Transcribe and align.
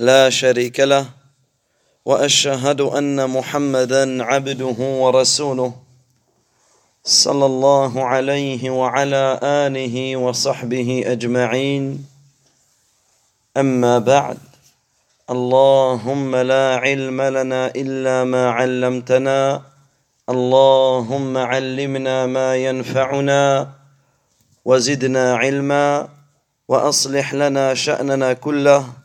لا 0.00 0.30
شريك 0.30 0.80
له 0.80 1.06
وأشهد 2.04 2.80
أن 2.80 3.30
محمدا 3.30 4.24
عبده 4.24 4.76
ورسوله 4.80 5.72
صلى 7.04 7.46
الله 7.46 8.04
عليه 8.04 8.70
وعلى 8.70 9.40
آله 9.42 10.16
وصحبه 10.16 11.04
أجمعين. 11.06 12.06
أما 13.56 13.98
بعد 13.98 14.38
اللهم 15.30 16.36
لا 16.36 16.76
علم 16.76 17.22
لنا 17.22 17.66
إلا 17.76 18.24
ما 18.24 18.50
علمتنا 18.50 19.62
اللهم 20.30 21.36
علمنا 21.36 22.26
ما 22.26 22.56
ينفعنا 22.56 23.68
وزدنا 24.64 25.36
علما 25.36 26.08
وأصلح 26.68 27.34
لنا 27.34 27.74
شأننا 27.74 28.32
كله. 28.32 28.99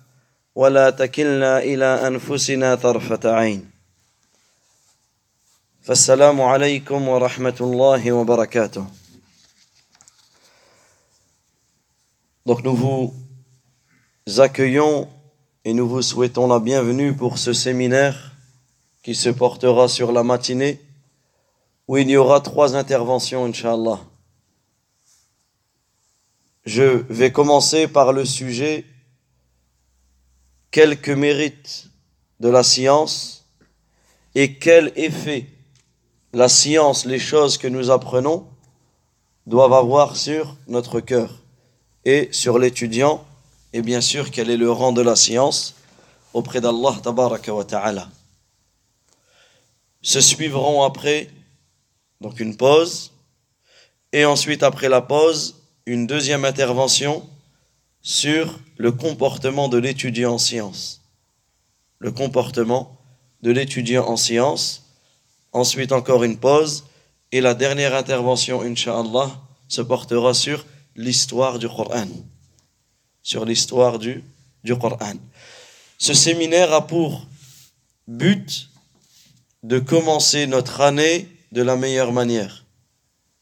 ولا 0.55 0.91
تكلنا 0.91 1.59
الى 1.59 2.07
انفسنا 2.07 2.75
طرفه 2.75 3.21
عين 3.25 3.71
فالسلام 5.83 6.41
عليكم 6.41 7.09
ورحمه 7.09 7.57
الله 7.61 8.13
وبركاته 8.13 8.87
Donc 12.47 12.65
nous 12.65 12.75
vous 12.75 13.15
accueillons 14.39 15.09
et 15.65 15.73
nous 15.73 15.89
vous 15.89 16.03
souhaitons 16.03 16.49
la 16.49 16.59
bienvenue 16.59 17.15
pour 17.15 17.39
ce 17.39 17.53
séminaire 17.53 18.33
qui 19.03 19.15
se 19.15 19.29
portera 19.29 19.89
sur 19.89 20.11
la 20.13 20.23
matinée 20.23 20.81
où 21.87 21.97
il 21.97 22.09
y 22.09 22.17
aura 22.17 22.41
trois 22.41 22.77
interventions, 22.77 23.45
Inch'Allah. 23.45 24.01
Je 26.65 26.83
vais 27.09 27.33
commencer 27.33 27.89
par 27.89 28.13
le 28.13 28.25
sujet 28.25 28.85
quelques 30.76 31.08
mérites 31.08 31.86
de 32.42 32.50
la 32.50 32.62
science 32.62 33.46
et 34.36 34.56
quel 34.56 34.92
effet 34.98 35.46
la 36.34 36.50
science, 36.50 37.06
les 37.06 37.18
choses 37.18 37.58
que 37.58 37.70
nous 37.70 37.92
apprenons, 37.92 38.46
doivent 39.48 39.72
avoir 39.72 40.18
sur 40.18 40.58
notre 40.68 41.00
cœur 41.00 41.42
et 42.04 42.28
sur 42.34 42.60
l'étudiant, 42.60 43.26
et 43.72 43.82
bien 43.82 44.02
sûr 44.02 44.32
quel 44.32 44.50
est 44.50 44.58
le 44.58 44.70
rang 44.70 44.92
de 44.92 45.02
la 45.02 45.16
science 45.16 45.76
auprès 46.34 46.60
d'Allah 46.60 46.98
tabaraka 47.02 47.54
ta'ala. 47.66 48.10
Se 50.02 50.20
suivront 50.20 50.84
après 50.84 51.30
donc 52.20 52.42
une 52.42 52.58
pause, 52.58 53.14
et 54.12 54.26
ensuite 54.26 54.62
après 54.62 54.90
la 54.90 55.00
pause, 55.00 55.56
une 55.86 56.06
deuxième 56.06 56.44
intervention 56.44 57.26
sur 58.06 58.60
le 58.78 58.92
comportement 58.92 59.68
de 59.68 59.80
l'étudiant 59.80 60.36
en 60.36 60.38
sciences. 60.38 61.02
Le 61.98 62.12
comportement 62.12 63.02
de 63.42 63.50
l'étudiant 63.50 64.08
en 64.08 64.16
sciences. 64.16 64.84
Ensuite 65.52 65.92
encore 65.92 66.24
une 66.24 66.38
pause. 66.38 66.86
Et 67.32 67.42
la 67.42 67.56
dernière 67.56 67.96
intervention, 67.96 68.62
Inch'Allah, 68.62 69.32
se 69.68 69.82
portera 69.82 70.36
sur 70.36 70.68
l'histoire 70.96 71.58
du 71.58 71.68
Coran. 71.68 72.08
Sur 73.24 73.44
l'histoire 73.44 73.98
du, 73.98 74.24
du 74.64 74.78
Coran. 74.78 75.16
Ce 75.98 76.14
séminaire 76.14 76.72
a 76.74 76.86
pour 76.86 77.26
but 78.08 78.70
de 79.64 79.80
commencer 79.80 80.46
notre 80.46 80.82
année 80.82 81.28
de 81.52 81.64
la 81.64 81.76
meilleure 81.76 82.14
manière 82.14 82.66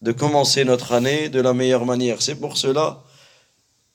de 0.04 0.12
commencer 0.12 0.66
notre 0.66 0.92
année 0.92 1.30
de 1.30 1.40
la 1.40 1.54
meilleure 1.54 1.86
manière. 1.86 2.22
C'est 2.22 2.36
pour 2.36 2.58
cela, 2.58 3.02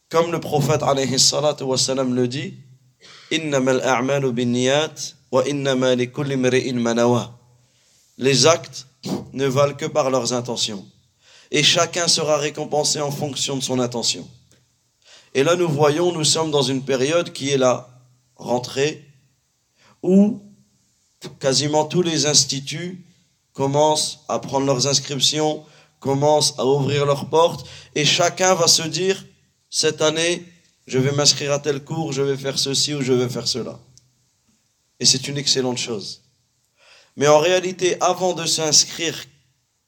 comme 0.08 0.32
le 0.32 0.40
prophète 0.40 0.82
alayhi 0.82 1.18
salatu 1.18 1.64
wa 1.64 1.76
salam 1.76 2.14
le 2.14 2.28
dit, 2.28 2.54
les 3.30 3.54
actes 8.46 8.86
ne 9.32 9.46
valent 9.46 9.74
que 9.74 9.86
par 9.86 10.10
leurs 10.10 10.32
intentions. 10.32 10.84
Et 11.50 11.62
chacun 11.62 12.08
sera 12.08 12.38
récompensé 12.38 13.00
en 13.00 13.10
fonction 13.10 13.56
de 13.56 13.62
son 13.62 13.78
intention. 13.78 14.28
Et 15.34 15.42
là, 15.42 15.56
nous 15.56 15.68
voyons, 15.68 16.12
nous 16.12 16.24
sommes 16.24 16.50
dans 16.50 16.62
une 16.62 16.82
période 16.82 17.32
qui 17.32 17.50
est 17.50 17.58
la 17.58 17.88
rentrée, 18.36 19.04
où 20.02 20.40
quasiment 21.38 21.84
tous 21.84 22.02
les 22.02 22.26
instituts 22.26 23.04
commencent 23.52 24.20
à 24.28 24.38
prendre 24.38 24.66
leurs 24.66 24.86
inscriptions, 24.86 25.64
commencent 26.00 26.54
à 26.58 26.64
ouvrir 26.64 27.04
leurs 27.04 27.28
portes 27.28 27.66
et 27.94 28.04
chacun 28.04 28.54
va 28.54 28.68
se 28.68 28.82
dire 28.82 29.24
cette 29.69 30.01
année, 30.01 30.45
je 30.87 30.99
vais 30.99 31.11
m'inscrire 31.11 31.51
à 31.53 31.59
tel 31.59 31.83
cours, 31.83 32.11
je 32.11 32.21
vais 32.21 32.37
faire 32.37 32.59
ceci 32.59 32.93
ou 32.93 33.01
je 33.01 33.13
vais 33.13 33.29
faire 33.29 33.47
cela. 33.47 33.79
Et 34.99 35.05
c'est 35.05 35.27
une 35.27 35.37
excellente 35.37 35.77
chose. 35.77 36.21
Mais 37.15 37.27
en 37.27 37.39
réalité, 37.39 37.99
avant 38.01 38.33
de 38.33 38.45
s'inscrire 38.45 39.25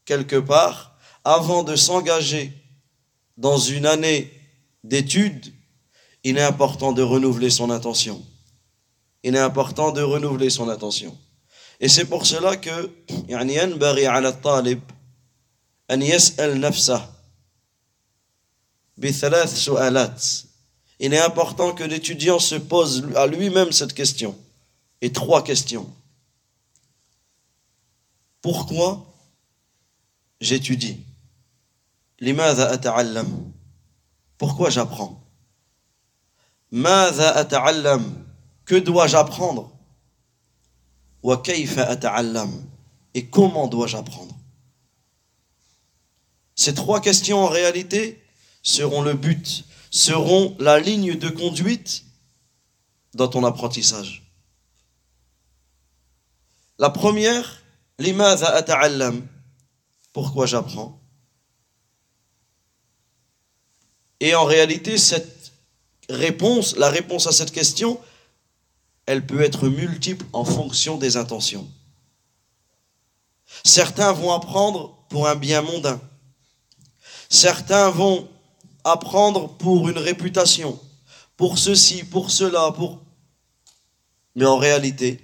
quelque 0.05 0.35
part, 0.37 0.97
avant 1.23 1.63
de 1.63 1.75
s'engager 1.75 2.51
dans 3.37 3.57
une 3.57 3.85
année 3.85 4.31
d'études, 4.83 5.53
il 6.23 6.37
est 6.37 6.43
important 6.43 6.91
de 6.91 7.01
renouveler 7.01 7.49
son 7.49 7.69
intention. 7.69 8.23
Il 9.23 9.35
est 9.35 9.39
important 9.39 9.91
de 9.91 10.01
renouveler 10.01 10.49
son 10.49 10.69
intention. 10.69 11.17
Et 11.79 11.89
c'est 11.89 12.05
pour 12.05 12.25
cela 12.25 12.55
que 12.55 12.89
أن 15.91 16.01
يسأل 16.01 16.61
نفسه 16.61 17.01
بثلاث 17.01 17.01
سؤالات 17.01 17.18
il 20.98 21.14
est 21.14 21.20
important 21.20 21.72
que 21.72 21.84
l'étudiant 21.84 22.38
se 22.38 22.54
pose 22.56 23.08
à 23.16 23.26
lui-même 23.26 23.72
cette 23.72 23.94
question. 23.94 24.38
Et 25.00 25.12
trois 25.12 25.42
questions. 25.42 25.90
Pourquoi 28.42 29.06
j'étudie? 30.40 31.00
Pourquoi 34.38 34.70
j'apprends? 34.70 35.22
Que 38.66 38.78
dois-je 38.78 39.16
apprendre? 39.16 39.72
Et 43.14 43.26
comment 43.26 43.66
dois-je 43.66 43.96
apprendre? 43.96 44.36
Ces 46.54 46.74
trois 46.74 47.00
questions 47.00 47.38
en 47.44 47.48
réalité 47.48 48.19
seront 48.62 49.02
le 49.02 49.14
but, 49.14 49.64
seront 49.90 50.56
la 50.58 50.78
ligne 50.78 51.16
de 51.16 51.28
conduite 51.28 52.04
dans 53.14 53.28
ton 53.28 53.44
apprentissage. 53.44 54.22
La 56.78 56.90
première, 56.90 57.62
limadha 57.98 58.48
ata'allam, 58.48 59.26
pourquoi 60.12 60.46
j'apprends? 60.46 61.00
Et 64.20 64.34
en 64.34 64.44
réalité, 64.44 64.98
cette 64.98 65.52
réponse, 66.08 66.76
la 66.76 66.90
réponse 66.90 67.26
à 67.26 67.32
cette 67.32 67.52
question, 67.52 68.00
elle 69.06 69.26
peut 69.26 69.40
être 69.40 69.68
multiple 69.68 70.24
en 70.32 70.44
fonction 70.44 70.96
des 70.98 71.16
intentions. 71.16 71.68
Certains 73.64 74.12
vont 74.12 74.32
apprendre 74.32 74.96
pour 75.08 75.26
un 75.26 75.36
bien 75.36 75.62
mondain. 75.62 76.00
Certains 77.28 77.90
vont 77.90 78.28
apprendre 78.84 79.48
pour 79.56 79.88
une 79.88 79.98
réputation, 79.98 80.78
pour 81.36 81.58
ceci, 81.58 82.04
pour 82.04 82.30
cela, 82.30 82.72
pour... 82.72 83.00
Mais 84.34 84.46
en 84.46 84.56
réalité, 84.56 85.20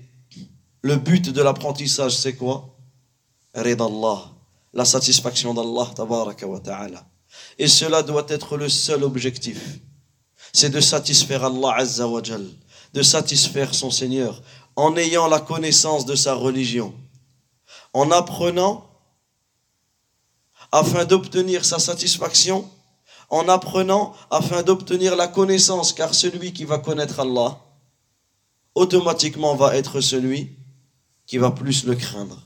le 0.83 0.97
but 0.97 1.31
de 1.31 1.43
l'apprentissage, 1.43 2.17
c'est 2.17 2.35
quoi? 2.35 2.77
Allah, 3.55 4.31
la 4.73 4.85
satisfaction 4.85 5.55
d'Allah, 5.55 5.91
ta'ala. 6.63 7.07
Et 7.59 7.69
cela 7.69 8.03
doit 8.03 8.27
être 8.29 8.57
le 8.57 8.69
seul 8.69 9.03
objectif. 9.03 9.79
C'est 10.53 10.71
de 10.71 10.81
satisfaire 10.81 11.45
Allah 11.45 11.75
Azza 11.77 12.07
wa 12.07 12.21
de 12.93 13.03
satisfaire 13.03 13.75
son 13.75 13.91
Seigneur, 13.91 14.43
en 14.75 14.97
ayant 14.97 15.27
la 15.29 15.41
connaissance 15.41 16.07
de 16.07 16.15
sa 16.15 16.35
religion, 16.35 16.95
en 17.93 18.11
apprenant 18.11 18.89
afin 20.73 21.05
d'obtenir 21.05 21.65
sa 21.65 21.79
satisfaction, 21.79 22.69
en 23.29 23.49
apprenant 23.49 24.15
afin 24.31 24.63
d'obtenir 24.63 25.17
la 25.17 25.29
connaissance, 25.29 25.93
car 25.93 26.15
celui 26.15 26.53
qui 26.53 26.65
va 26.65 26.79
connaître 26.79 27.21
Allah, 27.21 27.59
automatiquement 28.75 29.55
va 29.55 29.77
être 29.77 30.01
celui 30.01 30.57
qui 31.27 31.39
va 31.39 31.51
plus 31.51 31.85
le 31.85 31.95
craindre. 31.95 32.41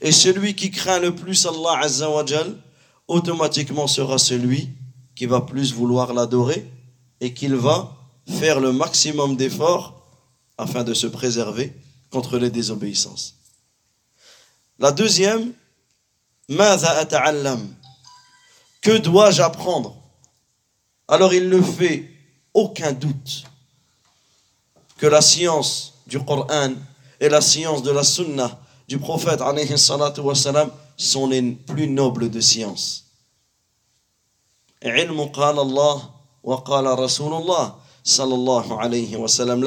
Et 0.00 0.12
celui 0.12 0.56
qui 0.56 0.70
craint 0.70 0.98
le 0.98 1.14
plus 1.14 1.46
Allah 1.46 1.78
Azza 1.82 2.10
wa 2.10 2.24
automatiquement 3.06 3.86
sera 3.86 4.18
celui 4.18 4.70
qui 5.14 5.26
va 5.26 5.40
plus 5.40 5.72
vouloir 5.74 6.14
l'adorer 6.14 6.66
et 7.20 7.34
qu'il 7.34 7.54
va 7.54 7.96
faire 8.26 8.60
le 8.60 8.72
maximum 8.72 9.36
d'efforts 9.36 10.02
afin 10.58 10.84
de 10.84 10.94
se 10.94 11.06
préserver 11.06 11.72
contre 12.10 12.38
les 12.38 12.50
désobéissances. 12.50 13.36
La 14.78 14.90
deuxième, 14.90 15.52
que 18.82 18.98
dois-je 18.98 19.40
apprendre? 19.40 19.96
Alors 21.08 21.32
il 21.32 21.48
ne 21.48 21.62
fait 21.62 22.10
aucun 22.52 22.92
doute 22.92 23.44
que 24.98 25.06
la 25.06 25.22
science 25.22 25.94
du 26.06 26.22
Coran 26.22 26.74
et 27.18 27.28
la 27.28 27.40
science 27.40 27.82
de 27.82 27.90
la 27.90 28.04
Sunna 28.04 28.60
du 28.86 28.98
prophète 28.98 29.40
sont 30.96 31.26
les 31.28 31.42
plus 31.42 31.88
nobles 31.88 32.30
de 32.30 32.40
sciences. 32.40 33.04
La 34.82 35.06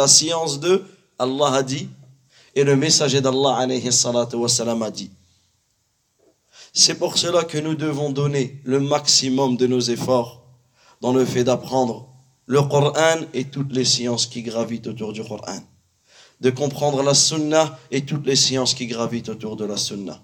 science 0.08 0.60
de 0.60 0.86
Allah 1.18 1.54
a 1.54 1.64
dit 1.64 1.90
et 2.54 2.64
le 2.64 2.76
messager 2.76 3.22
d'Allah 3.22 3.58
a 3.58 4.92
dit. 4.92 5.10
C'est 6.78 6.96
pour 6.96 7.18
cela 7.18 7.46
que 7.46 7.58
nous 7.58 7.74
devons 7.74 8.10
donner 8.10 8.60
le 8.66 8.82
maximum 8.82 9.56
de 9.56 9.66
nos 9.66 9.80
efforts 9.80 10.44
dans 11.00 11.14
le 11.14 11.24
fait 11.24 11.46
d'apprendre 11.46 12.10
le 12.48 12.62
Coran 12.64 13.22
et 13.34 13.46
toutes 13.46 13.72
les 13.72 13.86
sciences 13.86 14.26
qui 14.26 14.44
gravitent 14.44 14.88
autour 14.88 15.14
du 15.14 15.24
Coran. 15.24 15.62
De 16.42 16.50
comprendre 16.50 17.02
la 17.02 17.14
Sunna 17.14 17.80
et 17.92 18.04
toutes 18.04 18.26
les 18.26 18.36
sciences 18.36 18.74
qui 18.74 18.88
gravitent 18.88 19.30
autour 19.30 19.56
de 19.56 19.64
la 19.64 19.78
Sunna. 19.78 20.22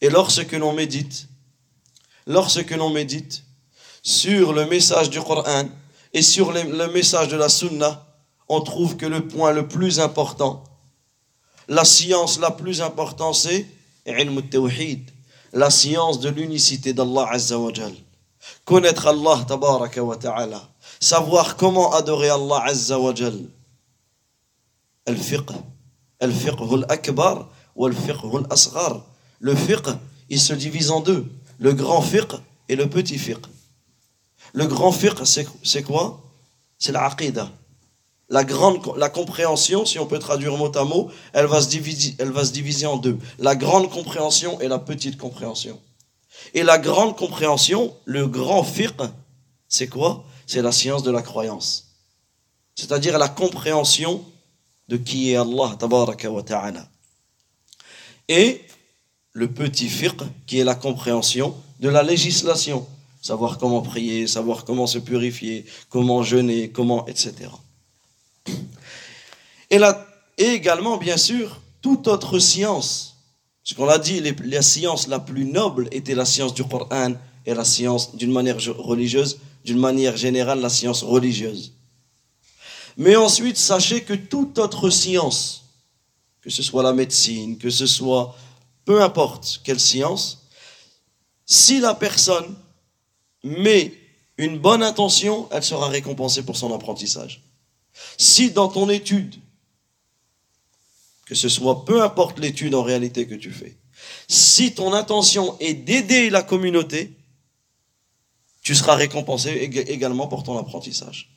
Et 0.00 0.10
lorsque 0.10 0.50
l'on 0.50 0.72
médite, 0.72 1.28
lorsque 2.26 2.72
l'on 2.72 2.90
médite 2.90 3.44
sur 4.02 4.52
le 4.52 4.66
message 4.66 5.10
du 5.10 5.20
Coran 5.20 5.68
et 6.12 6.22
sur 6.22 6.50
le 6.50 6.88
message 6.88 7.28
de 7.28 7.36
la 7.36 7.48
Sunna, 7.48 8.04
on 8.48 8.60
trouve 8.62 8.96
que 8.96 9.06
le 9.06 9.28
point 9.28 9.52
le 9.52 9.68
plus 9.68 10.00
important, 10.00 10.64
la 11.68 11.84
science 11.84 12.40
la 12.40 12.50
plus 12.50 12.82
importante, 12.82 13.36
c'est 13.36 13.64
la 14.06 15.70
science 15.70 16.20
de 16.20 16.28
l'unicité 16.28 16.92
d'Allah 16.92 17.28
Azza 17.30 17.58
wa 17.58 17.70
Connaître 18.64 19.06
Allah 19.06 19.44
tabaraka 19.46 20.02
wa 20.02 20.16
ta'ala. 20.16 20.68
Savoir 21.00 21.56
comment 21.56 21.92
adorer 21.92 22.30
Allah 22.30 22.64
Azza 22.66 22.98
wa 22.98 23.14
Jal. 23.14 23.38
Al-fiqh. 25.06 25.50
Al-fiqh 26.20 26.60
al-akbar 26.60 27.48
ou 27.76 27.86
al-fiqh 27.86 28.24
al-asghar. 28.24 29.04
Le 29.40 29.54
fiqh, 29.54 29.88
il 30.28 30.40
se 30.40 30.54
divise 30.54 30.90
en 30.90 31.00
deux. 31.00 31.26
Le 31.58 31.72
grand 31.72 32.02
fiqh 32.02 32.34
et 32.68 32.76
le 32.76 32.88
petit 32.88 33.18
fiqh. 33.18 33.44
Le 34.52 34.66
grand 34.66 34.92
fiqh, 34.92 35.24
c'est 35.62 35.82
quoi? 35.82 36.20
C'est 36.78 36.92
l'aqidah 36.92 37.50
la 38.28 38.44
grande 38.44 38.80
la 38.96 39.08
compréhension, 39.08 39.84
si 39.84 39.98
on 39.98 40.06
peut 40.06 40.18
traduire 40.18 40.56
mot 40.56 40.76
à 40.76 40.84
mot, 40.84 41.10
elle 41.32 41.46
va 41.46 41.60
se 41.60 41.68
diviser, 41.68 42.14
elle 42.18 42.30
va 42.30 42.44
se 42.44 42.52
diviser 42.52 42.86
en 42.86 42.96
deux. 42.96 43.18
La 43.38 43.54
grande 43.54 43.90
compréhension 43.90 44.60
et 44.60 44.68
la 44.68 44.78
petite 44.78 45.18
compréhension. 45.18 45.80
Et 46.52 46.62
la 46.62 46.78
grande 46.78 47.16
compréhension, 47.16 47.94
le 48.04 48.26
grand 48.26 48.64
fiqh, 48.64 49.02
c'est 49.68 49.88
quoi? 49.88 50.24
C'est 50.46 50.62
la 50.62 50.72
science 50.72 51.02
de 51.02 51.10
la 51.10 51.22
croyance. 51.22 51.86
C'est-à-dire 52.74 53.18
la 53.18 53.28
compréhension 53.28 54.24
de 54.88 54.96
qui 54.96 55.30
est 55.30 55.36
Allah, 55.36 55.76
tabaraka 55.78 56.30
wa 56.30 56.42
ta'ala. 56.42 56.86
Et 58.28 58.62
le 59.32 59.48
petit 59.48 59.88
fiqh, 59.88 60.22
qui 60.46 60.58
est 60.58 60.64
la 60.64 60.74
compréhension 60.74 61.54
de 61.80 61.88
la 61.88 62.02
législation. 62.02 62.86
Savoir 63.20 63.58
comment 63.58 63.80
prier, 63.80 64.26
savoir 64.26 64.64
comment 64.64 64.86
se 64.86 64.98
purifier, 64.98 65.64
comment 65.88 66.22
jeûner, 66.22 66.70
comment, 66.70 67.06
etc. 67.06 67.48
Et, 70.38 70.44
également, 70.44 70.96
bien 70.96 71.16
sûr, 71.16 71.60
toute 71.82 72.06
autre 72.06 72.38
science. 72.38 73.16
Ce 73.62 73.74
qu'on 73.74 73.88
a 73.88 73.98
dit, 73.98 74.20
la 74.44 74.62
science 74.62 75.08
la 75.08 75.18
plus 75.18 75.44
noble 75.44 75.88
était 75.90 76.14
la 76.14 76.24
science 76.24 76.54
du 76.54 76.64
Coran 76.64 77.14
et 77.46 77.54
la 77.54 77.64
science 77.64 78.14
d'une 78.14 78.32
manière 78.32 78.58
religieuse, 78.78 79.38
d'une 79.64 79.78
manière 79.78 80.16
générale, 80.16 80.60
la 80.60 80.68
science 80.68 81.02
religieuse. 81.02 81.72
Mais 82.96 83.16
ensuite, 83.16 83.56
sachez 83.56 84.02
que 84.02 84.14
toute 84.14 84.58
autre 84.58 84.90
science, 84.90 85.64
que 86.40 86.50
ce 86.50 86.62
soit 86.62 86.82
la 86.82 86.92
médecine, 86.92 87.58
que 87.58 87.70
ce 87.70 87.86
soit 87.86 88.36
peu 88.84 89.02
importe 89.02 89.60
quelle 89.64 89.80
science, 89.80 90.46
si 91.46 91.80
la 91.80 91.94
personne 91.94 92.54
met 93.42 93.92
une 94.36 94.58
bonne 94.58 94.82
intention, 94.82 95.48
elle 95.50 95.64
sera 95.64 95.88
récompensée 95.88 96.42
pour 96.42 96.56
son 96.56 96.72
apprentissage. 96.72 97.42
Si 98.18 98.50
dans 98.50 98.68
ton 98.68 98.88
étude, 98.88 99.36
que 101.26 101.34
ce 101.34 101.48
soit 101.48 101.84
peu 101.84 102.02
importe 102.02 102.38
l'étude 102.38 102.74
en 102.74 102.82
réalité 102.82 103.26
que 103.26 103.34
tu 103.34 103.50
fais, 103.50 103.76
si 104.28 104.74
ton 104.74 104.92
intention 104.92 105.56
est 105.60 105.74
d'aider 105.74 106.30
la 106.30 106.42
communauté, 106.42 107.12
tu 108.62 108.74
seras 108.74 108.94
récompensé 108.94 109.50
également 109.50 110.26
pour 110.26 110.42
ton 110.42 110.58
apprentissage. 110.58 111.30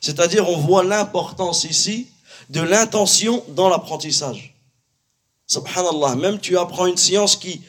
C'est-à-dire, 0.00 0.48
on 0.48 0.56
voit 0.56 0.84
l'importance 0.84 1.64
ici 1.64 2.08
de 2.48 2.60
l'intention 2.60 3.44
dans 3.48 3.68
l'apprentissage. 3.68 4.54
Subhanallah, 5.46 6.16
même 6.16 6.40
tu 6.40 6.58
apprends 6.58 6.86
une 6.86 6.96
science 6.96 7.36
qui, 7.36 7.62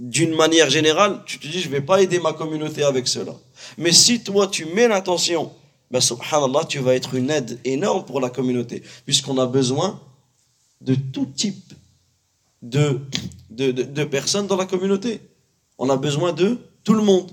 d'une 0.00 0.34
manière 0.34 0.70
générale, 0.70 1.22
tu 1.26 1.38
te 1.38 1.46
dis, 1.46 1.60
je 1.60 1.68
ne 1.68 1.72
vais 1.72 1.80
pas 1.80 2.02
aider 2.02 2.18
ma 2.18 2.32
communauté 2.32 2.82
avec 2.82 3.06
cela. 3.06 3.34
Mais 3.78 3.92
si 3.92 4.22
toi, 4.22 4.48
tu 4.48 4.64
mets 4.66 4.88
l'intention 4.88 5.52
ben 5.94 6.00
subhanallah, 6.00 6.64
tu 6.64 6.80
vas 6.80 6.96
être 6.96 7.14
une 7.14 7.30
aide 7.30 7.60
énorme 7.64 8.04
pour 8.04 8.18
la 8.18 8.28
communauté, 8.28 8.82
puisqu'on 9.04 9.38
a 9.38 9.46
besoin 9.46 10.00
de 10.80 10.96
tout 10.96 11.26
type 11.26 11.72
de, 12.62 12.98
personnes 14.10 14.48
dans 14.48 14.56
la 14.56 14.66
communauté. 14.66 15.20
On 15.78 15.88
a 15.90 15.96
besoin 15.96 16.32
de 16.32 16.58
tout 16.82 16.94
le 16.94 17.02
monde. 17.04 17.30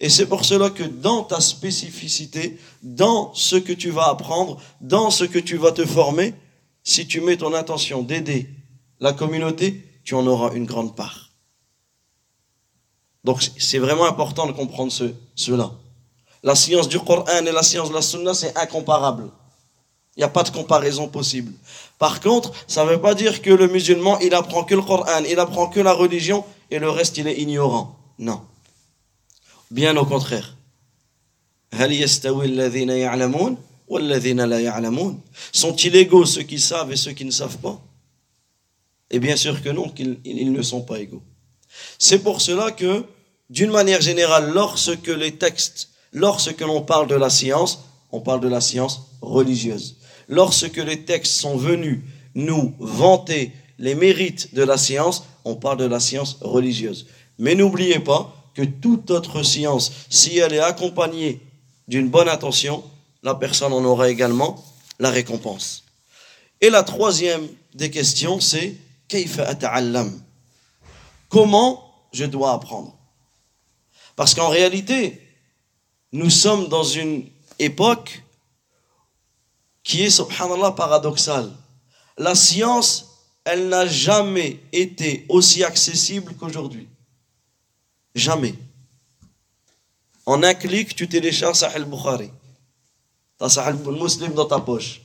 Et 0.00 0.08
c'est 0.08 0.24
pour 0.24 0.46
cela 0.46 0.70
que 0.70 0.84
dans 0.84 1.22
ta 1.22 1.38
spécificité, 1.42 2.58
dans 2.82 3.34
ce 3.34 3.56
que 3.56 3.74
tu 3.74 3.90
vas 3.90 4.08
apprendre, 4.08 4.58
dans 4.80 5.10
ce 5.10 5.24
que 5.24 5.38
tu 5.38 5.58
vas 5.58 5.72
te 5.72 5.84
former, 5.84 6.32
si 6.84 7.06
tu 7.06 7.20
mets 7.20 7.36
ton 7.36 7.52
intention 7.52 8.02
d'aider 8.02 8.48
la 9.00 9.12
communauté, 9.12 9.84
tu 10.02 10.14
en 10.14 10.26
auras 10.26 10.54
une 10.54 10.64
grande 10.64 10.96
part. 10.96 11.28
Donc 13.24 13.42
c'est 13.58 13.78
vraiment 13.78 14.06
important 14.06 14.46
de 14.46 14.52
comprendre 14.52 14.92
ce, 14.92 15.12
cela. 15.34 15.74
La 16.42 16.54
science 16.54 16.88
du 16.88 17.00
Coran 17.00 17.24
et 17.26 17.52
la 17.52 17.62
science 17.62 17.88
de 17.88 17.94
la 17.94 18.02
Sunna, 18.02 18.34
c'est 18.34 18.56
incomparable. 18.56 19.30
Il 20.16 20.20
n'y 20.20 20.24
a 20.24 20.28
pas 20.28 20.42
de 20.42 20.50
comparaison 20.50 21.08
possible. 21.08 21.52
Par 21.98 22.20
contre, 22.20 22.52
ça 22.66 22.84
ne 22.84 22.90
veut 22.90 23.00
pas 23.00 23.14
dire 23.14 23.40
que 23.42 23.50
le 23.50 23.68
musulman, 23.68 24.18
il 24.20 24.34
apprend 24.34 24.64
que 24.64 24.74
le 24.74 24.82
Coran, 24.82 25.24
il 25.28 25.38
apprend 25.38 25.68
que 25.68 25.80
la 25.80 25.92
religion 25.92 26.44
et 26.70 26.78
le 26.78 26.90
reste, 26.90 27.18
il 27.18 27.28
est 27.28 27.38
ignorant. 27.38 27.96
Non. 28.18 28.42
Bien 29.70 29.96
au 29.96 30.04
contraire. 30.04 30.56
Sont-ils 35.52 35.96
égaux 35.96 36.26
ceux 36.26 36.42
qui 36.42 36.58
savent 36.58 36.92
et 36.92 36.96
ceux 36.96 37.12
qui 37.12 37.24
ne 37.24 37.30
savent 37.30 37.58
pas? 37.58 37.80
Et 39.10 39.18
bien 39.18 39.36
sûr 39.36 39.62
que 39.62 39.70
non, 39.70 39.88
qu'ils 39.88 40.18
ils 40.24 40.52
ne 40.52 40.62
sont 40.62 40.82
pas 40.82 40.98
égaux. 40.98 41.22
C'est 41.98 42.18
pour 42.18 42.40
cela 42.40 42.70
que, 42.72 43.04
d'une 43.50 43.70
manière 43.70 44.00
générale, 44.00 44.50
lorsque 44.52 45.06
les 45.08 45.36
textes 45.36 45.87
Lorsque 46.12 46.60
l'on 46.60 46.82
parle 46.82 47.06
de 47.06 47.14
la 47.14 47.30
science, 47.30 47.84
on 48.10 48.20
parle 48.20 48.40
de 48.40 48.48
la 48.48 48.60
science 48.60 49.02
religieuse. 49.20 49.96
Lorsque 50.28 50.76
les 50.76 51.04
textes 51.04 51.34
sont 51.34 51.56
venus 51.56 52.00
nous 52.34 52.74
vanter 52.78 53.52
les 53.78 53.94
mérites 53.94 54.54
de 54.54 54.62
la 54.62 54.76
science, 54.76 55.24
on 55.44 55.54
parle 55.54 55.78
de 55.78 55.84
la 55.84 56.00
science 56.00 56.38
religieuse. 56.40 57.06
Mais 57.38 57.54
n'oubliez 57.54 58.00
pas 58.00 58.34
que 58.54 58.62
toute 58.62 59.10
autre 59.10 59.42
science, 59.42 59.92
si 60.10 60.38
elle 60.38 60.52
est 60.52 60.58
accompagnée 60.58 61.40
d'une 61.86 62.08
bonne 62.08 62.28
attention, 62.28 62.82
la 63.22 63.34
personne 63.34 63.72
en 63.72 63.84
aura 63.84 64.08
également 64.08 64.64
la 64.98 65.10
récompense. 65.10 65.84
Et 66.60 66.70
la 66.70 66.82
troisième 66.82 67.46
des 67.74 67.90
questions, 67.90 68.40
c'est 68.40 68.74
Comment 71.28 71.94
je 72.12 72.24
dois 72.24 72.52
apprendre? 72.52 72.94
Parce 74.16 74.34
qu'en 74.34 74.48
réalité, 74.48 75.20
nous 76.12 76.30
sommes 76.30 76.68
dans 76.68 76.84
une 76.84 77.28
époque 77.58 78.22
qui 79.82 80.02
est, 80.02 80.10
subhanallah, 80.10 80.72
paradoxale. 80.72 81.50
La 82.16 82.34
science, 82.34 83.06
elle 83.44 83.68
n'a 83.68 83.86
jamais 83.86 84.60
été 84.72 85.24
aussi 85.28 85.64
accessible 85.64 86.34
qu'aujourd'hui. 86.34 86.88
Jamais. 88.14 88.54
En 90.26 90.42
un 90.42 90.54
clic, 90.54 90.94
tu 90.94 91.08
télécharges 91.08 91.56
Sahel 91.56 91.84
Bukhari. 91.84 92.30
T'as 93.38 93.48
Sahih 93.48 93.74
Muslim 93.74 94.34
dans 94.34 94.46
ta 94.46 94.58
poche. 94.58 95.00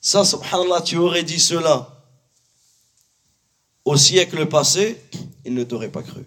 Ça, 0.00 0.24
subhanallah, 0.24 0.82
tu 0.82 0.96
aurais 0.96 1.24
dit 1.24 1.40
cela 1.40 1.98
au 3.88 3.96
siècle 3.96 4.46
passé, 4.46 5.02
il 5.46 5.54
ne 5.54 5.64
t'aurait 5.64 5.90
pas 5.90 6.02
cru. 6.02 6.26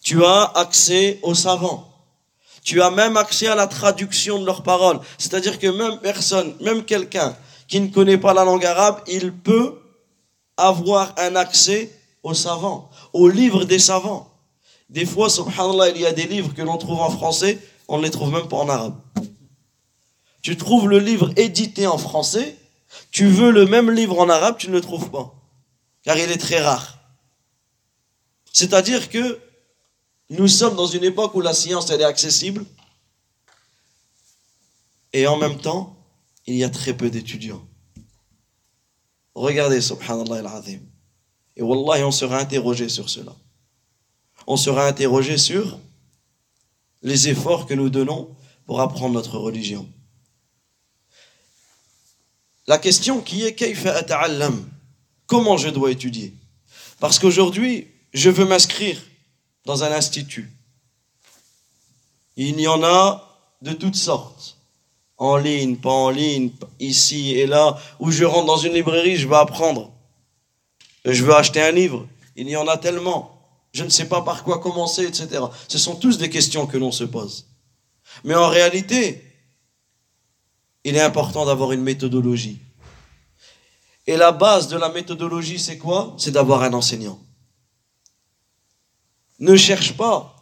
Tu 0.00 0.24
as 0.24 0.44
accès 0.54 1.18
aux 1.22 1.34
savants. 1.34 1.87
Tu 2.62 2.82
as 2.82 2.90
même 2.90 3.16
accès 3.16 3.46
à 3.46 3.54
la 3.54 3.66
traduction 3.66 4.38
de 4.38 4.46
leurs 4.46 4.62
paroles. 4.62 5.00
C'est-à-dire 5.16 5.58
que 5.58 5.66
même 5.66 5.98
personne, 6.00 6.54
même 6.60 6.84
quelqu'un 6.84 7.36
qui 7.66 7.80
ne 7.80 7.88
connaît 7.88 8.18
pas 8.18 8.34
la 8.34 8.44
langue 8.44 8.64
arabe, 8.64 9.02
il 9.06 9.32
peut 9.32 9.78
avoir 10.56 11.14
un 11.18 11.36
accès 11.36 11.90
aux 12.22 12.34
savants, 12.34 12.90
aux 13.12 13.28
livres 13.28 13.64
des 13.64 13.78
savants. 13.78 14.28
Des 14.90 15.06
fois, 15.06 15.28
subhanallah, 15.28 15.90
il 15.90 16.00
y 16.00 16.06
a 16.06 16.12
des 16.12 16.26
livres 16.26 16.54
que 16.54 16.62
l'on 16.62 16.78
trouve 16.78 17.00
en 17.00 17.10
français, 17.10 17.58
on 17.88 17.98
ne 17.98 18.02
les 18.02 18.10
trouve 18.10 18.32
même 18.32 18.48
pas 18.48 18.56
en 18.56 18.68
arabe. 18.68 18.96
Tu 20.42 20.56
trouves 20.56 20.88
le 20.88 20.98
livre 20.98 21.30
édité 21.36 21.86
en 21.86 21.98
français, 21.98 22.56
tu 23.10 23.26
veux 23.26 23.50
le 23.50 23.66
même 23.66 23.90
livre 23.90 24.18
en 24.18 24.28
arabe, 24.28 24.56
tu 24.58 24.68
ne 24.68 24.72
le 24.72 24.80
trouves 24.80 25.10
pas. 25.10 25.34
Car 26.04 26.16
il 26.16 26.30
est 26.30 26.38
très 26.38 26.60
rare. 26.60 26.98
C'est-à-dire 28.52 29.10
que 29.10 29.38
nous 30.30 30.48
sommes 30.48 30.76
dans 30.76 30.86
une 30.86 31.04
époque 31.04 31.34
où 31.34 31.40
la 31.40 31.54
science 31.54 31.90
est 31.90 32.02
accessible 32.02 32.64
et 35.12 35.26
en 35.26 35.36
même 35.36 35.58
temps, 35.58 35.96
il 36.46 36.56
y 36.56 36.64
a 36.64 36.70
très 36.70 36.94
peu 36.94 37.10
d'étudiants. 37.10 37.66
Regardez, 39.34 39.80
subhanallah 39.80 40.36
al-azim. 40.36 40.80
Et 41.56 41.62
wallah, 41.62 42.06
on 42.06 42.10
sera 42.10 42.38
interrogé 42.38 42.88
sur 42.88 43.08
cela. 43.08 43.34
On 44.46 44.56
sera 44.56 44.86
interrogé 44.86 45.38
sur 45.38 45.78
les 47.02 47.28
efforts 47.28 47.66
que 47.66 47.74
nous 47.74 47.90
donnons 47.90 48.34
pour 48.66 48.80
apprendre 48.80 49.14
notre 49.14 49.38
religion. 49.38 49.88
La 52.66 52.78
question 52.78 53.20
qui 53.20 53.44
est 53.44 53.56
Comment 55.26 55.56
je 55.56 55.68
dois 55.68 55.90
étudier? 55.90 56.34
Parce 57.00 57.18
qu'aujourd'hui, 57.18 57.88
je 58.12 58.30
veux 58.30 58.44
m'inscrire 58.44 59.00
dans 59.68 59.84
un 59.84 59.92
institut. 59.92 60.50
Il 62.38 62.58
y 62.58 62.66
en 62.66 62.82
a 62.82 63.38
de 63.60 63.74
toutes 63.74 63.96
sortes. 63.96 64.56
En 65.18 65.36
ligne, 65.36 65.76
pas 65.76 65.90
en 65.90 66.08
ligne, 66.08 66.52
ici 66.80 67.34
et 67.34 67.46
là, 67.46 67.78
où 68.00 68.10
je 68.10 68.24
rentre 68.24 68.46
dans 68.46 68.56
une 68.56 68.72
librairie, 68.72 69.18
je 69.18 69.28
veux 69.28 69.36
apprendre. 69.36 69.92
Je 71.04 71.22
veux 71.22 71.34
acheter 71.34 71.60
un 71.60 71.72
livre. 71.72 72.06
Il 72.34 72.48
y 72.48 72.56
en 72.56 72.66
a 72.66 72.78
tellement. 72.78 73.20
Je 73.72 73.84
ne 73.84 73.90
sais 73.90 74.08
pas 74.08 74.22
par 74.22 74.42
quoi 74.42 74.58
commencer, 74.58 75.04
etc. 75.04 75.44
Ce 75.68 75.76
sont 75.76 75.96
tous 75.96 76.16
des 76.16 76.30
questions 76.30 76.66
que 76.66 76.78
l'on 76.78 76.90
se 76.90 77.04
pose. 77.04 77.44
Mais 78.24 78.36
en 78.36 78.48
réalité, 78.48 79.22
il 80.82 80.96
est 80.96 81.02
important 81.02 81.44
d'avoir 81.44 81.72
une 81.72 81.82
méthodologie. 81.82 82.58
Et 84.06 84.16
la 84.16 84.32
base 84.32 84.68
de 84.68 84.78
la 84.78 84.88
méthodologie, 84.88 85.58
c'est 85.58 85.76
quoi? 85.76 86.14
C'est 86.16 86.30
d'avoir 86.30 86.62
un 86.62 86.72
enseignant. 86.72 87.20
Ne 89.38 89.56
cherche 89.56 89.92
pas 89.96 90.34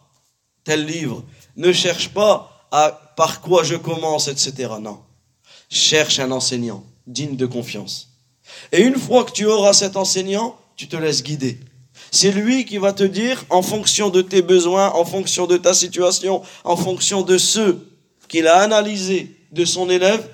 tel 0.64 0.84
livre, 0.84 1.22
ne 1.56 1.72
cherche 1.72 2.10
pas 2.10 2.68
à 2.70 3.14
par 3.16 3.40
quoi 3.40 3.62
je 3.64 3.76
commence, 3.76 4.28
etc. 4.28 4.74
Non. 4.80 5.00
Cherche 5.70 6.18
un 6.18 6.30
enseignant 6.30 6.84
digne 7.06 7.36
de 7.36 7.46
confiance. 7.46 8.10
Et 8.72 8.80
une 8.82 8.96
fois 8.96 9.24
que 9.24 9.32
tu 9.32 9.46
auras 9.46 9.72
cet 9.72 9.96
enseignant, 9.96 10.56
tu 10.76 10.88
te 10.88 10.96
laisses 10.96 11.22
guider. 11.22 11.58
C'est 12.10 12.30
lui 12.30 12.64
qui 12.64 12.78
va 12.78 12.92
te 12.92 13.02
dire, 13.02 13.44
en 13.50 13.62
fonction 13.62 14.10
de 14.10 14.22
tes 14.22 14.42
besoins, 14.42 14.90
en 14.90 15.04
fonction 15.04 15.46
de 15.46 15.56
ta 15.56 15.74
situation, 15.74 16.42
en 16.64 16.76
fonction 16.76 17.22
de 17.22 17.38
ce 17.38 17.76
qu'il 18.28 18.46
a 18.46 18.58
analysé 18.58 19.36
de 19.52 19.64
son 19.64 19.88
élève, 19.88 20.28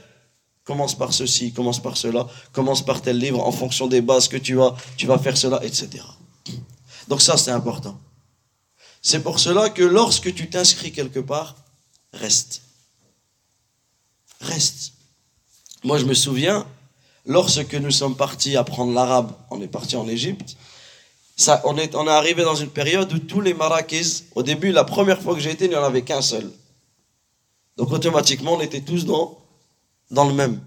commence 0.64 0.96
par 0.96 1.12
ceci, 1.12 1.52
commence 1.52 1.80
par 1.80 1.96
cela, 1.96 2.26
commence 2.52 2.84
par 2.84 3.02
tel 3.02 3.18
livre, 3.18 3.40
en 3.46 3.52
fonction 3.52 3.86
des 3.86 4.00
bases 4.00 4.28
que 4.28 4.36
tu 4.36 4.60
as, 4.60 4.74
tu 4.96 5.06
vas 5.06 5.18
faire 5.18 5.36
cela, 5.36 5.60
etc. 5.64 6.02
Donc 7.08 7.20
ça, 7.20 7.36
c'est 7.36 7.50
important. 7.50 7.98
C'est 9.02 9.22
pour 9.22 9.40
cela 9.40 9.68
que 9.68 9.82
lorsque 9.82 10.32
tu 10.32 10.48
t'inscris 10.48 10.92
quelque 10.92 11.18
part, 11.18 11.56
reste. 12.12 12.62
Reste. 14.40 14.92
Moi, 15.82 15.98
je 15.98 16.04
me 16.04 16.14
souviens, 16.14 16.66
lorsque 17.26 17.74
nous 17.74 17.90
sommes 17.90 18.16
partis 18.16 18.56
apprendre 18.56 18.92
l'arabe, 18.92 19.32
on 19.50 19.60
est 19.60 19.68
parti 19.68 19.96
en 19.96 20.08
Égypte, 20.08 20.56
ça, 21.36 21.60
on, 21.64 21.76
est, 21.76 21.96
on 21.96 22.06
est 22.06 22.10
arrivé 22.10 22.44
dans 22.44 22.54
une 22.54 22.68
période 22.68 23.12
où 23.12 23.18
tous 23.18 23.40
les 23.40 23.54
Marrakech, 23.54 24.24
au 24.36 24.44
début, 24.44 24.70
la 24.70 24.84
première 24.84 25.20
fois 25.20 25.34
que 25.34 25.40
j'ai 25.40 25.50
été, 25.50 25.64
il 25.64 25.70
n'y 25.70 25.76
en 25.76 25.82
avait 25.82 26.02
qu'un 26.02 26.22
seul. 26.22 26.50
Donc 27.76 27.90
automatiquement, 27.90 28.54
on 28.54 28.60
était 28.60 28.82
tous 28.82 29.04
dans, 29.04 29.38
dans 30.10 30.28
le 30.28 30.34
même. 30.34 30.60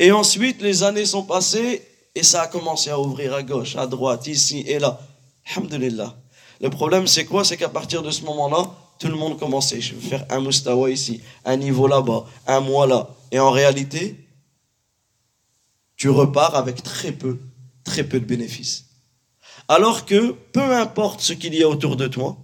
Et 0.00 0.10
ensuite, 0.10 0.60
les 0.60 0.82
années 0.82 1.06
sont 1.06 1.22
passées 1.22 1.86
et 2.14 2.22
ça 2.22 2.42
a 2.42 2.46
commencé 2.48 2.90
à 2.90 2.98
ouvrir 2.98 3.34
à 3.34 3.42
gauche, 3.42 3.76
à 3.76 3.86
droite, 3.86 4.26
ici 4.26 4.64
et 4.66 4.78
là. 4.80 5.00
Alhamdulillah. 5.54 6.16
Le 6.60 6.70
problème, 6.70 7.06
c'est 7.06 7.24
quoi? 7.24 7.44
C'est 7.44 7.56
qu'à 7.56 7.68
partir 7.68 8.02
de 8.02 8.10
ce 8.10 8.22
moment-là, 8.22 8.70
tout 8.98 9.08
le 9.08 9.16
monde 9.16 9.38
commençait. 9.38 9.80
Je 9.80 9.94
vais 9.94 10.08
faire 10.08 10.26
un 10.30 10.40
mustawa 10.40 10.90
ici, 10.90 11.20
un 11.44 11.56
niveau 11.56 11.86
là-bas, 11.86 12.24
un 12.46 12.60
mois 12.60 12.86
là. 12.86 13.08
Et 13.30 13.38
en 13.38 13.50
réalité, 13.50 14.26
tu 15.96 16.08
repars 16.08 16.54
avec 16.54 16.82
très 16.82 17.12
peu, 17.12 17.38
très 17.84 18.04
peu 18.04 18.20
de 18.20 18.24
bénéfices. 18.24 18.86
Alors 19.68 20.06
que, 20.06 20.32
peu 20.52 20.76
importe 20.76 21.20
ce 21.20 21.32
qu'il 21.32 21.54
y 21.54 21.62
a 21.62 21.68
autour 21.68 21.96
de 21.96 22.06
toi, 22.06 22.36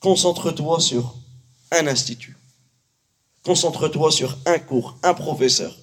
concentre-toi 0.00 0.80
sur 0.80 1.14
un 1.70 1.86
institut. 1.86 2.36
Concentre-toi 3.44 4.10
sur 4.12 4.36
un 4.46 4.58
cours, 4.58 4.96
un 5.02 5.14
professeur. 5.14 5.76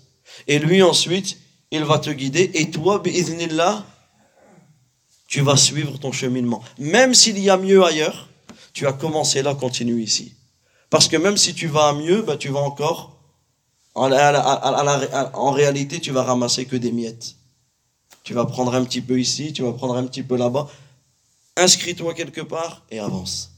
Et 0.48 0.60
lui 0.60 0.82
ensuite, 0.82 1.38
il 1.72 1.84
va 1.84 2.00
te 2.00 2.10
guider. 2.10 2.52
Et 2.54 2.72
toi, 2.72 3.02
là 3.52 3.86
tu 5.30 5.42
vas 5.42 5.56
suivre 5.56 5.98
ton 6.00 6.12
cheminement. 6.12 6.62
Même 6.80 7.14
s'il 7.14 7.38
y 7.38 7.52
a 7.52 7.56
mieux 7.56 7.84
ailleurs, 7.86 8.28
tu 8.74 8.88
as 8.88 8.94
commencé 8.94 9.44
là, 9.44 9.54
continue 9.54 10.02
ici. 10.02 10.34
Parce 10.90 11.08
que 11.08 11.18
même 11.18 11.38
si 11.38 11.54
tu 11.54 11.68
vas 11.68 11.90
à 11.90 11.94
mieux, 11.94 12.24
bah, 12.24 12.36
tu 12.36 12.50
vas 12.50 12.62
encore, 12.62 13.16
en, 13.94 14.12
en 14.12 15.52
réalité, 15.52 16.00
tu 16.00 16.12
vas 16.12 16.24
ramasser 16.24 16.66
que 16.66 16.76
des 16.76 16.92
miettes. 16.92 17.36
Tu 18.24 18.34
vas 18.34 18.46
prendre 18.46 18.74
un 18.74 18.84
petit 18.84 19.02
peu 19.02 19.20
ici, 19.20 19.54
tu 19.54 19.62
vas 19.62 19.72
prendre 19.72 19.96
un 19.96 20.06
petit 20.08 20.24
peu 20.24 20.36
là-bas. 20.36 20.68
Inscris-toi 21.58 22.16
quelque 22.16 22.42
part 22.42 22.84
et 22.90 22.98
avance. 23.00 23.52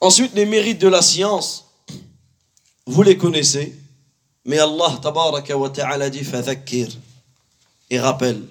Ensuite, 0.00 0.34
les 0.34 0.46
mérites 0.46 0.80
de 0.80 0.88
la 0.88 1.02
science, 1.02 1.66
vous 2.86 3.04
les 3.04 3.16
connaissez, 3.16 3.78
mais 4.44 4.58
Allah 4.58 4.98
tabaraka 5.00 5.56
wa 5.56 5.70
ta'ala 5.70 6.10
dit 6.10 6.26
et 7.90 8.00
rappelle 8.00 8.42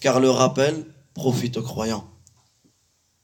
car 0.00 0.20
le 0.20 0.30
rappel 0.30 0.84
profite 1.14 1.56
aux 1.56 1.62
croyants. 1.62 2.06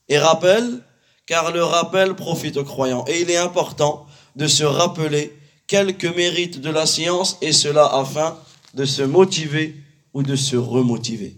Et 0.09 0.19
rappelle, 0.19 0.83
car 1.27 1.53
le 1.53 1.63
rappel 1.63 2.15
profite 2.15 2.57
aux 2.57 2.65
croyants. 2.65 3.05
Et 3.07 3.21
il 3.21 3.31
est 3.31 3.37
important 3.37 4.07
de 4.37 4.47
se 4.47 4.65
rappeler 4.65 5.37
quelques 5.67 6.05
mérites 6.17 6.61
de 6.61 6.71
la 6.71 6.87
science, 6.87 7.37
et 7.43 7.53
cela 7.53 7.87
afin 7.87 8.37
de 8.75 8.85
se 8.85 9.03
motiver 9.03 9.77
ou 10.15 10.23
de 10.23 10.37
se 10.37 10.57
remotiver. 10.57 11.37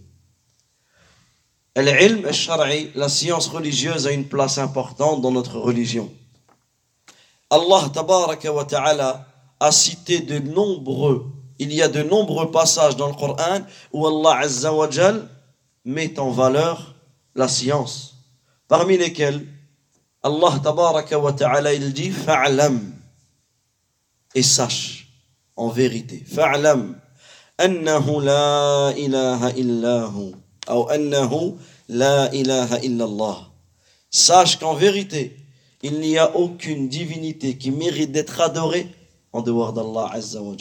La 1.74 3.08
science 3.08 3.48
religieuse 3.48 4.06
a 4.06 4.12
une 4.12 4.28
place 4.28 4.58
importante 4.58 5.20
dans 5.20 5.30
notre 5.30 5.58
religion. 5.58 6.12
Allah 7.50 9.26
a 9.60 9.72
cité 9.72 10.20
de 10.20 10.38
nombreux 10.38 11.30
il 11.62 11.72
y 11.72 11.82
a 11.82 11.88
de 11.88 12.02
nombreux 12.02 12.50
passages 12.50 12.96
dans 12.96 13.08
le 13.08 13.14
Coran 13.14 13.60
où 13.92 14.06
Allah 14.06 14.40
Azza 14.40 14.72
wa 14.72 14.88
met 15.84 16.18
en 16.18 16.30
valeur 16.30 16.94
la 17.34 17.48
science. 17.48 18.14
Parmi 18.68 18.96
lesquels 18.98 19.46
Allah 20.22 20.60
tabaraka 20.62 21.18
wa 21.18 21.32
ta'ala 21.32 21.72
il 21.74 21.92
dit 21.92 22.10
fa'lam 22.10 22.92
et 24.34 24.42
sache 24.42 25.08
en 25.56 25.68
vérité 25.68 26.24
fa'lam 26.24 26.96
annahu 27.58 28.22
la 28.22 28.94
ilaha 28.96 29.50
illahu 29.56 30.32
ou 30.70 30.88
annahu 30.88 31.54
la 31.88 32.32
ilaha 32.32 32.78
illallah 32.82 33.50
sache 34.10 34.58
qu'en 34.58 34.74
vérité 34.74 35.36
il 35.82 35.98
n'y 35.98 36.16
a 36.18 36.36
aucune 36.36 36.88
divinité 36.88 37.58
qui 37.58 37.72
mérite 37.72 38.12
d'être 38.12 38.40
adorée 38.40 38.86
en 39.32 39.42
dehors 39.42 39.72
d'Allah 39.72 40.10
Azza 40.12 40.40
wa 40.40 40.54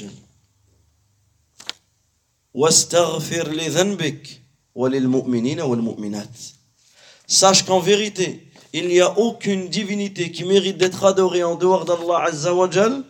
Sache 7.27 7.63
qu'en 7.65 7.79
vérité, 7.79 8.51
il 8.74 8.88
n'y 8.88 9.00
a 9.00 9.17
aucune 9.17 9.70
divinité 9.70 10.31
qui 10.31 10.43
mérite 10.43 10.77
d'être 10.77 11.05
adorée 11.05 11.43
en 11.43 11.55
dehors 11.55 11.86
d'Allah 11.86 12.25
Azzawajal 12.25 13.03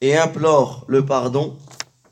et 0.00 0.16
implore 0.16 0.84
le 0.88 1.04
pardon 1.04 1.56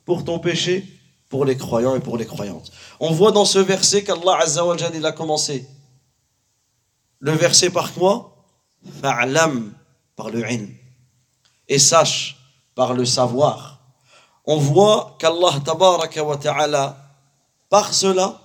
pour 0.05 0.25
ton 0.25 0.39
péché, 0.39 0.85
pour 1.29 1.45
les 1.45 1.57
croyants 1.57 1.97
et 1.97 2.01
pour 2.01 2.17
les 2.17 2.27
croyantes. 2.27 2.71
On 3.01 3.11
voit 3.11 3.33
dans 3.33 3.45
ce 3.45 3.59
verset 3.59 4.05
qu'Allah 4.05 4.39
Azzawajal 4.41 4.95
il 4.95 5.05
a 5.05 5.13
commencé. 5.13 5.67
Le 7.19 7.33
verset 7.33 7.71
par 7.71 7.93
quoi? 7.93 8.45
Fa'lam 9.03 9.73
par 10.15 10.31
le 10.31 10.49
ilm. 10.49 10.69
Et 11.69 11.81
sache 11.81 12.37
par 12.77 12.95
le 12.95 13.05
savoir. 13.05 13.76
On 14.47 14.59
voit 14.59 15.17
qu'Allah 15.19 15.61
tabaraka 15.65 16.23
wa 16.23 16.37
ta'ala, 16.37 16.97
par 17.69 17.93
cela, 17.93 18.41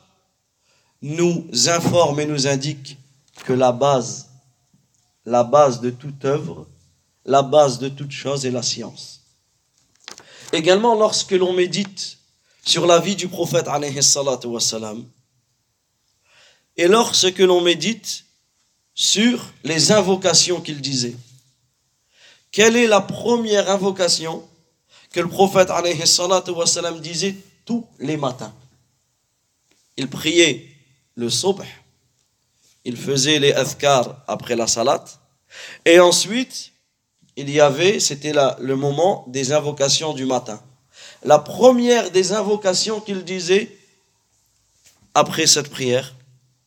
nous 1.02 1.48
informe 1.68 2.20
et 2.20 2.26
nous 2.26 2.48
indique 2.48 2.98
que 3.46 3.54
la 3.54 3.72
base, 3.72 4.30
la 5.26 5.44
base 5.44 5.80
de 5.80 5.92
toute 5.92 6.26
œuvre, 6.26 6.68
la 7.26 7.44
base 7.44 7.80
de 7.80 7.90
toute 7.90 8.12
chose 8.12 8.46
est 8.46 8.52
la 8.52 8.64
science. 8.64 9.22
Également, 10.52 10.96
lorsque 10.96 11.32
l'on 11.32 11.54
médite 11.54 12.18
sur 12.64 12.86
la 12.86 13.00
vie 13.00 13.16
du 13.16 13.28
prophète 13.28 13.68
et 16.78 16.88
lorsque 16.88 17.40
l'on 17.40 17.62
médite 17.62 18.26
sur 18.94 19.46
les 19.64 19.92
invocations 19.92 20.62
qu'il 20.62 20.82
disait. 20.82 21.16
Quelle 22.52 22.76
est 22.76 22.88
la 22.88 23.02
première 23.02 23.70
invocation 23.70 24.48
que 25.12 25.20
le 25.20 25.28
prophète 25.28 25.70
disait 27.02 27.36
tous 27.66 27.86
les 28.00 28.18
matins. 28.18 28.54
Il 29.98 30.08
priait 30.10 30.68
le 31.16 31.30
subh, 31.30 31.62
il 32.86 32.98
faisait 32.98 33.40
les 33.40 33.52
azkar 33.54 34.24
après 34.28 34.56
la 34.56 34.68
salat, 34.68 35.04
et 35.86 36.00
ensuite, 36.00 36.72
il 37.36 37.50
y 37.50 37.60
avait, 37.60 38.00
c'était 38.00 38.34
le 38.34 38.76
moment 38.76 39.26
des 39.28 39.52
invocations 39.52 40.14
du 40.14 40.26
matin. 40.26 40.62
La 41.24 41.40
première 41.40 42.10
des 42.12 42.32
invocations 42.32 43.00
qu'il 43.00 43.24
disait 43.24 43.78
après 45.14 45.46
cette 45.46 45.70
prière, 45.70 46.16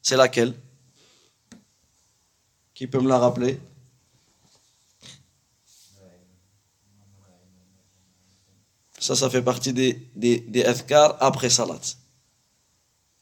c'est 0.03 0.17
laquelle? 0.17 0.55
Qui 2.75 2.87
peut 2.87 3.01
me 3.01 3.09
la 3.09 3.19
rappeler? 3.19 3.59
Ça, 9.05 9.15
ça 9.15 9.29
fait 9.29 9.43
partie 9.43 9.75
des, 9.75 10.01
des, 10.17 10.41
des 10.41 10.65
après 10.65 11.51
salat. 11.51 11.79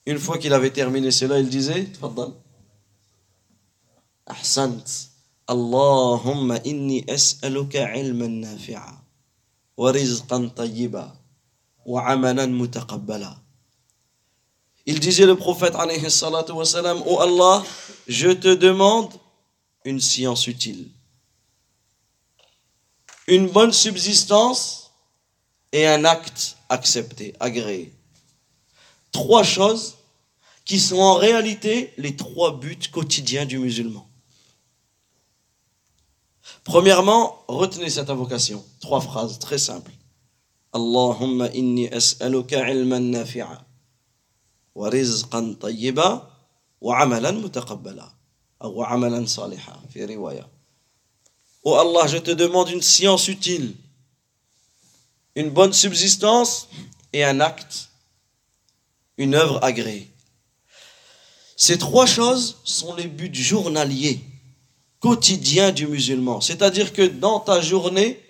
Une 0.06 0.16
fois 0.16 0.38
qu'il 0.38 0.52
avait 0.52 0.70
terminé 0.70 1.10
cela, 1.10 1.40
il 1.40 1.48
disait 1.48 1.88
Ahsant. 4.26 4.84
Allahumma 5.48 6.58
inni 6.64 7.04
as'aluka 7.10 7.96
ilman 7.96 8.42
nafi'a 8.42 8.94
wa 9.76 9.90
rizqan 9.90 10.50
tayyiba 10.50 11.12
wa 11.84 12.06
amalan 12.06 12.52
mutaqabbala. 12.52 13.36
Il 14.86 15.00
disait 15.00 15.26
le 15.26 15.34
prophète 15.34 15.74
alayhi 15.74 16.08
salatu 16.08 16.52
wa 16.52 16.64
salam, 16.64 17.02
Oh 17.06 17.18
Allah, 17.18 17.64
je 18.06 18.30
te 18.30 18.54
demande 18.54 19.10
une 19.84 20.00
science 20.00 20.46
utile, 20.46 20.88
une 23.26 23.48
bonne 23.48 23.72
subsistance 23.72 24.81
et 25.72 25.86
un 25.86 26.04
acte 26.04 26.56
accepté, 26.68 27.34
agréé. 27.40 27.92
Trois 29.10 29.42
choses 29.42 29.94
qui 30.64 30.78
sont 30.78 30.98
en 30.98 31.14
réalité 31.14 31.92
les 31.96 32.14
trois 32.16 32.58
buts 32.58 32.78
quotidiens 32.92 33.46
du 33.46 33.58
musulman. 33.58 34.06
Premièrement, 36.64 37.44
retenez 37.48 37.90
cette 37.90 38.10
invocation. 38.10 38.64
Trois 38.80 39.00
phrases 39.00 39.38
très 39.38 39.58
simples. 39.58 39.90
Allahumma 40.72 41.48
inni 41.48 41.88
as'aluka 41.88 42.70
ilman 42.70 43.10
nafi'a 43.10 43.66
wa 44.74 44.88
rizqan 44.88 45.54
tayyiba 45.54 46.30
wa 46.80 46.98
amalan 46.98 47.40
mutaqabbala 47.42 48.08
ou 48.60 48.82
amalan 48.82 49.26
saliha 49.26 49.74
fi 49.90 50.06
riwaya. 50.06 50.48
Oh 51.64 51.74
Allah, 51.76 52.06
je 52.06 52.18
te 52.18 52.30
demande 52.30 52.70
une 52.70 52.80
science 52.80 53.28
utile, 53.28 53.74
une 55.34 55.50
bonne 55.50 55.72
subsistance 55.72 56.68
et 57.12 57.24
un 57.24 57.40
acte, 57.40 57.90
une 59.16 59.34
œuvre 59.34 59.62
agréée. 59.62 60.10
Ces 61.56 61.78
trois 61.78 62.06
choses 62.06 62.58
sont 62.64 62.94
les 62.94 63.06
buts 63.06 63.30
journaliers 63.32 64.20
quotidien 65.02 65.72
du 65.72 65.86
musulman. 65.88 66.40
C'est-à-dire 66.40 66.92
que 66.92 67.02
dans 67.02 67.40
ta 67.40 67.60
journée, 67.60 68.20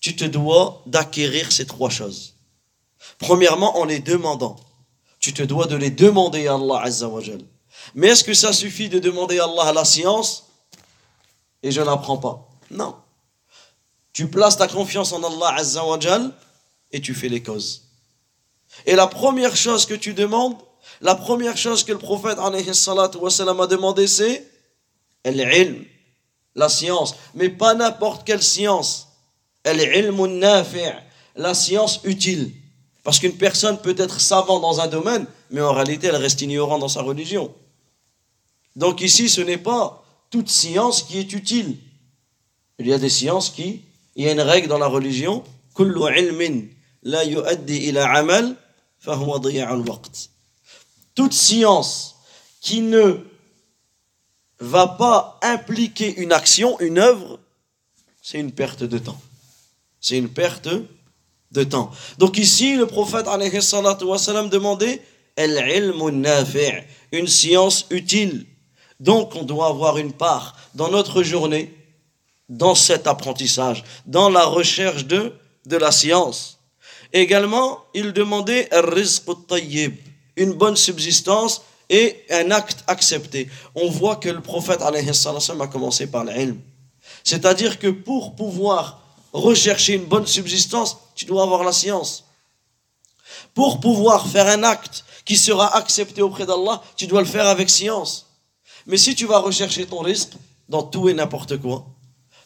tu 0.00 0.14
te 0.14 0.24
dois 0.24 0.82
d'acquérir 0.86 1.50
ces 1.50 1.66
trois 1.66 1.90
choses. 1.90 2.34
Premièrement, 3.18 3.78
en 3.78 3.84
les 3.84 3.98
demandant. 3.98 4.56
Tu 5.18 5.32
te 5.34 5.42
dois 5.42 5.66
de 5.66 5.74
les 5.74 5.90
demander 5.90 6.46
à 6.46 6.54
Allah 6.54 6.80
Azza 6.82 7.08
wa 7.08 7.20
Mais 7.94 8.08
est-ce 8.08 8.22
que 8.22 8.34
ça 8.34 8.52
suffit 8.52 8.88
de 8.88 8.98
demander 9.00 9.38
à 9.40 9.44
Allah 9.44 9.72
la 9.72 9.84
science? 9.84 10.44
Et 11.62 11.72
je 11.72 11.80
n'apprends 11.80 12.18
pas 12.18 12.48
Non. 12.70 12.94
Tu 14.14 14.28
places 14.28 14.56
ta 14.56 14.68
confiance 14.68 15.12
en 15.12 15.22
Allah 15.22 15.56
Azza 15.56 15.80
Azzawajal 15.80 16.32
et 16.92 17.00
tu 17.00 17.14
fais 17.14 17.28
les 17.28 17.42
causes. 17.42 17.82
Et 18.86 18.94
la 18.94 19.08
première 19.08 19.56
chose 19.56 19.84
que 19.86 19.94
tu 19.94 20.14
demandes, 20.14 20.56
la 21.00 21.16
première 21.16 21.56
chose 21.56 21.82
que 21.82 21.92
le 21.92 21.98
prophète 21.98 22.38
wassalam, 22.38 23.60
a 23.60 23.66
demandé, 23.66 24.06
c'est 24.06 24.48
l'ilm, 25.26 25.84
la 26.54 26.68
science. 26.68 27.16
Mais 27.34 27.48
pas 27.48 27.74
n'importe 27.74 28.24
quelle 28.24 28.42
science. 28.42 29.08
L'ilm 29.66 30.24
la 31.36 31.54
science 31.54 32.00
utile. 32.04 32.52
Parce 33.02 33.18
qu'une 33.18 33.36
personne 33.36 33.78
peut 33.78 33.96
être 33.98 34.20
savante 34.20 34.62
dans 34.62 34.80
un 34.80 34.86
domaine, 34.86 35.26
mais 35.50 35.60
en 35.60 35.72
réalité, 35.72 36.06
elle 36.06 36.16
reste 36.16 36.40
ignorante 36.40 36.80
dans 36.80 36.88
sa 36.88 37.02
religion. 37.02 37.52
Donc 38.76 39.00
ici, 39.00 39.28
ce 39.28 39.40
n'est 39.40 39.58
pas 39.58 40.04
toute 40.30 40.48
science 40.48 41.02
qui 41.02 41.18
est 41.18 41.32
utile. 41.32 41.76
Il 42.78 42.86
y 42.86 42.92
a 42.92 42.98
des 42.98 43.10
sciences 43.10 43.50
qui 43.50 43.82
il 44.16 44.24
y 44.24 44.28
a 44.28 44.32
une 44.32 44.40
règle 44.40 44.68
dans 44.68 44.78
la 44.78 44.86
religion 44.86 45.44
toute 51.14 51.32
science 51.32 52.16
qui 52.60 52.80
ne 52.80 53.18
va 54.60 54.86
pas 54.86 55.38
impliquer 55.42 56.14
une 56.16 56.32
action, 56.32 56.78
une 56.80 56.98
œuvre, 56.98 57.38
c'est 58.22 58.38
une 58.38 58.52
perte 58.52 58.84
de 58.84 58.98
temps. 58.98 59.20
C'est 60.00 60.16
une 60.16 60.28
perte 60.30 60.68
de 61.50 61.64
temps. 61.64 61.90
Donc 62.18 62.38
ici, 62.38 62.76
le 62.76 62.86
prophète 62.86 63.26
wassalam, 63.26 64.48
demandait 64.48 65.02
une 67.12 67.26
science 67.26 67.86
utile. 67.90 68.46
Donc 69.00 69.34
on 69.34 69.42
doit 69.42 69.66
avoir 69.66 69.98
une 69.98 70.12
part 70.12 70.56
dans 70.74 70.90
notre 70.90 71.22
journée 71.22 71.74
dans 72.54 72.74
cet 72.74 73.06
apprentissage, 73.06 73.84
dans 74.06 74.28
la 74.28 74.44
recherche 74.44 75.06
de, 75.06 75.32
de 75.66 75.76
la 75.76 75.90
science. 75.90 76.58
Également, 77.12 77.84
il 77.94 78.12
demandait 78.12 78.68
une 80.36 80.52
bonne 80.52 80.76
subsistance 80.76 81.62
et 81.90 82.24
un 82.30 82.50
acte 82.50 82.84
accepté. 82.86 83.48
On 83.74 83.88
voit 83.88 84.16
que 84.16 84.28
le 84.28 84.40
prophète 84.40 84.82
a 84.82 85.66
commencé 85.66 86.06
par 86.06 86.24
l'ilm. 86.24 86.60
C'est-à-dire 87.22 87.78
que 87.78 87.88
pour 87.88 88.34
pouvoir 88.34 89.00
rechercher 89.32 89.94
une 89.94 90.04
bonne 90.04 90.26
subsistance, 90.26 90.96
tu 91.14 91.24
dois 91.24 91.42
avoir 91.42 91.64
la 91.64 91.72
science. 91.72 92.24
Pour 93.52 93.80
pouvoir 93.80 94.26
faire 94.26 94.46
un 94.48 94.62
acte 94.62 95.04
qui 95.24 95.36
sera 95.36 95.76
accepté 95.76 96.22
auprès 96.22 96.46
d'Allah, 96.46 96.82
tu 96.96 97.06
dois 97.06 97.20
le 97.20 97.26
faire 97.26 97.46
avec 97.46 97.70
science. 97.70 98.26
Mais 98.86 98.96
si 98.96 99.14
tu 99.14 99.26
vas 99.26 99.38
rechercher 99.38 99.86
ton 99.86 100.00
risque 100.00 100.32
dans 100.68 100.82
tout 100.82 101.08
et 101.08 101.14
n'importe 101.14 101.58
quoi, 101.58 101.86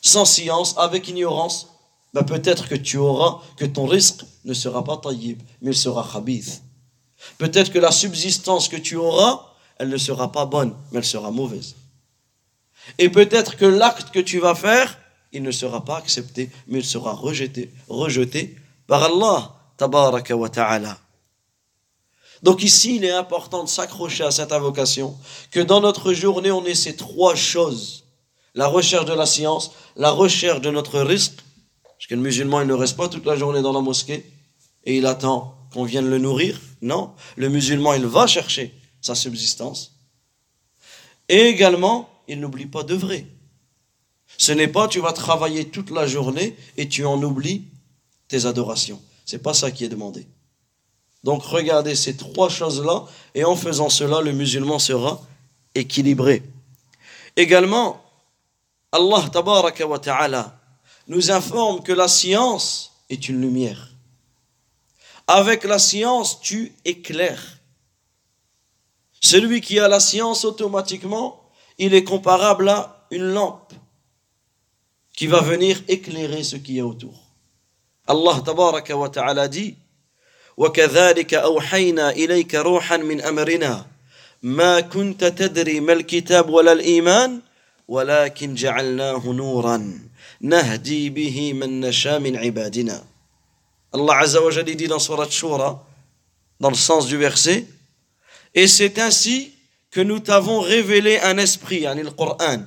sans 0.02 0.24
science, 0.24 0.74
avec 0.76 1.08
ignorance, 1.08 1.68
ben 2.14 2.22
peut-être 2.22 2.68
que 2.68 2.74
tu 2.74 2.96
auras, 2.96 3.40
que 3.56 3.64
ton 3.64 3.86
risque 3.86 4.24
ne 4.44 4.54
sera 4.54 4.82
pas 4.84 4.96
taïb, 4.96 5.42
mais 5.60 5.72
il 5.72 5.76
sera 5.76 6.08
khabith. 6.10 6.62
Peut-être 7.36 7.72
que 7.72 7.78
la 7.78 7.90
subsistance 7.90 8.68
que 8.68 8.76
tu 8.76 8.96
auras, 8.96 9.44
elle 9.78 9.88
ne 9.88 9.96
sera 9.96 10.32
pas 10.32 10.46
bonne, 10.46 10.74
mais 10.90 10.98
elle 10.98 11.04
sera 11.04 11.30
mauvaise. 11.30 11.74
Et 12.98 13.10
peut-être 13.10 13.56
que 13.56 13.66
l'acte 13.66 14.10
que 14.10 14.20
tu 14.20 14.38
vas 14.38 14.54
faire, 14.54 14.98
il 15.32 15.42
ne 15.42 15.50
sera 15.50 15.84
pas 15.84 15.98
accepté, 15.98 16.50
mais 16.66 16.78
il 16.78 16.84
sera 16.84 17.12
rejeté, 17.12 17.72
rejeté 17.88 18.56
par 18.86 19.04
Allah, 19.04 19.54
tabaraka 19.76 20.34
wa 20.34 20.48
ta'ala. 20.48 20.98
Donc 22.42 22.62
ici, 22.62 22.96
il 22.96 23.04
est 23.04 23.10
important 23.10 23.64
de 23.64 23.68
s'accrocher 23.68 24.24
à 24.24 24.30
cette 24.30 24.52
invocation, 24.52 25.16
que 25.50 25.60
dans 25.60 25.80
notre 25.80 26.12
journée, 26.12 26.50
on 26.50 26.64
ait 26.64 26.74
ces 26.74 26.96
trois 26.96 27.34
choses. 27.34 28.04
La 28.54 28.66
recherche 28.66 29.04
de 29.04 29.12
la 29.12 29.26
science, 29.26 29.72
la 29.96 30.10
recherche 30.10 30.60
de 30.60 30.70
notre 30.70 31.00
risque, 31.00 31.38
parce 31.82 32.06
que 32.06 32.14
le 32.14 32.20
musulman, 32.20 32.60
il 32.60 32.66
ne 32.66 32.74
reste 32.74 32.96
pas 32.96 33.08
toute 33.08 33.26
la 33.26 33.36
journée 33.36 33.62
dans 33.62 33.72
la 33.72 33.80
mosquée, 33.80 34.30
et 34.84 34.96
il 34.96 35.06
attend 35.06 35.54
qu'on 35.72 35.84
vienne 35.84 36.08
le 36.08 36.18
nourrir. 36.18 36.60
Non, 36.80 37.12
le 37.36 37.48
musulman, 37.48 37.94
il 37.94 38.06
va 38.06 38.26
chercher 38.26 38.74
sa 39.00 39.14
subsistance. 39.14 39.96
Et 41.28 41.42
également, 41.42 42.08
il 42.26 42.40
n'oublie 42.40 42.66
pas 42.66 42.82
d'œuvrer. 42.82 43.26
Ce 44.38 44.52
n'est 44.52 44.68
pas 44.68 44.88
tu 44.88 45.00
vas 45.00 45.12
travailler 45.12 45.68
toute 45.68 45.90
la 45.90 46.06
journée 46.06 46.56
et 46.76 46.88
tu 46.88 47.04
en 47.04 47.20
oublies 47.22 47.64
tes 48.28 48.46
adorations. 48.46 49.02
C'est 49.24 49.42
pas 49.42 49.54
ça 49.54 49.70
qui 49.70 49.84
est 49.84 49.88
demandé. 49.88 50.26
Donc 51.24 51.42
regardez 51.42 51.96
ces 51.96 52.16
trois 52.16 52.48
choses-là 52.48 53.06
et 53.34 53.44
en 53.44 53.56
faisant 53.56 53.88
cela, 53.88 54.20
le 54.20 54.32
musulman 54.32 54.78
sera 54.78 55.20
équilibré. 55.74 56.42
Également, 57.36 58.02
Allah 58.91 59.29
tabaraka 59.31 59.85
wa 59.85 59.99
ta'ala 59.99 60.59
nous 61.07 61.31
informe 61.31 61.81
que 61.83 61.93
la 61.93 62.07
science 62.07 62.93
est 63.09 63.27
une 63.27 63.41
lumière. 63.41 63.89
Avec 65.27 65.63
la 65.63 65.79
science, 65.79 66.39
tu 66.41 66.73
éclaires. 66.85 67.59
Celui 69.19 69.61
qui 69.61 69.79
a 69.79 69.87
la 69.87 69.99
science, 69.99 70.45
automatiquement, 70.45 71.49
il 71.77 71.93
est 71.93 72.03
comparable 72.03 72.69
à 72.69 73.07
une 73.09 73.33
lampe 73.33 73.73
qui 75.15 75.27
va 75.27 75.41
venir 75.41 75.81
éclairer 75.87 76.43
ce 76.43 76.55
qu'il 76.57 76.75
y 76.75 76.79
a 76.79 76.85
autour. 76.85 77.19
Allah 78.07 78.41
tabaraka 78.45 78.95
wa 78.97 79.09
ta'ala 79.09 79.47
dit 79.47 79.77
وكذلك 80.57 81.33
أوحينا 81.33 82.09
إليك 82.09 82.55
روحا 82.55 82.97
من 82.97 83.21
أمرنا 83.21 83.85
ما 84.43 84.79
كنت 84.79 85.25
تدري 85.25 85.79
ما 85.79 85.93
الكتاب 85.93 86.49
ولا 86.49 86.71
الإيمان 86.71 87.41
ولكن 87.87 88.55
جعلناه 88.55 89.27
نورا 89.27 89.99
نهدي 90.41 91.09
به 91.09 91.53
من 91.53 91.79
نشاء 91.79 92.19
من 92.19 92.35
عبادنا 92.35 93.03
Allah 93.93 94.21
Azza 94.21 94.41
wa 94.41 94.63
dit 94.63 94.87
dans 94.87 94.97
Surat 94.97 95.29
Shura, 95.29 95.85
dans 96.59 96.69
le 96.69 96.75
sens 96.75 97.05
du 97.05 97.15
verset, 97.15 97.67
et 98.55 98.67
c'est 98.67 98.97
ainsi 98.97 99.53
que 99.91 100.01
nous 100.01 100.19
t'avons 100.19 100.61
révélé 100.61 101.19
un 101.19 101.37
esprit, 101.37 101.81
yani 101.81 102.01
le 102.01 102.09
Coran, 102.09 102.63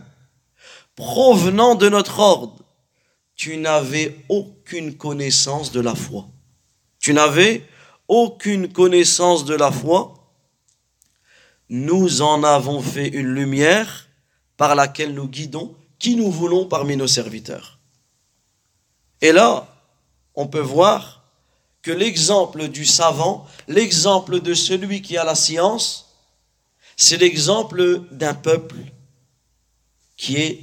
provenant 0.94 1.74
de 1.74 1.88
notre 1.88 2.20
ordre. 2.20 2.62
Tu 3.34 3.56
n'avais 3.56 4.16
aucune 4.28 4.96
connaissance 4.96 5.72
de 5.72 5.80
la 5.80 5.94
foi. 5.94 6.26
Tu 7.00 7.12
n'avais 7.12 7.66
aucune 8.08 8.72
connaissance 8.72 9.44
de 9.44 9.54
la 9.54 9.70
foi. 9.72 10.14
Nous 11.68 12.22
en 12.22 12.44
avons 12.44 12.80
fait 12.80 13.08
une 13.08 13.26
lumière 13.26 14.08
par 14.61 14.75
laquelle 14.75 15.15
nous 15.15 15.27
guidons 15.27 15.75
qui 15.97 16.15
nous 16.15 16.29
voulons 16.29 16.67
parmi 16.67 16.95
nos 16.95 17.07
serviteurs. 17.07 17.79
Et 19.19 19.31
là, 19.31 19.67
on 20.35 20.45
peut 20.45 20.59
voir 20.59 21.23
que 21.81 21.89
l'exemple 21.89 22.67
du 22.67 22.85
savant, 22.85 23.47
l'exemple 23.67 24.39
de 24.39 24.53
celui 24.53 25.01
qui 25.01 25.17
a 25.17 25.23
la 25.23 25.33
science, 25.33 26.13
c'est 26.95 27.17
l'exemple 27.17 28.03
d'un 28.11 28.35
peuple 28.35 28.75
qui 30.15 30.35
est 30.35 30.59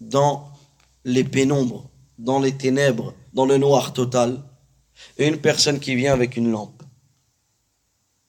dans 0.00 0.50
les 1.04 1.22
pénombres, 1.22 1.88
dans 2.18 2.40
les 2.40 2.56
ténèbres, 2.58 3.14
dans 3.34 3.46
le 3.46 3.56
noir 3.56 3.92
total, 3.92 4.42
et 5.16 5.28
une 5.28 5.40
personne 5.40 5.78
qui 5.78 5.94
vient 5.94 6.12
avec 6.12 6.36
une 6.36 6.50
lampe. 6.50 6.82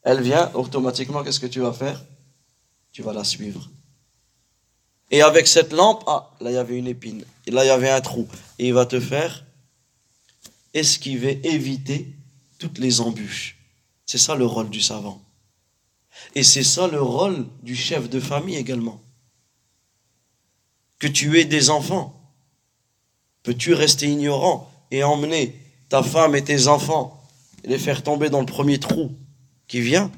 Elle 0.03 0.21
vient, 0.21 0.51
automatiquement, 0.53 1.23
qu'est-ce 1.23 1.39
que 1.39 1.47
tu 1.47 1.61
vas 1.61 1.73
faire? 1.73 1.99
Tu 2.91 3.01
vas 3.01 3.13
la 3.13 3.23
suivre. 3.23 3.71
Et 5.13 5.21
avec 5.21 5.47
cette 5.47 5.73
lampe, 5.73 6.03
ah, 6.07 6.31
là 6.41 6.49
il 6.49 6.55
y 6.55 6.57
avait 6.57 6.75
une 6.75 6.87
épine, 6.87 7.23
et 7.45 7.51
là 7.51 7.63
il 7.63 7.67
y 7.67 7.69
avait 7.69 7.91
un 7.91 8.01
trou, 8.01 8.27
et 8.57 8.69
il 8.69 8.73
va 8.73 8.87
te 8.87 8.99
faire 8.99 9.45
esquiver, 10.73 11.39
éviter 11.43 12.07
toutes 12.57 12.79
les 12.79 12.99
embûches. 12.99 13.59
C'est 14.07 14.17
ça 14.17 14.33
le 14.33 14.47
rôle 14.47 14.71
du 14.71 14.81
savant. 14.81 15.21
Et 16.33 16.41
c'est 16.41 16.63
ça 16.63 16.87
le 16.87 16.99
rôle 16.99 17.45
du 17.61 17.75
chef 17.75 18.09
de 18.09 18.19
famille 18.19 18.55
également. 18.55 18.99
Que 20.97 21.07
tu 21.07 21.39
aies 21.39 21.45
des 21.45 21.69
enfants. 21.69 22.19
Peux-tu 23.43 23.75
rester 23.75 24.07
ignorant 24.07 24.71
et 24.89 25.03
emmener 25.03 25.55
ta 25.89 26.01
femme 26.01 26.35
et 26.35 26.43
tes 26.43 26.67
enfants 26.67 27.23
et 27.63 27.67
les 27.67 27.77
faire 27.77 28.01
tomber 28.01 28.31
dans 28.31 28.39
le 28.39 28.47
premier 28.47 28.79
trou 28.79 29.11
qui 29.67 29.79
vient 29.79 30.11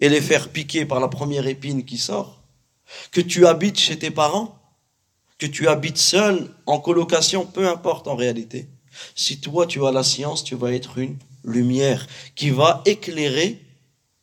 et 0.00 0.10
les 0.10 0.20
faire 0.20 0.50
piquer 0.50 0.84
par 0.84 1.00
la 1.00 1.08
première 1.08 1.46
épine 1.46 1.86
qui 1.86 1.96
sort? 1.96 2.42
Que 3.10 3.20
tu 3.20 3.46
habites 3.46 3.78
chez 3.78 3.98
tes 3.98 4.10
parents 4.10 4.58
Que 5.38 5.46
tu 5.46 5.68
habites 5.68 5.98
seul, 5.98 6.48
en 6.66 6.78
colocation, 6.78 7.46
peu 7.46 7.68
importe 7.68 8.08
en 8.08 8.16
réalité. 8.16 8.68
Si 9.14 9.40
toi 9.40 9.66
tu 9.66 9.84
as 9.86 9.92
la 9.92 10.02
science, 10.02 10.44
tu 10.44 10.54
vas 10.54 10.72
être 10.72 10.98
une 10.98 11.16
lumière 11.44 12.06
qui 12.34 12.50
va 12.50 12.82
éclairer 12.86 13.60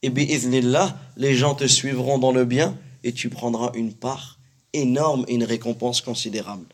et 0.02 0.10
bi'iznillah, 0.10 0.98
les 1.16 1.34
gens 1.34 1.56
te 1.56 1.66
suivront 1.66 2.20
dans 2.20 2.32
le 2.32 2.44
bien 2.44 2.78
et 3.04 3.14
tu 3.14 3.30
prendras 3.30 3.72
une 3.74 3.94
part 3.94 4.38
énorme 4.74 5.24
et 5.28 5.36
une 5.36 5.46
récompense 5.46 6.02
considérable. 6.02 6.66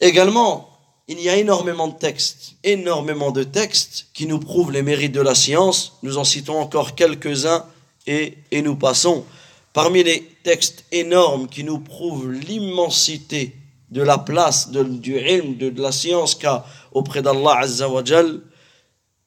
Également, 0.00 0.70
il 1.08 1.20
y 1.20 1.28
a 1.28 1.36
énormément 1.36 1.88
de 1.88 1.98
textes, 1.98 2.54
énormément 2.62 3.32
de 3.32 3.42
textes 3.42 4.08
qui 4.12 4.26
nous 4.26 4.38
prouvent 4.38 4.70
les 4.70 4.82
mérites 4.82 5.12
de 5.12 5.20
la 5.20 5.34
science. 5.34 5.94
Nous 6.02 6.18
en 6.18 6.24
citons 6.24 6.60
encore 6.60 6.94
quelques-uns 6.94 7.64
et, 8.06 8.38
et 8.50 8.62
nous 8.62 8.76
passons. 8.76 9.24
Parmi 9.72 10.02
les 10.02 10.22
textes 10.42 10.84
énormes 10.92 11.48
qui 11.48 11.64
nous 11.64 11.78
prouvent 11.78 12.30
l'immensité 12.32 13.54
de 13.90 14.02
la 14.02 14.18
place 14.18 14.70
du 14.70 15.18
ilm, 15.18 15.56
de, 15.56 15.80
la 15.80 15.92
science 15.92 16.34
qu'a 16.34 16.64
auprès 16.92 17.22
d'Allah 17.22 17.58
Azza 17.60 17.88
wa 17.88 18.02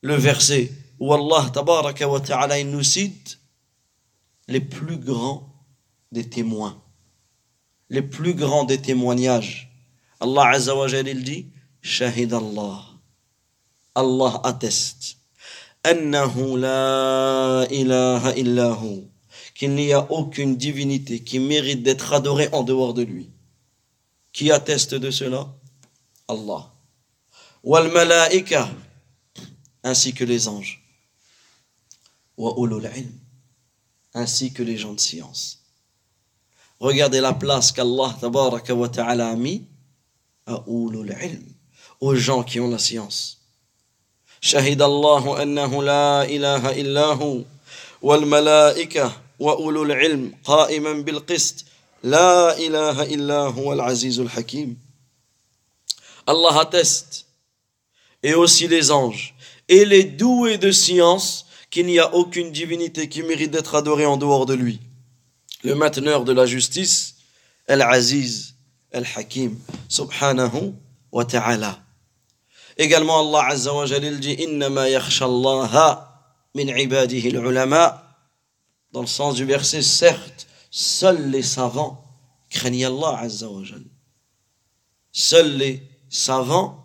le 0.03 0.15
verset 0.15 0.71
où 0.99 1.13
Allah 1.13 1.49
tabaraka 1.51 2.07
wa 2.07 2.19
ta'ala 2.19 2.63
nous 2.63 2.83
cite 2.83 3.39
les 4.47 4.59
plus 4.59 4.97
grands 4.97 5.51
des 6.11 6.27
témoins, 6.29 6.81
les 7.89 8.01
plus 8.01 8.33
grands 8.33 8.65
des 8.65 8.81
témoignages. 8.81 9.71
Allah 10.19 10.49
Azza 10.49 10.75
wa 10.75 10.87
il 10.89 11.23
dit 11.23 11.47
Shahid 11.81 12.33
Allah. 12.33 12.83
Allah 13.95 14.41
atteste. 14.43 15.17
Annahu 15.83 16.57
la 16.59 17.65
ilaha 17.71 18.35
illahu 18.35 19.10
qu'il 19.61 19.75
n'y 19.75 19.93
a 19.93 20.11
aucune 20.11 20.57
divinité 20.57 21.19
qui 21.19 21.37
mérite 21.37 21.83
d'être 21.83 22.13
adorée 22.13 22.49
en 22.51 22.63
dehors 22.63 22.95
de 22.95 23.03
lui. 23.03 23.29
Qui 24.33 24.51
atteste 24.51 24.95
de 24.95 25.11
cela? 25.11 25.53
Allah. 26.27 26.73
Wal 27.61 27.91
malaika, 27.91 28.67
ainsi 29.83 30.15
que 30.15 30.23
les 30.23 30.47
anges. 30.47 30.81
Wa 32.37 32.55
ulul 32.57 32.89
ilm, 32.95 33.11
ainsi 34.15 34.51
que 34.51 34.63
les 34.63 34.79
gens 34.79 34.93
de 34.93 34.99
science. 34.99 35.59
Regardez 36.79 37.21
la 37.21 37.33
place 37.33 37.71
qu'Allah 37.71 38.17
wa 38.19 38.89
ta'ala 38.89 39.29
a 39.29 39.35
mis 39.35 39.67
à 40.47 40.63
ulul 40.65 41.15
ilm, 41.21 41.45
aux 41.99 42.15
gens 42.15 42.41
qui 42.41 42.59
ont 42.59 42.67
la 42.67 42.79
science. 42.79 43.37
Shahid 44.41 44.81
Allah 44.81 45.45
la 45.45 46.25
ilaha 46.27 46.73
illahu 46.73 47.45
wal 48.01 48.25
malaika 48.25 49.21
وأولو 49.40 49.82
العلم 49.82 50.32
قائما 50.44 50.92
بالقسط 50.92 51.64
لا 52.02 52.56
ilaha 52.58 53.06
illa 53.06 53.48
huwa 53.48 53.74
al-azizul 53.74 54.28
hakim. 54.28 54.76
Allah 56.26 56.60
atteste, 56.60 57.26
et 58.22 58.34
aussi 58.34 58.68
les 58.68 58.90
anges, 58.90 59.34
et 59.68 59.84
les 59.84 60.04
doués 60.04 60.58
de 60.58 60.70
science, 60.70 61.46
qu'il 61.70 61.86
n'y 61.86 61.98
a 61.98 62.14
aucune 62.14 62.52
divinité 62.52 63.08
qui 63.08 63.22
mérite 63.22 63.50
d'être 63.50 63.74
adorée 63.74 64.06
en 64.06 64.16
dehors 64.16 64.46
de 64.46 64.54
lui. 64.54 64.80
Le 65.64 65.74
mainteneur 65.74 66.24
de 66.24 66.32
la 66.32 66.46
justice, 66.46 67.16
Al-Aziz, 67.66 68.54
Al-Hakim, 68.92 69.58
subhanahu 69.88 70.74
wa 71.12 71.24
ta'ala. 71.24 71.80
Également, 72.78 73.20
Allah 73.20 73.48
Azza 73.50 73.74
wa 73.74 73.86
Jalil 73.86 74.20
dit 74.20 74.34
Innama 74.34 74.88
yakhsha 74.88 75.24
Allah 75.24 76.22
min 76.54 76.68
ibadihi 76.68 77.36
al-ulama. 77.36 77.99
dans 78.91 79.01
le 79.01 79.07
sens 79.07 79.35
du 79.35 79.45
verset, 79.45 79.81
certes, 79.81 80.47
Seuls 80.71 81.29
les 81.29 81.43
savants 81.43 82.01
craignent 82.49 82.85
Allah 82.85 83.17
Azza 83.19 83.49
wa 83.49 83.63
Jal. 83.63 83.83
Seuls 85.11 85.57
les 85.57 85.83
savants 86.09 86.81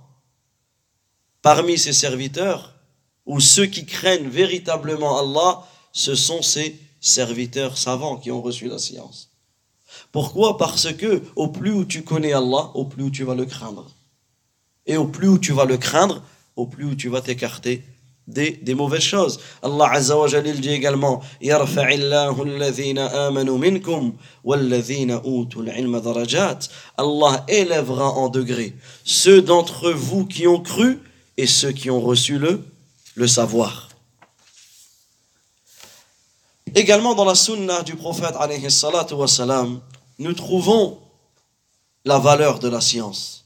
parmi 1.40 1.78
ses 1.78 1.92
serviteurs 1.92 2.74
ou 3.24 3.38
ceux 3.38 3.66
qui 3.66 3.86
craignent 3.86 4.28
véritablement 4.28 5.20
Allah, 5.20 5.64
ce 5.92 6.16
sont 6.16 6.42
ces 6.42 6.80
serviteurs 7.00 7.78
savants 7.78 8.16
qui 8.16 8.32
ont 8.32 8.42
reçu 8.42 8.66
la 8.68 8.78
science. 8.78 9.30
Pourquoi? 10.10 10.56
Parce 10.56 10.92
que 10.92 11.22
au 11.36 11.48
plus 11.48 11.72
où 11.72 11.84
tu 11.84 12.02
connais 12.02 12.32
Allah, 12.32 12.72
au 12.74 12.84
plus 12.84 13.04
où 13.04 13.10
tu 13.10 13.22
vas 13.22 13.36
le 13.36 13.46
craindre. 13.46 13.88
Et 14.86 14.96
au 14.96 15.06
plus 15.06 15.28
où 15.28 15.38
tu 15.38 15.52
vas 15.52 15.64
le 15.64 15.78
craindre, 15.78 16.22
au 16.56 16.66
plus 16.66 16.86
où 16.86 16.94
tu 16.96 17.08
vas 17.08 17.20
t'écarter 17.20 17.84
des, 18.26 18.74
mauvaises 18.74 19.02
choses. 19.02 19.38
Allah 19.62 19.88
Azza 19.92 20.16
wa 20.16 20.26
Jalil 20.26 20.60
dit 20.60 20.70
également 20.70 21.22
Allah 26.98 27.44
élèvera 27.48 28.08
en 28.10 28.28
degrés 28.28 28.74
ceux 29.04 29.42
d'entre 29.42 29.90
vous 29.92 30.26
qui 30.26 30.46
ont 30.46 30.60
cru 30.60 31.00
et 31.36 31.46
ceux 31.46 31.72
qui 31.72 31.90
ont 31.90 32.00
reçu 32.00 32.38
le, 32.38 33.26
savoir. 33.26 33.88
Également 36.74 37.14
dans 37.14 37.24
la 37.24 37.34
sunna 37.34 37.82
du 37.82 37.94
prophète 37.94 38.34
alayhi 38.38 38.66
nous 40.18 40.32
trouvons 40.32 40.98
la 42.04 42.18
valeur 42.18 42.58
de 42.58 42.68
la 42.68 42.80
science. 42.80 43.44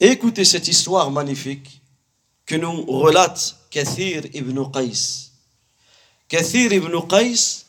Écoutez 0.00 0.44
cette 0.44 0.68
histoire 0.68 1.10
magnifique 1.10 1.80
que 2.46 2.54
nous 2.56 2.84
relate 2.86 3.56
Kathir 3.70 4.26
ibn 4.34 4.70
Qais. 4.72 5.30
Kathir 6.28 6.72
ibn 6.72 6.94
Qais, 7.08 7.64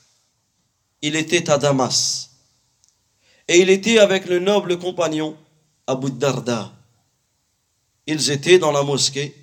il 1.02 1.16
était 1.16 1.50
à 1.50 1.58
Damas. 1.58 2.30
Et 3.48 3.60
il 3.60 3.70
était 3.70 4.00
avec 4.00 4.26
le 4.26 4.40
noble 4.40 4.80
compagnon 4.80 5.38
Abu 5.88 6.12
Darda. 6.12 6.74
Ils 8.08 8.32
étaient 8.32 8.60
dans 8.60 8.72
la 8.72 8.84
mosquée 8.84 9.36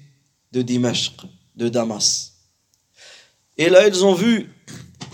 de 0.53 0.63
Dimashq, 0.63 1.23
de 1.57 1.69
Damas. 1.69 2.33
Et 3.57 3.69
là, 3.69 3.87
ils 3.87 4.05
ont 4.05 4.15
vu 4.15 4.51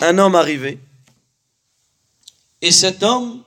un 0.00 0.18
homme 0.18 0.34
arriver. 0.34 0.78
Et 2.60 2.72
cet 2.72 3.02
homme 3.02 3.42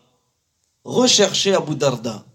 recherchait 0.83 1.53
Abu 1.53 1.75
Darda. 1.75 2.25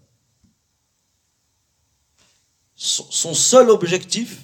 Son 2.77 3.33
seul 3.33 3.71
objectif, 3.71 4.39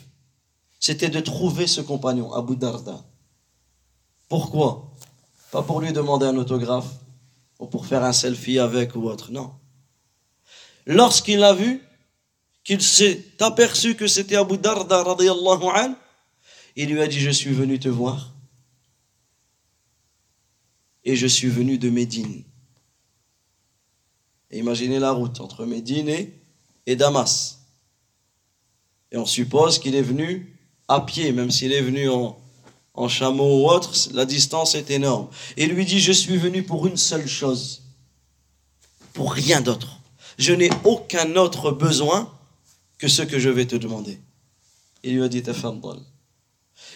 c'était 0.79 1.09
de 1.09 1.19
trouver 1.19 1.67
ce 1.67 1.81
compagnon, 1.81 2.33
Abu 2.33 2.55
Darda. 2.55 3.05
Pourquoi? 4.27 4.91
Pas 5.51 5.61
pour 5.61 5.79
lui 5.79 5.93
demander 5.93 6.25
un 6.25 6.35
autographe, 6.37 6.89
ou 7.59 7.67
pour 7.67 7.85
faire 7.85 8.03
un 8.03 8.11
selfie 8.11 8.57
avec 8.57 8.95
ou 8.95 9.03
autre, 9.03 9.31
non. 9.31 9.53
Lorsqu'il 10.87 11.43
a 11.43 11.53
vu, 11.53 11.81
qu'il 12.63 12.81
s'est 12.81 13.23
aperçu 13.39 13.95
que 13.95 14.07
c'était 14.07 14.35
Abu 14.35 14.57
Darda 14.57 15.03
an, 15.03 15.95
il 16.75 16.89
lui 16.89 17.01
a 17.01 17.07
dit, 17.07 17.19
je 17.19 17.29
suis 17.29 17.53
venu 17.53 17.79
te 17.79 17.89
voir. 17.89 18.33
Et 21.03 21.15
je 21.15 21.27
suis 21.27 21.49
venu 21.49 21.77
de 21.77 21.89
Médine. 21.89 22.43
imaginez 24.51 24.97
la 24.97 25.11
route 25.11 25.39
entre 25.39 25.65
Médine 25.65 26.09
et 26.85 26.95
Damas. 26.95 27.62
Et 29.13 29.17
on 29.17 29.25
suppose 29.27 29.79
qu'il 29.79 29.95
est 29.95 30.01
venu 30.01 30.53
à 30.87 30.99
pied, 30.99 31.31
même 31.31 31.51
s'il 31.51 31.71
est 31.71 31.81
venu 31.81 32.09
en, 32.09 32.37
chameau 33.07 33.61
ou 33.61 33.69
autre, 33.69 33.93
la 34.13 34.25
distance 34.25 34.75
est 34.75 34.89
énorme. 34.89 35.27
Et 35.55 35.67
lui 35.67 35.85
dit, 35.85 35.99
je 35.99 36.11
suis 36.11 36.37
venu 36.37 36.63
pour 36.63 36.87
une 36.87 36.97
seule 36.97 37.27
chose, 37.27 37.83
pour 39.13 39.33
rien 39.33 39.61
d'autre. 39.61 39.99
Je 40.37 40.53
n'ai 40.53 40.69
aucun 40.83 41.35
autre 41.35 41.71
besoin 41.71 42.31
que 42.97 43.07
ce 43.07 43.21
que 43.21 43.39
je 43.39 43.49
vais 43.49 43.65
te 43.65 43.75
demander. 43.75 44.19
Il 45.03 45.15
lui 45.15 45.23
a 45.23 45.27
dit, 45.27 45.43
tafaddal. 45.43 45.99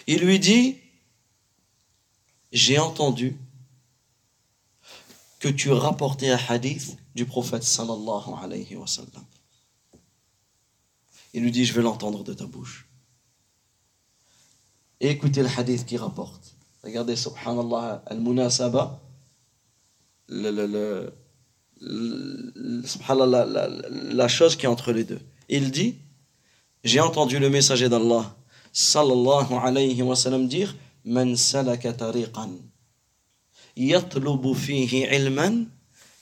Il 0.08 0.20
lui 0.22 0.40
dit, 0.40 0.78
j'ai 2.52 2.80
entendu 2.80 3.38
que 5.40 5.50
tu 5.50 5.72
rapportais 5.72 6.30
un 6.30 6.40
hadith 6.50 6.98
du 7.16 7.26
prophète 7.26 7.64
sallallahu 7.64 8.34
alayhi 8.42 8.76
wa 8.76 8.88
sallam. 8.88 9.24
Il 11.34 11.44
lui 11.44 11.52
dit, 11.52 11.66
je 11.66 11.74
vais 11.74 11.82
l'entendre 11.82 12.24
de 12.24 12.34
ta 12.34 12.46
bouche. 12.46 12.88
Et 15.00 15.10
écoutez 15.10 15.42
le 15.44 15.50
hadith 15.56 15.86
qui 15.86 15.98
rapporte. 15.98 16.56
Regardez, 16.84 17.16
subhanallah, 17.16 18.04
al-munasaba, 18.08 19.00
le, 20.30 21.12
le, 21.80 22.84
subhanallah, 22.86 23.46
la, 23.46 23.68
la 23.68 24.28
chose 24.28 24.56
qui 24.56 24.66
est 24.66 24.70
entre 24.70 24.92
les 24.92 25.04
deux. 25.04 25.20
Il 25.50 25.72
dit, 25.72 25.96
j'ai 26.84 27.00
entendu 27.00 27.40
le 27.40 27.50
messager 27.50 27.90
d'Allah, 27.90 28.36
sallallahu 28.74 29.54
alayhi 29.54 30.02
wa 30.02 30.16
sallam, 30.16 30.48
dire, 30.48 30.76
Man 31.06 31.36
salaka 31.36 31.94
tariqan, 31.94 32.52
yatlubu 33.78 34.56
fihi 34.56 35.06
ilman, 35.16 35.68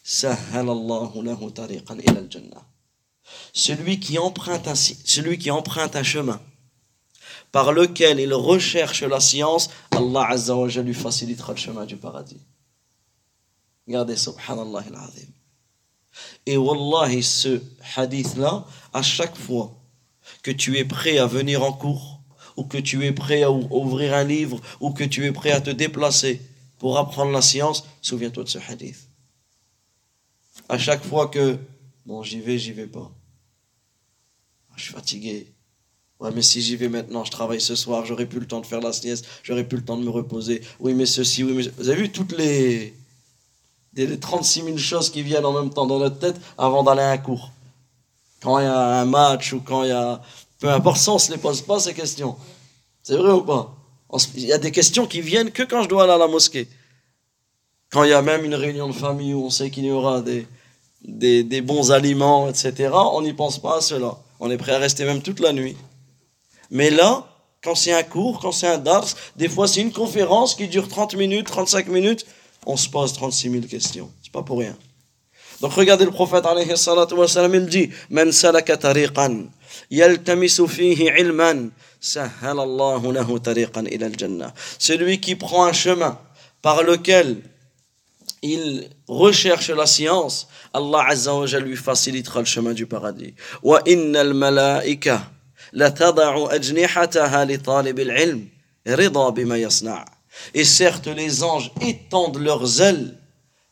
sahhalallahu 0.03 1.23
lahu 1.23 1.51
tariqan 1.51 1.97
ila 1.99 2.19
al-jannah 2.19 2.74
celui 3.53 3.99
qui 3.99 4.19
emprunte 4.19 4.67
un, 4.67 6.03
chemin 6.03 6.41
par 7.51 7.71
lequel 7.71 8.19
il 8.19 8.33
recherche 8.33 9.03
la 9.03 9.19
science, 9.19 9.69
Allah 9.91 10.27
Azza 10.29 10.55
wa 10.55 10.67
lui 10.67 10.93
facilitera 10.93 11.53
le 11.53 11.57
chemin 11.57 11.85
du 11.85 11.95
paradis. 11.95 12.41
Regardez, 13.87 14.17
subhanallah. 14.17 14.83
Et 16.45 16.57
wallahi, 16.57 17.23
ce 17.23 17.61
hadith-là, 17.95 18.65
à 18.93 19.01
chaque 19.01 19.37
fois 19.37 19.73
que 20.43 20.51
tu 20.51 20.77
es 20.77 20.85
prêt 20.85 21.17
à 21.17 21.27
venir 21.27 21.63
en 21.63 21.71
cours, 21.71 22.21
ou 22.57 22.63
que 22.63 22.77
tu 22.77 23.05
es 23.05 23.11
prêt 23.11 23.43
à 23.43 23.51
ouvrir 23.51 24.13
un 24.13 24.23
livre, 24.23 24.59
ou 24.79 24.91
que 24.91 25.03
tu 25.03 25.25
es 25.25 25.31
prêt 25.31 25.51
à 25.51 25.61
te 25.61 25.69
déplacer 25.69 26.41
pour 26.77 26.97
apprendre 26.97 27.31
la 27.31 27.41
science, 27.41 27.85
souviens-toi 28.01 28.43
de 28.43 28.49
ce 28.49 28.59
hadith. 28.59 29.09
À 30.67 30.77
chaque 30.77 31.03
fois 31.03 31.27
que, 31.27 31.57
bon, 32.05 32.23
j'y 32.23 32.39
vais, 32.39 32.57
j'y 32.57 32.71
vais 32.71 32.87
pas 32.87 33.11
je 34.75 34.83
suis 34.83 34.93
fatigué. 34.93 35.47
Ouais, 36.19 36.31
mais 36.33 36.41
si 36.41 36.61
j'y 36.61 36.77
vais 36.77 36.87
maintenant, 36.87 37.25
je 37.25 37.31
travaille 37.31 37.59
ce 37.59 37.75
soir, 37.75 38.05
j'aurai 38.05 38.25
plus 38.25 38.39
le 38.39 38.47
temps 38.47 38.61
de 38.61 38.65
faire 38.65 38.79
la 38.79 38.93
sieste, 38.93 39.25
j'aurai 39.43 39.65
plus 39.65 39.77
le 39.77 39.83
temps 39.83 39.97
de 39.97 40.03
me 40.03 40.09
reposer. 40.09 40.61
Oui, 40.79 40.93
mais 40.93 41.05
ceci, 41.05 41.43
oui, 41.43 41.53
mais. 41.53 41.63
Vous 41.77 41.89
avez 41.89 42.03
vu 42.03 42.11
toutes 42.11 42.31
les. 42.37 42.93
les 43.95 44.19
36 44.19 44.63
000 44.63 44.77
choses 44.77 45.09
qui 45.09 45.23
viennent 45.23 45.45
en 45.45 45.51
même 45.51 45.71
temps 45.71 45.85
dans 45.85 45.99
notre 45.99 46.19
tête 46.19 46.39
avant 46.57 46.83
d'aller 46.83 47.01
à 47.01 47.11
un 47.11 47.17
cours? 47.17 47.51
Quand 48.41 48.59
il 48.59 48.63
y 48.63 48.67
a 48.67 49.01
un 49.01 49.05
match 49.05 49.53
ou 49.53 49.59
quand 49.59 49.83
il 49.83 49.89
y 49.89 49.91
a. 49.91 50.21
Peu 50.59 50.69
importe, 50.69 50.97
ça, 50.97 51.11
on 51.11 51.19
se 51.19 51.31
les 51.31 51.37
pose 51.37 51.61
pas 51.61 51.79
ces 51.79 51.93
questions. 51.93 52.37
C'est 53.03 53.17
vrai 53.17 53.31
ou 53.31 53.41
pas? 53.41 53.75
Il 54.35 54.45
y 54.45 54.53
a 54.53 54.57
des 54.57 54.71
questions 54.71 55.07
qui 55.07 55.19
viennent 55.19 55.51
que 55.51 55.63
quand 55.63 55.83
je 55.83 55.89
dois 55.89 56.03
aller 56.03 56.13
à 56.13 56.17
la 56.17 56.27
mosquée. 56.27 56.69
Quand 57.91 58.03
il 58.03 58.09
y 58.09 58.13
a 58.13 58.21
même 58.21 58.45
une 58.45 58.55
réunion 58.55 58.87
de 58.87 58.93
famille 58.93 59.33
où 59.33 59.43
on 59.43 59.49
sait 59.49 59.69
qu'il 59.69 59.85
y 59.85 59.91
aura 59.91 60.21
des, 60.21 60.47
des, 61.07 61.61
bons 61.61 61.91
aliments, 61.91 62.49
etc., 62.49 62.89
on 62.93 63.21
n'y 63.21 63.33
pense 63.33 63.59
pas 63.59 63.77
à 63.77 63.81
cela. 63.81 64.17
On 64.39 64.49
est 64.51 64.57
prêt 64.57 64.73
à 64.73 64.79
rester 64.79 65.05
même 65.05 65.21
toute 65.21 65.39
la 65.39 65.53
nuit. 65.53 65.77
Mais 66.71 66.89
là, 66.89 67.27
quand 67.63 67.75
c'est 67.75 67.93
un 67.93 68.03
cours, 68.03 68.39
quand 68.39 68.51
c'est 68.51 68.67
un 68.67 68.77
dars, 68.77 69.05
des 69.35 69.49
fois 69.49 69.67
c'est 69.67 69.81
une 69.81 69.91
conférence 69.91 70.55
qui 70.55 70.67
dure 70.67 70.87
30 70.87 71.15
minutes, 71.15 71.47
35 71.47 71.87
minutes, 71.87 72.25
on 72.65 72.77
se 72.77 72.89
pose 72.89 73.13
36 73.13 73.51
000 73.51 73.63
questions. 73.65 74.09
C'est 74.23 74.31
pas 74.31 74.43
pour 74.43 74.59
rien. 74.59 74.75
Donc 75.61 75.73
regardez 75.73 76.05
le 76.05 76.11
prophète 76.11 76.45
il 76.45 77.65
dit 77.67 77.89
Man 78.09 78.31
salaka 78.31 78.77
tariqan 78.77 79.45
ilman 79.89 81.69
al-jannah. 84.01 84.53
Celui 84.79 85.19
qui 85.19 85.35
prend 85.35 85.65
un 85.65 85.73
chemin 85.73 86.19
par 86.61 86.83
lequel 86.83 87.41
il 88.53 88.89
recherche 89.07 89.69
la 89.69 89.85
science, 89.85 90.47
Allah 90.73 91.05
Azza 91.07 91.33
wa 91.33 91.45
lui 91.59 91.75
facilitera 91.75 92.39
le 92.39 92.45
chemin 92.45 92.73
du 92.73 92.85
paradis. 92.85 93.33
Malaika 93.63 95.31
la 95.73 95.89
rida. 98.85 100.05
Et 100.53 100.63
certes 100.65 101.07
les 101.07 101.43
anges 101.43 101.71
étendent 101.81 102.37
leurs 102.37 102.81
ailes 102.81 103.17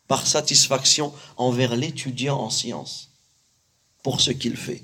par 0.07 0.25
satisfaction 0.25 1.13
envers 1.37 1.75
l'étudiant 1.75 2.39
en 2.39 2.49
science 2.49 3.09
pour 4.03 4.21
ce 4.21 4.31
qu'il 4.31 4.57
fait. 4.57 4.83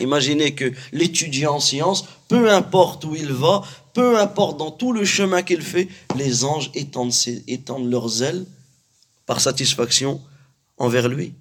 Imaginez 0.00 0.54
que 0.54 0.72
l'étudiant 0.92 1.54
en 1.54 1.60
science, 1.60 2.04
peu 2.28 2.50
importe 2.50 3.04
où 3.04 3.14
il 3.14 3.32
va, 3.32 3.62
peu 3.92 4.18
importe 4.18 4.58
dans 4.58 4.72
tout 4.72 4.92
le 4.92 5.04
chemin 5.04 5.42
qu'il 5.42 5.62
fait, 5.62 5.88
les 6.16 6.44
anges 6.44 6.70
étendent 6.74 7.90
leurs 7.90 8.22
ailes 8.22 8.44
par 9.26 9.40
satisfaction 9.40 10.20
envers 10.76 11.08
lui. 11.08 11.34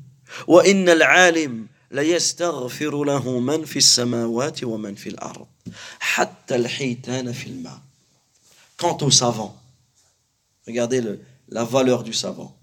Quant 8.77 8.97
au 9.01 9.11
savant, 9.11 9.61
regardez 10.65 11.01
la 11.49 11.63
valeur 11.63 12.03
du 12.03 12.13
savant. 12.13 12.55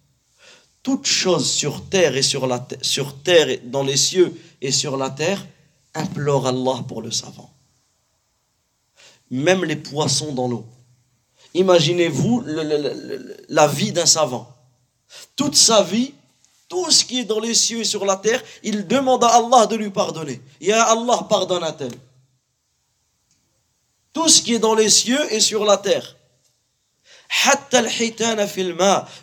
Toute 0.83 1.07
chose 1.07 1.51
sur 1.51 1.85
terre 1.89 2.15
sur 2.23 3.23
terre, 3.23 3.59
dans 3.65 3.83
les 3.83 3.97
cieux 3.97 4.33
et 4.61 4.73
sur 4.73 4.97
la 4.97 5.11
terre, 5.11 5.47
implore 5.95 6.47
Allah 6.47 6.85
pour 6.89 7.03
le 7.03 7.11
savant. 7.11 7.53
Même 9.31 9.65
les 9.65 9.77
poissons 9.77 10.33
dans 10.33 10.49
l'eau. 10.49 10.67
Imaginez-vous 11.55 12.45
la 13.49 13.67
vie 13.69 13.93
d'un 13.93 14.07
savant 14.07 14.57
toute 15.37 15.57
sa 15.57 15.83
vie, 15.83 16.12
tout 16.68 16.90
ce 16.90 17.05
qui 17.05 17.20
est 17.20 17.25
dans 17.25 17.40
les 17.40 17.55
cieux 17.55 17.81
et 17.81 17.85
sur 17.85 18.05
la 18.05 18.16
terre, 18.16 18.42
il 18.62 18.87
demande 18.87 19.25
à 19.25 19.29
Allah 19.29 19.66
de 19.66 19.77
lui 19.77 19.90
pardonner. 19.90 20.40
Ya 20.61 20.83
Allah, 20.85 21.27
pardonne 21.29 21.64
à 21.64 21.73
tel. 21.73 21.92
Tout 24.12 24.29
ce 24.29 24.40
qui 24.42 24.55
est 24.55 24.59
dans 24.59 24.75
les 24.75 24.90
cieux 24.90 25.33
et 25.33 25.40
sur 25.40 25.64
la 25.64 25.77
terre. 25.77 26.16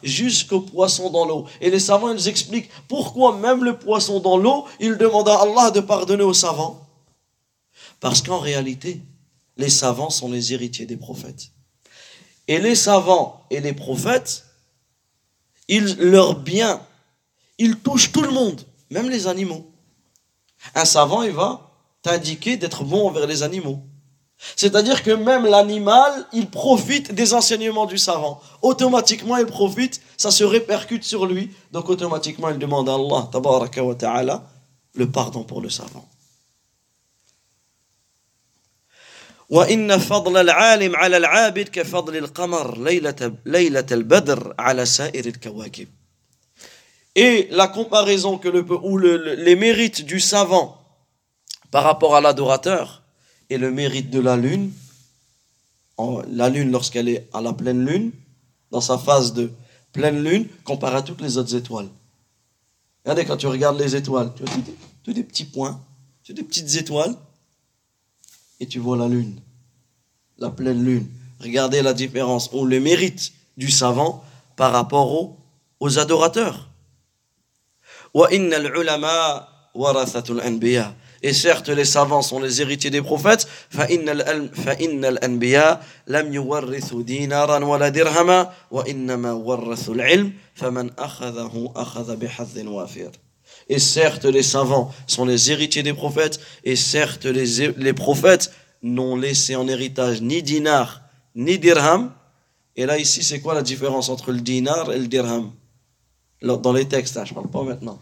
Jusqu'au 0.04 0.62
poisson 0.62 1.10
dans 1.10 1.26
l'eau. 1.26 1.46
Et 1.60 1.70
les 1.70 1.80
savants, 1.80 2.14
ils 2.14 2.28
expliquent 2.28 2.70
pourquoi 2.88 3.38
même 3.38 3.64
le 3.64 3.78
poisson 3.78 4.20
dans 4.20 4.38
l'eau, 4.38 4.66
il 4.80 4.98
demande 4.98 5.28
à 5.30 5.42
Allah 5.42 5.72
de 5.72 5.82
pardonner 5.82 6.24
aux 6.24 6.34
savants. 6.34 6.86
Parce 8.00 8.22
qu'en 8.22 8.40
réalité, 8.40 9.02
les 9.58 9.70
savants 9.70 10.10
sont 10.10 10.32
les 10.32 10.54
héritiers 10.54 10.86
des 10.86 10.98
prophètes. 10.98 11.50
Et 12.48 12.60
les 12.60 12.76
savants 12.76 13.46
et 13.50 13.60
les 13.60 13.74
prophètes, 13.74 14.47
ils, 15.68 15.96
leur 15.98 16.36
bien, 16.36 16.82
ils 17.58 17.78
touchent 17.78 18.12
tout 18.12 18.22
le 18.22 18.32
monde, 18.32 18.62
même 18.90 19.10
les 19.10 19.28
animaux. 19.28 19.70
Un 20.76 20.86
savant, 20.86 21.24
il 21.24 21.32
va 21.32 21.72
t'indiquer 22.02 22.58
d'être 22.58 22.84
bon 22.84 23.08
envers 23.08 23.28
les 23.28 23.44
animaux. 23.44 23.80
C'est-à-dire 24.56 25.02
que 25.02 25.12
même 25.12 25.46
l'animal, 25.46 26.26
il 26.32 26.48
profite 26.48 27.14
des 27.14 27.34
enseignements 27.34 27.88
du 27.88 27.98
savant. 27.98 28.40
Automatiquement, 28.62 29.38
il 29.38 29.48
profite, 29.48 30.00
ça 30.16 30.30
se 30.30 30.44
répercute 30.44 31.04
sur 31.04 31.26
lui. 31.26 31.52
Donc 31.72 31.90
automatiquement, 31.90 32.50
il 32.50 32.60
demande 32.60 32.88
à 32.88 32.94
Allah, 32.94 33.30
wa 33.34 33.96
ta'ala, 33.96 34.44
le 34.94 35.10
pardon 35.10 35.44
pour 35.44 35.62
le 35.62 35.70
savant. 35.70 36.08
وإن 39.51 39.99
فضل 39.99 40.37
العالم 40.37 40.97
على 40.97 41.17
العابد 41.17 41.69
كفضل 41.69 42.17
القمر 42.17 42.79
ليلة, 42.79 43.35
ليلة 43.47 43.87
البدر 43.93 44.55
على 44.59 44.87
سائر 44.87 45.27
الكواكب. 45.27 45.89
Et 47.15 47.49
la 47.51 47.69
comparaison 47.69 48.39
que 48.39 48.49
le, 48.49 48.65
ou 48.83 48.97
le, 48.97 49.35
les 49.35 49.55
mérites 49.55 50.05
du 50.07 50.21
savant 50.21 50.79
par 51.71 51.85
rapport 51.85 52.17
à 52.17 52.23
l'adorateur 52.23 53.03
et 53.51 53.59
le 53.59 53.71
mérite 53.71 54.09
de 54.09 54.21
la 54.21 54.37
lune, 54.37 54.73
la 56.31 56.49
lune 56.49 56.71
lorsqu'elle 56.71 57.09
est 57.09 57.29
à 57.33 57.41
la 57.41 57.53
pleine 57.53 57.85
lune, 57.85 58.13
dans 58.71 58.81
sa 58.81 58.97
phase 58.97 59.35
de 59.35 59.51
pleine 59.93 60.25
lune, 60.25 60.49
comparé 60.65 60.97
à 60.97 61.03
toutes 61.03 61.21
les 61.21 61.37
autres 61.37 61.55
étoiles. 61.55 61.89
Regardez 63.05 63.25
quand 63.25 63.37
tu 63.37 63.47
regardes 63.47 63.79
les 63.79 63.95
étoiles, 63.95 64.33
tu 64.35 64.45
vois 64.45 64.55
tous 65.03 65.13
des, 65.13 65.25
petits 65.25 65.45
points, 65.45 65.81
tu 66.23 66.33
des 66.33 66.43
petites 66.43 66.77
étoiles, 66.77 67.15
et 68.60 68.68
tu 68.68 68.80
vois 68.80 68.98
la 68.98 69.08
lune, 69.08 69.40
la 70.38 70.50
pleine 70.50 70.84
lune. 70.84 71.08
Regardez 71.40 71.82
la 71.82 71.94
différence, 71.94 72.50
ou 72.54 72.66
le 72.66 72.80
mérite 72.80 73.32
du 73.58 73.70
savant 73.70 74.24
par 74.56 74.72
rapport 74.72 75.12
aux, 75.12 75.38
aux 75.80 76.00
adorateurs. 76.00 76.68
Et 81.24 81.34
certes, 81.34 81.70
les 81.70 81.86
savants 81.86 82.22
sont 82.22 82.40
les 82.40 82.62
héritiers 82.62 82.90
des 82.90 83.02
prophètes 83.02 83.48
et 93.70 93.80
certes 93.80 94.26
les 94.26 94.44
savants 94.44 94.94
sont 95.08 95.26
les 95.26 95.52
héritiers 95.52 95.84
des 95.84 95.94
prophètes, 95.94 96.40
et 96.64 96.76
certes 96.76 97.26
les, 97.26 97.74
les 97.76 97.94
prophètes 97.94 98.52
n'ont 98.82 99.16
laissé 99.16 99.56
en 99.56 99.68
héritage 99.68 100.22
ni 100.22 100.44
dinar, 100.44 101.02
ni 101.36 101.60
dirham. 101.60 102.12
Et 102.76 102.86
là, 102.86 102.98
ici, 103.00 103.24
c'est 103.24 103.40
quoi 103.40 103.56
la 103.56 103.64
différence 103.64 104.10
entre 104.10 104.32
le 104.32 104.40
dinar 104.40 104.92
et 104.92 105.00
le 105.00 105.08
dirham? 105.08 105.52
Dans 106.42 106.74
les 106.74 106.86
textes, 106.86 107.20
je 107.26 107.32
ne 107.32 107.36
parle 107.36 107.50
pas 107.50 107.64
maintenant. 107.64 108.00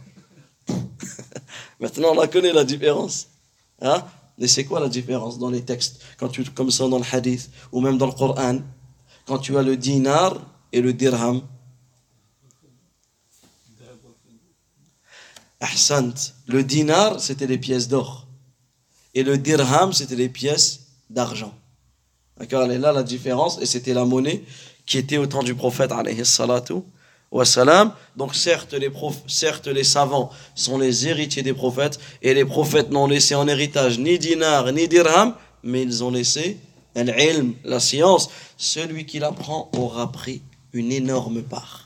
maintenant, 1.80 2.10
on 2.12 2.20
la 2.20 2.28
connaît, 2.28 2.52
la 2.52 2.66
différence. 2.66 3.28
Hein? 3.82 4.04
Mais 4.38 4.48
c'est 4.48 4.66
quoi 4.66 4.82
la 4.82 4.90
différence 4.90 5.40
dans 5.40 5.50
les 5.50 5.62
textes 5.62 6.02
Quand 6.18 6.28
tu, 6.28 6.44
comme 6.44 6.72
ça 6.72 6.88
dans 6.90 7.00
le 7.00 7.06
hadith, 7.10 7.50
ou 7.72 7.80
même 7.80 7.98
dans 7.98 8.08
le 8.08 8.12
Coran, 8.12 8.60
quand 9.26 9.38
tu 9.40 9.58
as 9.58 9.64
le 9.64 9.78
dinar 9.78 10.38
et 10.74 10.82
le 10.82 10.92
dirham, 10.92 11.42
Le 16.48 16.64
dinar, 16.64 17.20
c'était 17.20 17.48
les 17.48 17.58
pièces 17.58 17.88
d'or. 17.88 18.28
Et 19.14 19.24
le 19.24 19.38
dirham, 19.38 19.94
c'était 19.94 20.16
les 20.16 20.30
pièces 20.30 20.82
d'argent. 21.10 21.54
D'accord 22.38 22.68
là 22.68 22.92
la 22.92 23.04
différence. 23.04 23.60
Et 23.62 23.66
c'était 23.66 23.94
la 23.94 24.06
monnaie 24.06 24.44
qui 24.86 24.98
était 24.98 25.18
au 25.18 25.26
temps 25.26 25.44
du 25.44 25.56
prophète, 25.56 25.92
alayhi 25.92 26.26
salatu 26.26 26.82
donc 28.16 28.34
certes 28.34 28.74
les, 28.74 28.90
certes 29.28 29.68
les 29.68 29.84
savants 29.84 30.30
sont 30.54 30.78
les 30.78 31.08
héritiers 31.08 31.44
des 31.44 31.54
prophètes 31.54 32.00
et 32.22 32.34
les 32.34 32.46
prophètes 32.46 32.92
n'ont 32.92 33.08
laissé 33.08 33.36
en 33.36 33.48
héritage 33.48 34.00
ni 34.00 34.18
dinar 34.18 34.72
ni 34.72 34.88
dirham, 34.88 35.34
mais 35.64 35.82
ils 35.82 36.04
ont 36.04 36.12
laissé 36.12 36.58
la 36.96 37.80
science. 37.80 38.30
Celui 38.58 39.06
qui 39.06 39.20
l'apprend 39.20 39.70
aura 39.78 40.12
pris 40.12 40.42
une 40.72 40.94
énorme 40.94 41.42
part. 41.42 41.85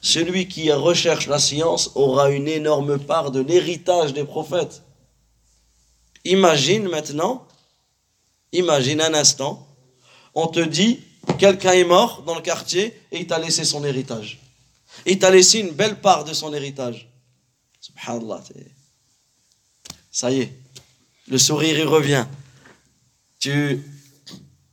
Celui 0.00 0.48
qui 0.48 0.70
recherche 0.72 1.26
la 1.26 1.38
science 1.38 1.90
aura 1.94 2.30
une 2.30 2.48
énorme 2.48 2.98
part 2.98 3.30
de 3.30 3.40
l'héritage 3.40 4.12
des 4.12 4.24
prophètes. 4.24 4.82
Imagine 6.24 6.88
maintenant, 6.88 7.46
imagine 8.52 9.00
un 9.00 9.14
instant, 9.14 9.66
on 10.34 10.46
te 10.46 10.60
dit, 10.60 11.00
quelqu'un 11.38 11.72
est 11.72 11.84
mort 11.84 12.22
dans 12.22 12.34
le 12.34 12.42
quartier 12.42 13.00
et 13.10 13.20
il 13.20 13.26
t'a 13.26 13.38
laissé 13.38 13.64
son 13.64 13.84
héritage. 13.84 14.38
Il 15.06 15.18
t'a 15.18 15.30
laissé 15.30 15.60
une 15.60 15.70
belle 15.70 16.00
part 16.00 16.24
de 16.24 16.32
son 16.32 16.52
héritage. 16.52 17.08
Subhanallah. 17.80 18.42
Ça 20.10 20.30
y 20.30 20.40
est, 20.40 20.52
le 21.28 21.38
sourire 21.38 21.78
y 21.78 21.84
revient. 21.84 22.26
Tu 23.38 23.82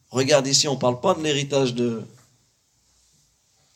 regardes 0.09 0.47
ici, 0.47 0.67
on 0.67 0.75
ne 0.75 0.79
parle 0.79 0.99
pas 0.99 1.13
de 1.13 1.23
l'héritage 1.23 1.73
de 1.73 2.03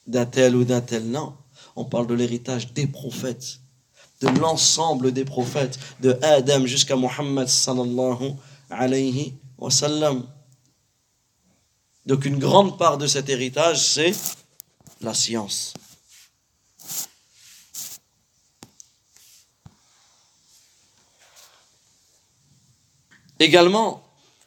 d'un 0.07 0.25
tel 0.25 0.55
ou 0.55 0.63
d'un 0.63 0.81
tel, 0.81 1.05
non. 1.05 1.35
On 1.75 1.85
parle 1.85 2.07
de 2.07 2.13
l'héritage 2.13 2.73
des 2.73 2.87
prophètes, 2.87 3.59
de 4.21 4.27
l'ensemble 4.39 5.11
des 5.11 5.25
prophètes, 5.25 5.79
de 6.01 6.17
Adam 6.21 6.65
jusqu'à 6.65 6.95
Muhammad 6.95 7.47
sallallahu 7.47 8.33
alayhi 8.69 9.35
wa 9.57 9.71
sallam. 9.71 10.27
Donc 12.05 12.25
une 12.25 12.39
grande 12.39 12.77
part 12.77 12.97
de 12.97 13.07
cet 13.07 13.29
héritage, 13.29 13.79
c'est 13.85 14.13
la 15.01 15.13
science. 15.13 15.73
Également, 23.39 24.03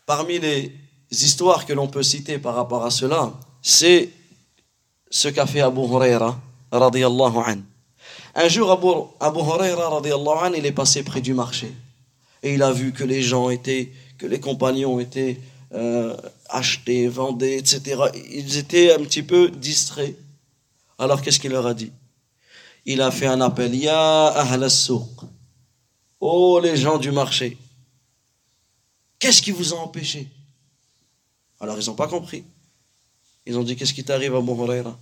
parmi 0.07 0.38
les 0.38 0.73
histoires 1.11 1.67
que 1.67 1.73
l'on 1.73 1.88
peut 1.88 2.05
citer 2.05 2.38
par 2.38 2.55
rapport 2.55 2.85
à 2.85 2.90
cela, 2.90 3.33
c'est 3.61 4.12
ce 5.14 5.29
qu'a 5.29 5.46
fait 5.46 5.61
Abu 5.61 5.81
Huraira 5.83 6.37
radiyallahu 6.72 7.37
an. 7.37 7.59
Un 8.35 8.48
jour, 8.48 8.72
Abu, 8.72 8.88
Abu 9.20 9.38
Huraira 9.38 9.88
radiyallahu 9.88 10.38
an, 10.46 10.53
il 10.55 10.66
est 10.66 10.72
passé 10.72 11.05
près 11.05 11.20
du 11.20 11.35
marché 11.35 11.72
et 12.42 12.55
il 12.55 12.62
a 12.64 12.72
vu 12.72 12.92
que 12.92 13.05
les 13.05 13.22
gens 13.22 13.48
étaient, 13.48 13.92
que 14.18 14.27
les 14.27 14.40
compagnons 14.40 14.98
étaient 14.98 15.38
euh, 15.72 16.16
achetés, 16.48 17.07
vendés, 17.07 17.59
etc. 17.59 17.96
Ils 18.33 18.57
étaient 18.57 18.92
un 18.92 18.98
petit 19.05 19.22
peu 19.22 19.50
distraits. 19.50 20.16
Alors 20.98 21.22
qu'est-ce 21.22 21.38
qu'il 21.38 21.53
leur 21.53 21.68
a 21.68 21.74
dit? 21.74 21.92
Il 22.85 23.00
a 23.00 23.12
fait 23.12 23.27
un 23.27 23.40
appel, 23.40 23.72
Ya 23.72 24.27
ahl 24.27 24.66
Oh 26.18 26.61
les 26.61 26.77
gens 26.77 26.98
du 26.98 27.12
marché. 27.12 27.57
Qu'est-ce 29.20 29.40
qui 29.40 29.53
vous 29.53 29.74
a 29.74 29.77
empêché? 29.77 30.29
Alors 31.61 31.79
ils 31.79 31.87
n'ont 31.87 31.94
pas 31.94 32.09
compris. 32.09 32.42
Ils 33.46 33.57
ont 33.57 33.62
dit 33.62 33.77
Qu'est-ce 33.77 33.94
qui 33.94 34.03
t'arrive 34.03 34.35
à 34.35 34.40
Huraira? 34.40 34.98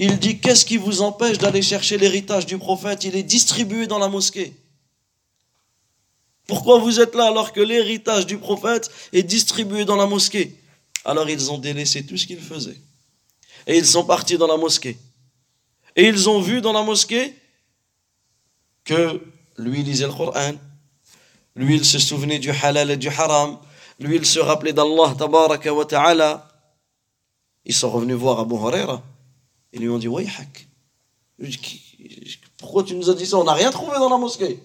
Il 0.00 0.18
dit 0.18 0.40
Qu'est-ce 0.40 0.64
qui 0.64 0.78
vous 0.78 1.02
empêche 1.02 1.36
d'aller 1.36 1.62
chercher 1.62 1.98
l'héritage 1.98 2.46
du 2.46 2.56
prophète? 2.58 3.04
Il 3.04 3.14
est 3.14 3.22
distribué 3.22 3.86
dans 3.86 3.98
la 3.98 4.08
mosquée. 4.08 4.54
Pourquoi 6.46 6.78
vous 6.78 6.98
êtes 6.98 7.14
là 7.14 7.26
alors 7.26 7.52
que 7.52 7.60
l'héritage 7.60 8.26
du 8.26 8.38
prophète 8.38 8.90
est 9.12 9.22
distribué 9.22 9.84
dans 9.84 9.96
la 9.96 10.06
mosquée? 10.06 10.56
Alors 11.04 11.28
ils 11.28 11.52
ont 11.52 11.58
délaissé 11.58 12.04
tout 12.04 12.16
ce 12.16 12.26
qu'ils 12.26 12.40
faisaient. 12.40 12.80
Et 13.66 13.76
ils 13.76 13.86
sont 13.86 14.04
partis 14.04 14.38
dans 14.38 14.48
la 14.48 14.56
mosquée. 14.56 14.96
Et 15.94 16.08
ils 16.08 16.28
ont 16.28 16.40
vu 16.40 16.62
dans 16.62 16.72
la 16.72 16.82
mosquée 16.82 17.36
que 18.84 19.22
lui 19.58 19.82
lisait 19.82 20.06
le 20.06 20.12
Coran, 20.12 20.54
lui, 21.56 21.76
il 21.76 21.84
se 21.84 21.98
souvenait 21.98 22.38
du 22.38 22.50
halal 22.50 22.90
et 22.90 22.96
du 22.96 23.08
haram. 23.08 23.58
Lui, 23.98 24.16
il 24.16 24.24
se 24.24 24.38
rappelait 24.38 24.72
d'Allah, 24.72 25.14
tabaraka 25.18 25.74
wa 25.74 25.84
ta'ala. 25.84 26.48
Ils 27.66 27.74
sont 27.74 27.90
revenus 27.90 28.16
voir 28.16 28.40
Abu 28.40 28.54
Huraira. 28.54 29.02
Ils 29.73 29.81
lui 29.81 29.89
ont 29.89 29.97
dit, 29.97 30.07
Wayhak. 30.07 30.67
Pourquoi 32.57 32.83
tu 32.83 32.95
nous 32.95 33.09
as 33.09 33.13
dit 33.13 33.25
ça 33.25 33.37
On 33.37 33.43
n'a 33.43 33.53
rien 33.53 33.71
trouvé 33.71 33.97
dans 33.97 34.09
la 34.09 34.17
mosquée. 34.17 34.59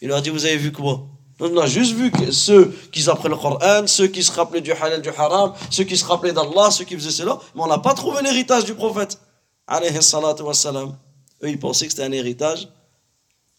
Il 0.00 0.08
leur 0.08 0.18
a 0.18 0.20
dit, 0.20 0.30
vous 0.30 0.44
avez 0.44 0.56
vu 0.56 0.72
quoi 0.72 1.06
on 1.40 1.56
a 1.56 1.66
juste 1.66 1.92
vu 1.92 2.10
que 2.10 2.30
ceux 2.30 2.70
qui 2.92 3.08
apprenaient 3.08 3.34
le 3.34 3.40
Coran, 3.40 3.86
ceux 3.86 4.08
qui 4.08 4.22
se 4.22 4.30
rappelaient 4.30 4.60
du 4.60 4.72
halal, 4.72 5.00
du 5.00 5.08
haram, 5.08 5.54
ceux 5.70 5.84
qui 5.84 5.96
se 5.96 6.04
rappelaient 6.04 6.34
d'Allah, 6.34 6.70
ceux 6.70 6.84
qui 6.84 6.94
faisaient 6.94 7.10
cela, 7.10 7.38
mais 7.54 7.62
on 7.62 7.66
n'a 7.66 7.78
pas 7.78 7.94
trouvé 7.94 8.22
l'héritage 8.22 8.64
du 8.66 8.74
prophète. 8.74 9.18
Alayhi 9.66 10.02
salatu 10.02 10.42
wassalam. 10.42 10.96
Eux, 11.42 11.48
ils 11.48 11.58
pensaient 11.58 11.86
que 11.86 11.92
c'était 11.92 12.04
un 12.04 12.12
héritage 12.12 12.68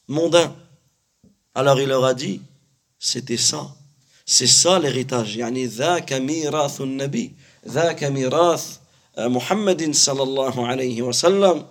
mondain. 0.07 0.53
Alors 1.55 1.79
il 1.79 1.87
leur 1.87 2.05
a 2.05 2.13
dit, 2.13 2.41
c'était 2.99 3.37
ça. 3.37 3.67
C'est 4.25 4.47
ça 4.47 4.77
l'héritage. 4.77 5.35
يعني 5.37 5.65
ذاك 5.65 6.13
ميراث 6.13 6.81
النبي 6.81 7.31
ذاك 7.67 8.03
ميراث 8.03 8.77
محمد 9.17 9.91
صلى 9.95 10.23
الله 10.23 10.67
عليه 10.67 11.01
وسلم 11.01 11.65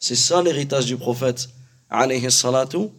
C'est 0.00 0.16
ça 0.16 0.42
l'héritage 0.42 0.86
du 0.86 0.96
prophète 0.96 1.48
عليه 1.90 2.26
الصلاة 2.26 2.90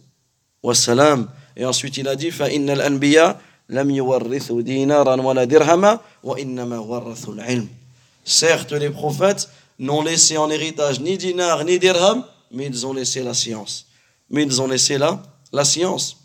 والسلام 0.62 1.28
Et 1.56 1.64
ensuite 1.64 1.96
il 1.96 2.08
a 2.08 2.16
dit 2.16 2.30
فإن 2.30 2.70
الأنبياء 2.70 3.40
لم 3.68 3.90
يورثوا 3.90 4.62
دينارا 4.62 5.22
ولا 5.22 5.44
درهما 5.44 6.00
وإنما 6.22 6.78
ورثوا 6.78 7.34
العلم 7.34 7.68
Certes, 8.24 8.72
les 8.72 8.90
prophètes 8.90 9.48
n'ont 9.78 10.02
laissé 10.02 10.36
en 10.36 10.50
héritage 10.50 10.98
ni 11.00 11.16
dinar 11.16 11.64
ni 11.64 11.78
dirham, 11.78 12.24
mais 12.50 12.66
ils 12.66 12.84
ont 12.84 12.92
laissé 12.92 13.22
la 13.22 13.34
science. 13.34 13.86
Mais 14.30 14.42
ils 14.42 14.60
ont 14.60 14.66
laissé 14.66 14.98
la, 14.98 15.22
la 15.52 15.64
science. 15.64 16.16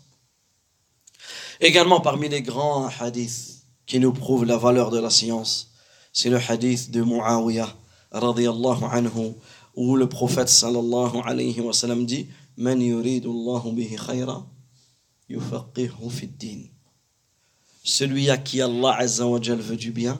Également 1.60 2.00
parmi 2.00 2.28
les 2.28 2.42
grands 2.42 2.90
hadiths 2.98 3.62
qui 3.86 4.00
nous 4.00 4.12
prouve 4.12 4.44
la 4.44 4.56
valeur 4.56 4.90
de 4.90 4.98
la 4.98 5.10
science, 5.10 5.70
c'est 6.17 6.31
le 6.31 6.39
hadith 6.39 6.89
de 6.89 7.03
Muawiyah, 7.03 7.69
radiyallahu 8.11 8.85
anhu, 8.85 9.35
où 9.75 9.95
le 9.95 10.09
prophète 10.09 10.49
sallallahu 10.49 11.21
alayhi 11.23 11.61
wa 11.61 11.73
sallam 11.73 12.07
dit 12.07 12.25
Man 12.57 12.81
yuridullahu 12.81 13.71
bihi 13.73 13.95
khayra, 13.97 14.43
yufaqihu 15.29 16.09
fi 16.09 16.25
din. 16.25 16.61
Celui 17.83 18.31
à 18.31 18.37
qui 18.37 18.59
Allah 18.61 18.95
azza 18.97 19.27
wa 19.27 19.37
veut 19.37 19.77
du 19.77 19.91
bien, 19.91 20.19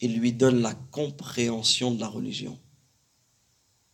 il 0.00 0.16
lui 0.16 0.32
donne 0.32 0.62
la 0.62 0.74
compréhension 0.92 1.90
de 1.90 1.98
la 1.98 2.06
religion. 2.06 2.56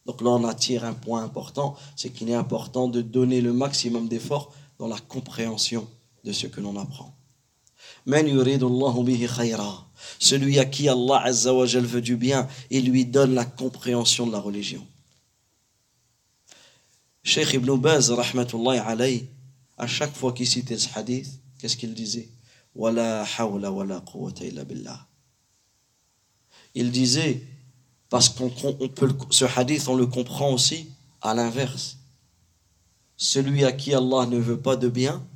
Donc 0.04 0.20
là, 0.20 0.28
on 0.28 0.44
attire 0.44 0.84
un 0.84 0.92
point 0.92 1.24
important, 1.24 1.76
c'est 1.96 2.10
qu'il 2.10 2.28
est 2.28 2.34
important 2.34 2.88
de 2.88 3.00
donner 3.00 3.40
le 3.40 3.54
maximum 3.54 4.06
d'efforts 4.06 4.52
dans 4.78 4.86
la 4.86 4.98
compréhension 4.98 5.88
de 6.24 6.32
ce 6.32 6.46
que 6.46 6.60
l'on 6.60 6.76
apprend. 6.76 7.17
Celui 10.18 10.58
à 10.58 10.64
qui 10.64 10.88
Allah 10.88 11.20
Azza 11.24 11.52
wa 11.54 11.66
veut 11.66 12.00
du 12.00 12.16
bien, 12.16 12.48
il 12.70 12.90
lui 12.90 13.04
donne 13.04 13.34
la 13.34 13.44
compréhension 13.44 14.26
de 14.26 14.32
la 14.32 14.40
religion. 14.40 14.86
Cheikh 17.22 17.52
Ibn 17.54 17.76
Baz, 17.76 18.10
rahmatullahi 18.10 18.78
alayhi, 18.78 19.26
à 19.76 19.86
chaque 19.86 20.14
fois 20.14 20.32
qu'il 20.32 20.46
citait 20.46 20.78
ce 20.78 20.88
hadith, 20.94 21.28
qu'est-ce 21.58 21.76
qu'il 21.76 21.94
disait? 21.94 22.28
Wala 22.74 23.26
hawla 23.38 23.70
wala 23.70 24.00
quwwata 24.00 24.44
illa. 24.44 25.06
Il 26.74 26.90
disait, 26.90 27.42
parce 28.08 28.28
qu'on 28.28 28.48
peut, 28.48 29.14
ce 29.30 29.44
hadith, 29.44 29.88
on 29.88 29.94
le 29.94 30.06
comprend 30.06 30.52
aussi 30.52 30.88
à 31.20 31.34
l'inverse. 31.34 31.98
Celui 33.16 33.64
à 33.64 33.72
qui 33.72 33.92
Allah 33.92 34.26
ne 34.26 34.38
veut 34.38 34.60
pas 34.60 34.76
de 34.76 34.88
bien, 34.88 35.26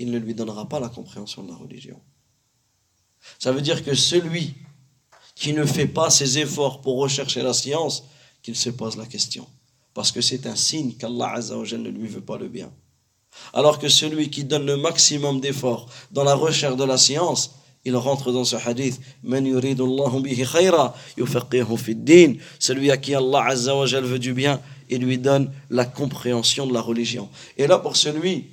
il 0.00 0.10
ne 0.10 0.18
lui 0.18 0.34
donnera 0.34 0.66
pas 0.68 0.80
la 0.80 0.88
compréhension 0.88 1.42
de 1.42 1.50
la 1.50 1.56
religion. 1.56 2.00
Ça 3.38 3.52
veut 3.52 3.60
dire 3.60 3.84
que 3.84 3.94
celui 3.94 4.54
qui 5.34 5.52
ne 5.52 5.66
fait 5.66 5.86
pas 5.86 6.08
ses 6.08 6.38
efforts 6.38 6.80
pour 6.80 6.98
rechercher 6.98 7.42
la 7.42 7.52
science, 7.52 8.04
qu'il 8.42 8.56
se 8.56 8.70
pose 8.70 8.96
la 8.96 9.04
question. 9.04 9.46
Parce 9.92 10.10
que 10.10 10.22
c'est 10.22 10.46
un 10.46 10.56
signe 10.56 10.94
qu'Allah 10.94 11.38
ne 11.38 11.90
lui 11.90 12.08
veut 12.08 12.22
pas 12.22 12.38
le 12.38 12.48
bien. 12.48 12.72
Alors 13.52 13.78
que 13.78 13.90
celui 13.90 14.30
qui 14.30 14.44
donne 14.44 14.64
le 14.64 14.78
maximum 14.78 15.40
d'efforts 15.40 15.86
dans 16.10 16.24
la 16.24 16.34
recherche 16.34 16.76
de 16.76 16.84
la 16.84 16.96
science, 16.96 17.54
il 17.84 17.94
rentre 17.96 18.32
dans 18.32 18.44
ce 18.44 18.56
hadith 18.56 19.00
celui 22.58 22.90
à 22.90 22.96
qui 22.98 23.14
Allah 23.14 23.54
veut 24.02 24.18
du 24.18 24.34
bien 24.34 24.60
il 24.90 25.02
lui 25.02 25.18
donne 25.18 25.50
la 25.70 25.86
compréhension 25.86 26.66
de 26.66 26.74
la 26.74 26.82
religion 26.82 27.30
et 27.56 27.66
là 27.66 27.78
pour 27.78 27.96
celui 27.96 28.50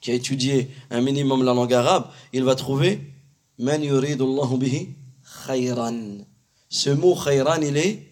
qui 0.00 0.10
a 0.10 0.14
étudié 0.14 0.70
un 0.90 1.00
minimum 1.00 1.44
la 1.44 1.54
langue 1.54 1.74
arabe, 1.74 2.10
il 2.32 2.44
va 2.44 2.54
trouver 2.54 3.00
Man 3.58 3.80
bihi 3.80 4.94
khayran. 5.46 6.18
Ce 6.68 6.90
mot 6.90 7.16
khayran, 7.16 7.60
il 7.62 7.76
est. 7.76 8.02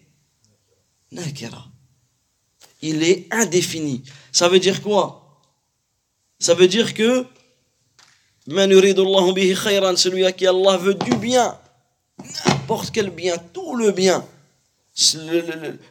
Il 2.81 3.03
est 3.03 3.27
indéfini. 3.31 4.03
Ça 4.31 4.49
veut 4.49 4.59
dire 4.59 4.81
quoi? 4.81 5.41
Ça 6.39 6.53
veut 6.53 6.67
dire 6.67 6.93
que 6.93 7.25
Man 8.47 8.69
bihi 8.69 9.55
khayran, 9.55 9.95
celui 9.95 10.25
à 10.25 10.31
qui 10.31 10.45
Allah 10.45 10.77
veut 10.77 10.95
du 10.95 11.15
bien, 11.15 11.57
n'importe 12.45 12.91
quel 12.91 13.09
bien, 13.09 13.37
tout 13.53 13.75
le 13.75 13.91
bien. 13.91 14.25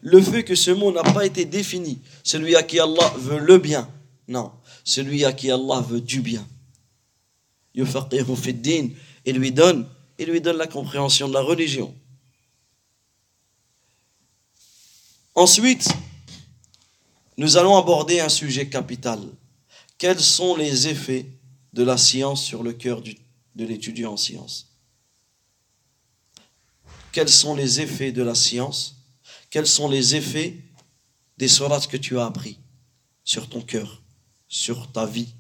Le 0.02 0.20
fait 0.20 0.42
que 0.44 0.54
ce 0.54 0.72
mot 0.72 0.92
n'a 0.92 1.02
pas 1.02 1.24
été 1.24 1.44
défini, 1.44 2.00
celui 2.24 2.56
à 2.56 2.62
qui 2.62 2.78
Allah 2.80 3.12
veut 3.16 3.38
le 3.38 3.58
bien. 3.58 3.88
Non 4.28 4.50
celui 4.86 5.24
à 5.24 5.32
qui 5.32 5.50
Allah 5.50 5.80
veut 5.80 6.00
du 6.00 6.22
bien. 6.22 6.48
Et 7.74 9.32
lui 9.32 9.52
donne, 9.52 9.86
et 10.16 10.24
lui 10.24 10.40
donne 10.40 10.56
la 10.56 10.68
compréhension 10.68 11.28
de 11.28 11.34
la 11.34 11.42
religion. 11.42 11.94
Ensuite, 15.34 15.88
nous 17.36 17.58
allons 17.58 17.76
aborder 17.76 18.20
un 18.20 18.30
sujet 18.30 18.70
capital. 18.70 19.20
Quels 19.98 20.20
sont 20.20 20.56
les 20.56 20.88
effets 20.88 21.26
de 21.74 21.82
la 21.82 21.98
science 21.98 22.42
sur 22.42 22.62
le 22.62 22.72
cœur 22.72 23.02
de 23.02 23.64
l'étudiant 23.64 24.12
en 24.12 24.16
sciences 24.16 24.72
Quels 27.12 27.28
sont 27.28 27.54
les 27.54 27.80
effets 27.80 28.12
de 28.12 28.22
la 28.22 28.34
science? 28.34 28.96
Quels 29.50 29.66
sont 29.66 29.88
les 29.88 30.14
effets 30.14 30.56
des 31.36 31.48
sourates 31.48 31.88
que 31.88 31.96
tu 31.96 32.18
as 32.18 32.24
appris 32.24 32.58
sur 33.24 33.48
ton 33.48 33.60
cœur? 33.60 34.05
Sur 34.48 34.90
ta 34.92 35.06
vie 35.06 35.34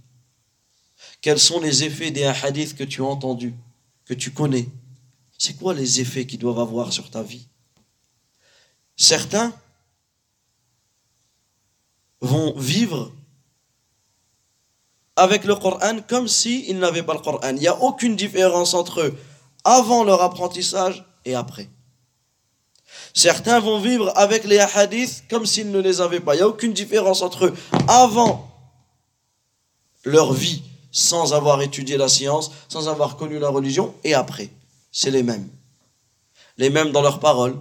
Quels 1.20 1.38
sont 1.38 1.60
les 1.60 1.84
effets 1.84 2.10
des 2.10 2.24
hadiths 2.24 2.76
que 2.76 2.84
tu 2.84 3.02
as 3.02 3.06
entendus, 3.06 3.54
que 4.04 4.14
tu 4.14 4.30
connais? 4.32 4.68
C'est 5.38 5.54
quoi 5.54 5.74
les 5.74 6.00
effets 6.00 6.26
qu'ils 6.26 6.38
doivent 6.38 6.60
avoir 6.60 6.92
sur 6.92 7.10
ta 7.10 7.22
vie? 7.22 7.46
Certains 8.96 9.52
vont 12.20 12.58
vivre 12.58 13.12
avec 15.16 15.44
le 15.44 15.54
Coran 15.54 15.98
comme 16.08 16.28
s'ils 16.28 16.78
n'avaient 16.78 17.02
pas 17.02 17.14
le 17.14 17.20
Coran. 17.20 17.40
Il 17.50 17.56
n'y 17.56 17.68
a 17.68 17.80
aucune 17.82 18.16
différence 18.16 18.74
entre 18.74 19.00
eux 19.00 19.18
avant 19.64 20.04
leur 20.04 20.22
apprentissage 20.22 21.04
et 21.24 21.34
après. 21.34 21.68
Certains 23.12 23.60
vont 23.60 23.80
vivre 23.80 24.12
avec 24.16 24.44
les 24.44 24.58
hadiths 24.58 25.24
comme 25.28 25.46
s'ils 25.46 25.70
ne 25.70 25.80
les 25.80 26.00
avaient 26.00 26.20
pas. 26.20 26.34
Il 26.34 26.38
n'y 26.38 26.42
a 26.42 26.48
aucune 26.48 26.72
différence 26.72 27.22
entre 27.22 27.46
eux 27.46 27.54
avant 27.88 28.55
leur 30.06 30.32
vie 30.32 30.62
sans 30.90 31.34
avoir 31.34 31.60
étudié 31.60 31.98
la 31.98 32.08
science, 32.08 32.52
sans 32.68 32.88
avoir 32.88 33.18
connu 33.18 33.38
la 33.38 33.50
religion, 33.50 33.94
et 34.02 34.14
après. 34.14 34.48
C'est 34.90 35.10
les 35.10 35.22
mêmes. 35.22 35.50
Les 36.56 36.70
mêmes 36.70 36.90
dans 36.90 37.02
leurs 37.02 37.20
paroles, 37.20 37.58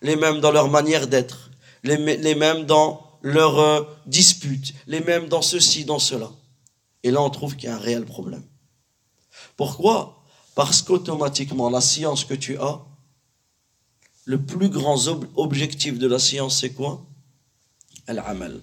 les 0.00 0.16
mêmes 0.16 0.40
dans 0.40 0.52
leur 0.52 0.70
manière 0.70 1.06
d'être, 1.06 1.50
les, 1.82 2.34
mêmes 2.34 2.64
dans 2.64 3.18
leurs 3.20 3.58
euh, 3.58 3.82
disputes, 4.06 4.72
les 4.86 5.00
mêmes 5.00 5.28
dans 5.28 5.42
ceci, 5.42 5.84
dans 5.84 5.98
cela. 5.98 6.30
Et 7.02 7.10
là, 7.10 7.20
on 7.20 7.28
trouve 7.28 7.56
qu'il 7.56 7.68
y 7.68 7.72
a 7.72 7.76
un 7.76 7.78
réel 7.78 8.06
problème. 8.06 8.44
Pourquoi? 9.56 10.22
Parce 10.54 10.80
qu'automatiquement, 10.80 11.68
la 11.68 11.82
science 11.82 12.24
que 12.24 12.34
tu 12.34 12.56
as, 12.58 12.80
le 14.24 14.40
plus 14.40 14.70
grand 14.70 14.96
objectif 15.36 15.98
de 15.98 16.06
la 16.06 16.18
science, 16.18 16.60
c'est 16.60 16.72
quoi? 16.72 17.04
Al-amal. 18.06 18.62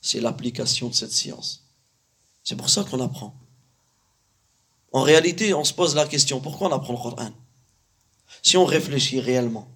C'est 0.00 0.20
l'application 0.20 0.88
de 0.88 0.94
cette 0.94 1.12
science. 1.12 1.65
C'est 2.46 2.54
pour 2.54 2.70
ça 2.70 2.84
qu'on 2.84 3.00
apprend. 3.00 3.34
En 4.92 5.02
réalité, 5.02 5.52
on 5.52 5.64
se 5.64 5.74
pose 5.74 5.96
la 5.96 6.06
question, 6.06 6.40
pourquoi 6.40 6.68
on 6.68 6.72
apprend 6.72 6.92
le 6.92 6.98
Coran? 6.98 7.30
Si 8.40 8.56
on 8.56 8.64
réfléchit 8.64 9.18
réellement, 9.18 9.68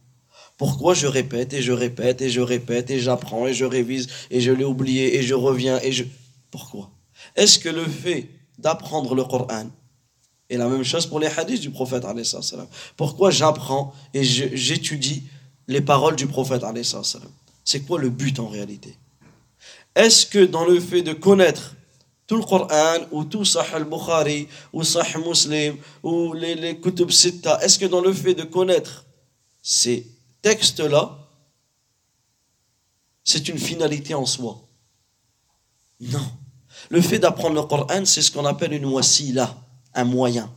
pourquoi 0.57 0.95
je 0.95 1.09
répète 1.09 1.53
et 1.53 1.62
je 1.62 1.73
répète 1.73 2.23
et 2.23 2.31
je 2.31 2.41
répète 2.41 2.91
et 2.91 3.01
j'apprends 3.01 3.49
et 3.49 3.55
je 3.55 3.64
révise 3.64 4.07
et 4.31 4.41
je 4.41 4.53
l'ai 4.53 4.64
oublié 4.64 5.18
et 5.18 5.23
je 5.25 5.35
reviens 5.35 5.81
et 5.81 5.91
je... 5.91 6.05
Pourquoi? 6.53 6.91
Est-ce 7.35 7.59
que 7.59 7.68
le 7.68 7.85
fait 7.85 8.29
d'apprendre 8.57 9.16
le 9.16 9.25
Coran 9.25 9.66
est 10.49 10.57
la 10.57 10.68
même 10.68 10.85
chose 10.85 11.07
pour 11.07 11.18
les 11.18 11.27
hadiths 11.27 11.61
du 11.61 11.71
prophète 11.71 12.07
Pourquoi 12.97 13.33
j'apprends 13.33 13.93
et 14.14 14.23
j'étudie 14.23 15.25
les 15.66 15.81
paroles 15.81 16.14
du 16.14 16.29
prophète 16.29 16.62
C'est 17.64 17.81
quoi 17.81 17.99
le 17.99 18.11
but 18.11 18.39
en 18.39 18.47
réalité? 18.47 18.97
Est-ce 19.97 20.25
que 20.25 20.45
dans 20.45 20.64
le 20.64 20.79
fait 20.79 21.03
de 21.03 21.12
connaître 21.12 21.75
tout 22.31 22.37
le 22.37 22.45
Coran 22.45 23.09
ou 23.11 23.24
tout 23.24 23.45
Sahih 23.45 23.74
al-Bukhari 23.74 24.47
ou 24.72 24.85
Sahih 24.85 25.18
Muslim 25.18 25.76
ou 26.01 26.33
les, 26.33 26.55
les 26.55 26.81
Kutub 26.81 27.11
Sitta, 27.11 27.59
est-ce 27.61 27.76
que 27.76 27.87
dans 27.87 28.01
le 28.01 28.12
fait 28.12 28.35
de 28.35 28.45
connaître 28.45 29.05
ces 29.61 30.07
textes-là, 30.41 31.18
c'est 33.24 33.49
une 33.49 33.59
finalité 33.59 34.14
en 34.14 34.26
soi? 34.26 34.61
Non. 36.01 36.31
Le 36.89 37.01
fait 37.01 37.18
d'apprendre 37.18 37.57
le 37.57 37.62
Coran, 37.64 38.05
c'est 38.05 38.22
ce 38.22 38.31
qu'on 38.31 38.45
appelle 38.45 38.74
une 38.74 38.87
wasila, 38.87 39.53
un 39.93 40.05
moyen. 40.05 40.55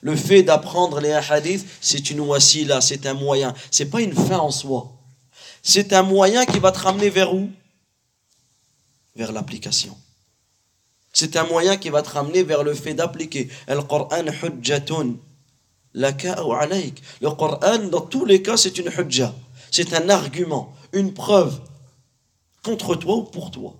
Le 0.00 0.16
fait 0.16 0.42
d'apprendre 0.42 0.98
les 0.98 1.12
hadiths, 1.12 1.66
c'est 1.82 2.08
une 2.08 2.20
wasila, 2.20 2.80
c'est 2.80 3.04
un 3.04 3.12
moyen. 3.12 3.52
C'est 3.70 3.90
pas 3.90 4.00
une 4.00 4.14
fin 4.14 4.38
en 4.38 4.50
soi. 4.50 4.90
C'est 5.62 5.92
un 5.92 6.02
moyen 6.02 6.46
qui 6.46 6.58
va 6.58 6.72
te 6.72 6.78
ramener 6.78 7.10
vers 7.10 7.34
où? 7.34 7.50
Vers 9.14 9.30
l'application. 9.30 9.94
C'est 11.12 11.36
un 11.36 11.44
moyen 11.44 11.76
qui 11.76 11.90
va 11.90 12.02
te 12.02 12.10
ramener 12.10 12.42
vers 12.42 12.62
le 12.62 12.74
fait 12.74 12.94
d'appliquer. 12.94 13.48
Le 13.68 13.80
Coran. 13.82 14.08
Le 15.92 17.30
Coran, 17.30 17.78
dans 17.90 18.00
tous 18.02 18.24
les 18.24 18.42
cas, 18.42 18.56
c'est 18.56 18.78
une 18.78 18.88
hujja. 18.88 19.34
C'est 19.72 19.92
un 19.94 20.08
argument, 20.08 20.74
une 20.92 21.12
preuve 21.12 21.60
contre 22.62 22.94
toi 22.94 23.16
ou 23.16 23.22
pour 23.24 23.50
toi. 23.50 23.74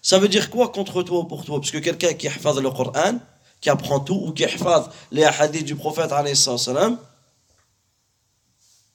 Ça 0.00 0.18
veut 0.18 0.28
dire 0.28 0.50
quoi 0.50 0.68
contre 0.68 1.02
toi 1.02 1.20
ou 1.20 1.24
pour 1.24 1.44
toi? 1.44 1.60
Parce 1.60 1.70
que 1.70 1.78
quelqu'un 1.78 2.14
qui 2.14 2.28
hafaz 2.28 2.60
le 2.60 2.70
Coran, 2.70 3.18
qui 3.60 3.70
apprend 3.70 4.00
tout, 4.00 4.20
ou 4.26 4.32
qui 4.32 4.44
hafaz 4.44 4.90
les 5.10 5.24
hadiths 5.24 5.64
du 5.64 5.74
prophète, 5.74 6.12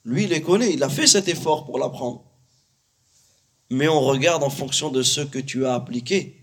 lui, 0.06 0.24
il 0.24 0.30
les 0.30 0.42
connaît, 0.42 0.74
il 0.74 0.82
a 0.84 0.90
fait 0.90 1.08
cet 1.08 1.28
effort 1.28 1.66
pour 1.66 1.78
l'apprendre. 1.78 2.24
Mais 3.70 3.88
on 3.88 4.00
regarde 4.02 4.44
en 4.44 4.50
fonction 4.50 4.90
de 4.90 5.04
ce 5.04 5.22
que 5.22 5.40
tu 5.40 5.66
as 5.66 5.76
appliqué 5.76 6.39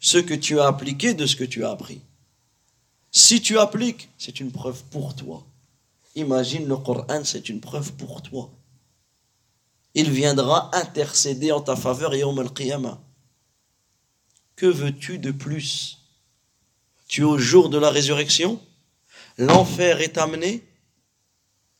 ce 0.00 0.18
que 0.18 0.34
tu 0.34 0.60
as 0.60 0.66
appliqué 0.66 1.14
de 1.14 1.26
ce 1.26 1.36
que 1.36 1.44
tu 1.44 1.64
as 1.64 1.70
appris. 1.70 2.00
Si 3.10 3.40
tu 3.40 3.58
appliques, 3.58 4.10
c'est 4.18 4.40
une 4.40 4.52
preuve 4.52 4.82
pour 4.90 5.14
toi. 5.16 5.44
Imagine 6.14 6.66
le 6.66 6.76
Coran, 6.76 7.24
c'est 7.24 7.48
une 7.48 7.60
preuve 7.60 7.92
pour 7.94 8.22
toi. 8.22 8.50
Il 9.94 10.10
viendra 10.10 10.70
intercéder 10.74 11.52
en 11.52 11.60
ta 11.60 11.76
faveur 11.76 12.12
et 12.14 12.22
al-Qiyamah. 12.22 13.00
Que 14.54 14.66
veux-tu 14.66 15.18
de 15.18 15.30
plus? 15.30 15.98
Tu 17.08 17.22
es 17.22 17.24
au 17.24 17.38
jour 17.38 17.68
de 17.68 17.78
la 17.78 17.90
résurrection? 17.90 18.60
L'enfer 19.38 20.00
est 20.00 20.18
amené? 20.18 20.62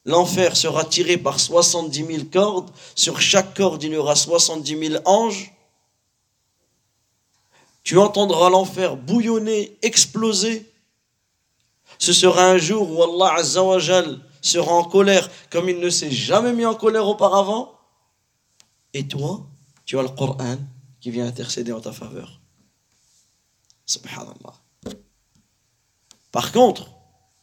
L'enfer 0.04 0.56
sera 0.56 0.84
tiré 0.84 1.18
par 1.18 1.40
70 1.40 2.06
000 2.06 2.24
cordes. 2.32 2.70
Sur 2.94 3.20
chaque 3.20 3.54
corde, 3.54 3.82
il 3.82 3.92
y 3.92 3.96
aura 3.96 4.14
70 4.14 4.88
000 4.88 5.02
anges. 5.04 5.52
Tu 7.86 7.96
entendras 7.98 8.50
l'enfer 8.50 8.96
bouillonner, 8.96 9.78
exploser. 9.80 10.68
Ce 12.00 12.12
sera 12.12 12.50
un 12.50 12.58
jour 12.58 12.90
où 12.90 13.00
Allah 13.00 13.34
Azzawajal 13.34 14.18
sera 14.42 14.72
en 14.72 14.82
colère 14.82 15.30
comme 15.50 15.68
il 15.68 15.78
ne 15.78 15.88
s'est 15.88 16.10
jamais 16.10 16.52
mis 16.52 16.66
en 16.66 16.74
colère 16.74 17.06
auparavant. 17.06 17.78
Et 18.92 19.06
toi, 19.06 19.46
tu 19.84 19.96
as 20.00 20.02
le 20.02 20.08
Coran 20.08 20.56
qui 20.98 21.12
vient 21.12 21.28
intercéder 21.28 21.70
en 21.70 21.80
ta 21.80 21.92
faveur. 21.92 22.40
Subhanallah. 23.84 24.54
Par 26.32 26.50
contre, 26.50 26.90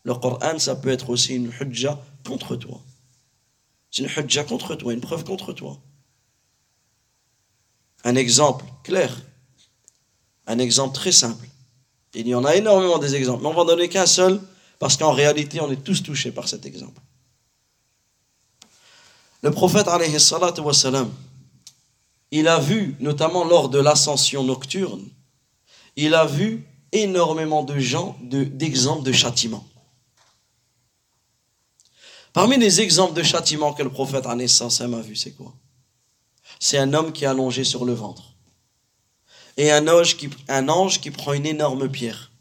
le 0.04 0.14
Coran, 0.14 0.60
ça 0.60 0.76
peut 0.76 0.90
être 0.90 1.10
aussi 1.10 1.36
une 1.36 1.54
hujja 1.58 1.98
contre 2.28 2.58
toi. 2.58 2.82
C'est 3.90 4.04
une 4.04 4.10
hujja 4.10 4.44
contre 4.44 4.76
toi, 4.76 4.92
une 4.92 5.00
preuve 5.00 5.24
contre 5.24 5.54
toi. 5.54 5.80
Un 8.04 8.16
exemple 8.18 8.66
clair, 8.84 9.16
un 10.48 10.60
exemple 10.60 10.96
très 10.96 11.12
simple. 11.12 11.48
Il 12.14 12.28
y 12.28 12.36
en 12.36 12.46
a 12.46 12.56
énormément 12.56 13.00
des 13.00 13.16
exemples, 13.16 13.44
mais 13.44 13.50
on 13.50 13.54
va 13.54 13.66
donner 13.66 13.90
qu'un 13.90 14.06
seul, 14.06 14.40
parce 14.80 14.98
qu'en 14.98 15.12
réalité, 15.12 15.62
on 15.62 15.72
est 15.72 15.84
tous 15.84 16.04
touchés 16.04 16.32
par 16.32 16.48
cet 16.48 16.66
exemple. 16.66 17.02
Le 19.42 19.52
prophète, 19.52 19.88
alayhi 19.88 20.18
il 22.32 22.48
a 22.48 22.60
vu, 22.60 22.96
notamment 23.00 23.44
lors 23.44 23.70
de 23.70 23.80
l'ascension 23.80 24.44
nocturne, 24.44 25.08
il 25.96 26.16
a 26.16 26.26
vu 26.26 26.66
énormément 26.92 27.64
de 27.64 27.78
gens 27.78 28.18
d'exemples 28.22 29.04
de, 29.04 29.12
de 29.12 29.16
châtiment. 29.16 29.68
Parmi 32.34 32.58
les 32.58 32.82
exemples 32.82 33.14
de 33.14 33.22
châtiment 33.22 33.74
que 33.74 33.84
le 33.84 33.92
prophète 33.92 34.26
a 34.26 34.36
vu, 34.36 35.16
c'est 35.16 35.32
quoi? 35.34 35.54
C'est 36.60 36.80
un 36.80 36.94
homme 36.94 37.12
qui 37.12 37.26
est 37.26 37.28
allongé 37.28 37.64
sur 37.64 37.86
le 37.86 37.94
ventre. 37.94 38.33
Et 39.58 39.72
un 39.72 39.88
ange, 39.88 40.18
qui, 40.18 40.30
un 40.48 40.68
ange 40.70 41.00
qui 41.00 41.12
prend 41.12 41.34
une 41.34 41.46
énorme 41.46 41.90
pierre, 41.90 42.32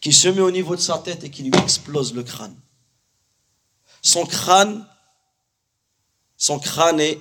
qui 0.00 0.12
se 0.12 0.28
met 0.28 0.40
au 0.40 0.50
niveau 0.50 0.76
de 0.76 0.80
sa 0.80 0.98
tête 0.98 1.24
et 1.24 1.30
qui 1.30 1.42
lui 1.42 1.58
explose 1.60 2.14
le 2.14 2.22
crâne. 2.22 2.56
Son 4.00 4.24
crâne, 4.24 4.86
son 6.36 6.58
crâne 6.58 7.00
est 7.00 7.20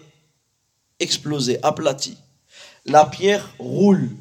explosé, 0.99 1.59
aplati. 1.63 2.17
La 2.85 3.05
pierre 3.05 3.47
roule. 3.59 4.11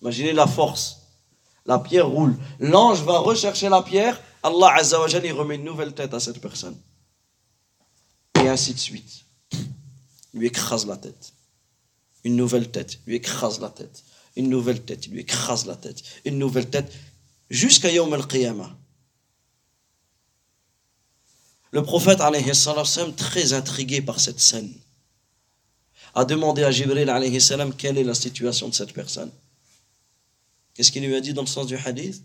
Imaginez 0.00 0.32
la 0.32 0.46
force. 0.46 1.02
La 1.66 1.78
pierre 1.78 2.08
roule. 2.08 2.36
L'ange 2.58 3.02
va 3.02 3.18
rechercher 3.18 3.68
la 3.68 3.82
pierre. 3.82 4.20
Allah 4.42 4.74
Azza 4.76 5.00
wa 5.00 5.08
il 5.08 5.32
remet 5.32 5.54
une 5.54 5.64
nouvelle 5.64 5.94
tête 5.94 6.12
à 6.14 6.18
cette 6.18 6.40
personne 6.40 6.76
et 8.42 8.48
ainsi 8.48 8.74
de 8.74 8.78
suite. 8.78 9.24
Il 9.52 10.40
lui 10.40 10.46
écrase 10.46 10.86
la 10.86 10.96
tête. 10.96 11.32
Une 12.24 12.36
nouvelle 12.36 12.70
tête, 12.70 13.00
lui 13.06 13.16
écrase 13.16 13.60
la 13.60 13.68
tête. 13.68 14.02
Une 14.36 14.48
nouvelle 14.48 14.82
tête, 14.82 15.06
il 15.06 15.12
lui 15.12 15.20
écrase 15.20 15.66
la 15.66 15.76
tête. 15.76 16.02
Une 16.24 16.38
nouvelle 16.38 16.70
tête, 16.70 16.92
jusqu'à 17.50 17.92
Yom 17.92 18.12
al-Qiyamah. 18.12 18.78
Le 21.70 21.82
prophète, 21.82 22.20
très 23.16 23.52
intrigué 23.52 24.02
par 24.02 24.20
cette 24.20 24.40
scène, 24.40 24.72
a 26.14 26.24
demandé 26.24 26.62
à 26.62 26.70
Jibril, 26.70 27.10
quelle 27.78 27.98
est 27.98 28.04
la 28.04 28.14
situation 28.14 28.68
de 28.68 28.74
cette 28.74 28.92
personne. 28.92 29.30
Qu'est-ce 30.74 30.92
qu'il 30.92 31.06
lui 31.06 31.14
a 31.14 31.20
dit 31.20 31.32
dans 31.32 31.42
le 31.42 31.46
sens 31.46 31.66
du 31.66 31.76
hadith? 31.76 32.22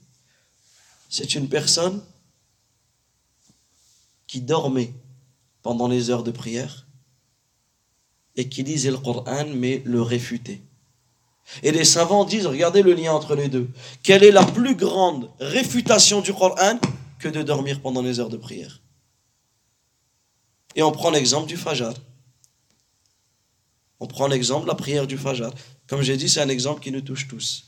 C'est 1.09 1.35
une 1.35 1.47
personne 1.47 2.03
qui 4.25 4.41
dormait 4.41 4.93
pendant 5.61 5.87
les 5.87 6.09
heures 6.09 6.23
de 6.23 6.31
prière 6.31 6.85
et 8.35 8.49
qui 8.49 8.63
lisait 8.63 8.91
le 8.91 8.97
Coran 8.97 9.45
mais 9.53 9.81
le 9.85 10.01
réfutait. 10.01 10.61
Et 11.63 11.71
les 11.71 11.85
savants 11.85 12.25
disent, 12.25 12.45
regardez 12.45 12.81
le 12.81 12.93
lien 12.93 13.13
entre 13.13 13.35
les 13.35 13.47
deux. 13.47 13.69
Quelle 14.03 14.23
est 14.23 14.31
la 14.31 14.43
plus 14.43 14.75
grande 14.75 15.31
réfutation 15.39 16.21
du 16.21 16.33
Coran 16.33 16.79
que 17.19 17.27
de 17.27 17.41
dormir 17.41 17.81
pendant 17.81 18.01
les 18.01 18.19
heures 18.19 18.29
de 18.29 18.37
prière 18.37 18.81
Et 20.75 20.83
on 20.83 20.91
prend 20.91 21.09
l'exemple 21.09 21.47
du 21.47 21.57
Fajr. 21.57 21.93
On 23.99 24.07
prend 24.07 24.27
l'exemple 24.27 24.63
de 24.63 24.67
la 24.67 24.75
prière 24.75 25.07
du 25.07 25.17
Fajr. 25.17 25.49
Comme 25.87 26.01
j'ai 26.01 26.17
dit, 26.17 26.29
c'est 26.29 26.41
un 26.41 26.49
exemple 26.49 26.81
qui 26.81 26.91
nous 26.91 27.01
touche 27.01 27.27
tous. 27.27 27.65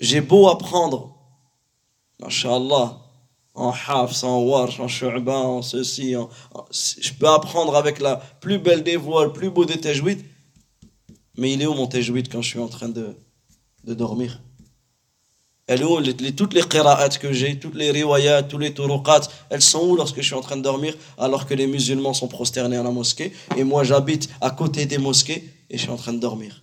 J'ai 0.00 0.20
beau 0.20 0.48
apprendre, 0.48 1.16
Masha'Allah, 2.20 2.98
en 3.54 3.70
Hafs, 3.70 4.24
en 4.24 4.42
Warsh, 4.42 4.80
en 4.80 4.88
Shu'ba, 4.88 5.38
en 5.38 5.62
ceci. 5.62 6.14
je 6.72 7.12
peux 7.14 7.28
apprendre 7.28 7.76
avec 7.76 8.00
la 8.00 8.16
plus 8.16 8.58
belle 8.58 8.82
des 8.82 8.96
voix, 8.96 9.24
le 9.24 9.32
plus 9.32 9.50
beau 9.50 9.64
des. 9.64 9.80
Mais 11.36 11.52
il 11.52 11.62
est 11.62 11.66
où 11.66 11.74
mon 11.74 11.86
tajwid 11.86 12.30
quand 12.30 12.42
je 12.42 12.48
suis 12.48 12.58
en 12.58 12.68
train 12.68 12.88
de, 12.88 13.14
dormir? 13.84 14.40
Elle 15.66 15.82
est 15.82 15.84
où 15.84 16.00
Toutes 16.32 16.54
les 16.54 16.62
qira'at 16.62 17.10
que 17.10 17.32
j'ai, 17.32 17.58
toutes 17.58 17.74
les 17.74 17.90
riwayat, 17.90 18.44
tous 18.44 18.58
les 18.58 18.72
turuqat, 18.72 19.22
elles 19.50 19.62
sont 19.62 19.80
où 19.80 19.96
lorsque 19.96 20.16
je 20.16 20.26
suis 20.26 20.34
en 20.34 20.40
train 20.40 20.56
de 20.56 20.62
dormir 20.62 20.94
alors 21.18 21.46
que 21.46 21.54
les 21.54 21.66
musulmans 21.66 22.14
sont 22.14 22.28
prosternés 22.28 22.76
à 22.76 22.82
la 22.82 22.90
mosquée 22.90 23.32
et 23.56 23.64
moi 23.64 23.82
j'habite 23.84 24.28
à 24.40 24.50
côté 24.50 24.86
des 24.86 24.98
mosquées 24.98 25.52
et 25.68 25.76
je 25.76 25.82
suis 25.82 25.90
en 25.90 25.96
train 25.96 26.12
de 26.12 26.20
dormir? 26.20 26.62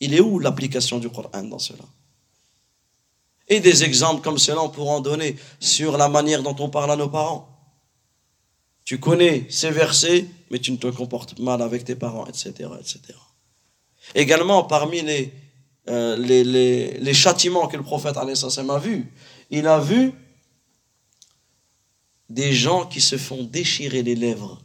Il 0.00 0.14
est 0.14 0.20
où 0.20 0.38
l'application 0.38 0.98
du 0.98 1.08
Coran 1.08 1.42
dans 1.44 1.58
cela? 1.58 1.84
Et 3.48 3.60
des 3.60 3.84
exemples 3.84 4.22
comme 4.22 4.38
cela, 4.38 4.62
on 4.62 4.68
pourra 4.68 4.94
en 4.94 5.00
donner 5.00 5.36
sur 5.60 5.96
la 5.96 6.08
manière 6.08 6.42
dont 6.42 6.56
on 6.58 6.68
parle 6.68 6.90
à 6.90 6.96
nos 6.96 7.08
parents. 7.08 7.55
Tu 8.86 9.00
connais 9.00 9.46
ces 9.50 9.70
versets, 9.70 10.26
mais 10.50 10.60
tu 10.60 10.70
ne 10.70 10.76
te 10.76 10.86
comportes 10.86 11.38
mal 11.40 11.60
avec 11.60 11.84
tes 11.84 11.96
parents, 11.96 12.24
etc. 12.26 12.70
etc. 12.80 13.00
Également, 14.14 14.62
parmi 14.62 15.02
les, 15.02 15.32
euh, 15.88 16.16
les, 16.16 17.12
châtiments 17.14 17.66
que 17.66 17.76
le 17.76 17.82
prophète 17.82 18.16
a 18.16 18.78
vu, 18.78 19.12
il 19.50 19.66
a 19.66 19.80
vu 19.80 20.12
des 22.30 22.52
gens 22.52 22.86
qui 22.86 23.00
se 23.00 23.18
font 23.18 23.42
déchirer 23.42 24.04
les 24.04 24.14
lèvres. 24.14 24.62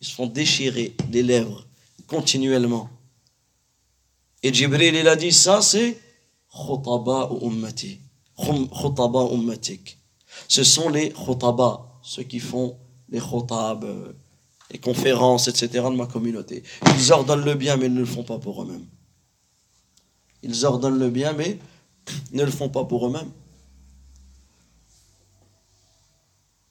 Ils 0.00 0.08
se 0.08 0.12
font 0.12 0.26
déchirer 0.26 0.96
les 1.12 1.22
lèvres 1.22 1.64
continuellement. 2.08 2.90
Et 4.42 4.52
Jibril, 4.52 4.96
il 4.96 5.06
a 5.06 5.14
dit 5.14 5.32
ça, 5.32 5.62
c'est 5.62 5.96
ce 10.48 10.64
sont 10.64 10.88
les 10.88 11.10
khutaba, 11.10 11.93
ceux 12.04 12.22
qui 12.22 12.38
font 12.38 12.76
les 13.08 13.18
khotab, 13.18 13.84
les 14.70 14.78
euh, 14.78 14.80
conférences, 14.80 15.48
etc. 15.48 15.68
de 15.84 15.96
ma 15.96 16.06
communauté. 16.06 16.62
Ils 16.96 17.12
ordonnent 17.12 17.44
le 17.44 17.54
bien, 17.54 17.76
mais 17.76 17.86
ils 17.86 17.94
ne 17.94 18.00
le 18.00 18.04
font 18.06 18.22
pas 18.22 18.38
pour 18.38 18.62
eux-mêmes. 18.62 18.86
Ils 20.42 20.66
ordonnent 20.66 20.98
le 20.98 21.08
bien, 21.08 21.32
mais 21.32 21.58
ne 22.32 22.44
le 22.44 22.50
font 22.50 22.68
pas 22.68 22.84
pour 22.84 23.06
eux-mêmes. 23.06 23.30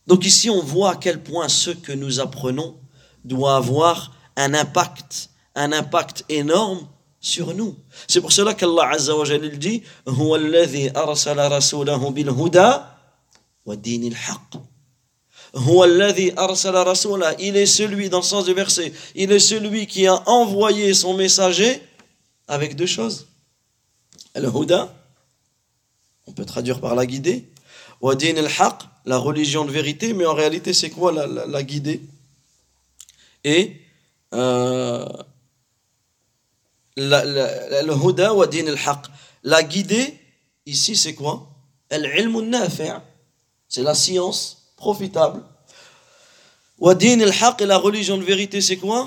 Donc 0.06 0.26
ici, 0.26 0.50
on 0.52 0.62
voit 0.62 0.92
à 0.92 0.96
quel 0.98 1.24
point 1.24 1.50
ce 1.50 1.72
que 1.72 1.92
nous 1.92 2.20
apprenons 2.20 2.76
doit 3.26 3.56
avoir 3.56 4.14
un 4.36 4.54
impact, 4.54 5.32
un 5.56 5.72
impact 5.72 6.26
énorme 6.30 6.88
sur 7.20 7.56
nous. 7.56 7.76
C'est 8.08 8.22
pour 8.22 8.32
cela 8.32 8.54
qu'Allah 8.54 8.90
Azza 8.92 9.18
wa 9.18 9.26
Jalla 9.26 9.48
dit 9.50 9.82
«arsala 10.94 11.50
rasulahu 11.50 12.14
huda 12.16 13.00
wa 13.66 13.76
dinil 13.76 14.16
haqq» 14.28 14.62
Il 15.56 17.52
est 17.56 17.66
celui 17.66 18.10
dans 18.10 18.18
le 18.18 18.24
sens 18.24 18.46
du 18.46 18.54
verset, 18.54 18.92
il 19.14 19.32
est 19.32 19.40
celui 19.40 19.86
qui 19.86 20.08
a 20.08 20.28
envoyé 20.28 20.94
son 20.96 21.14
messager 21.14 21.82
avec 22.48 22.76
deux 22.76 22.88
choses. 22.88 23.28
Le 24.36 24.50
huda, 24.50 24.92
on 26.26 26.32
peut 26.32 26.46
traduire 26.46 26.82
par 26.82 26.96
la 26.96 27.06
guidée, 27.06 27.48
wa 28.02 28.16
din 28.16 28.36
al-haq, 28.36 28.82
la 29.06 29.18
religion 29.18 29.64
de 29.64 29.72
vérité, 29.72 30.14
mais 30.14 30.26
en 30.26 30.34
réalité 30.34 30.74
c'est 30.74 30.90
quoi 30.90 31.12
la, 31.12 31.28
la, 31.28 31.64
guidée? 31.64 32.02
Et 33.44 33.80
euh, 34.34 35.06
le 36.98 37.94
huda 37.94 38.34
wa 38.34 38.48
din 38.48 38.66
al-haq. 38.66 39.06
La 39.44 39.62
guidée, 39.62 40.18
ici, 40.66 40.96
c'est 40.96 41.14
quoi? 41.14 41.48
C'est 41.92 43.84
la 43.84 43.94
science 43.94 44.63
profitable. 44.86 45.40
Wa 46.78 46.94
din 46.94 47.22
al-haq, 47.22 47.62
la 47.62 47.78
religion 47.78 48.18
de 48.18 48.24
vérité, 48.24 48.60
c'est 48.60 48.78
quoi? 48.78 49.00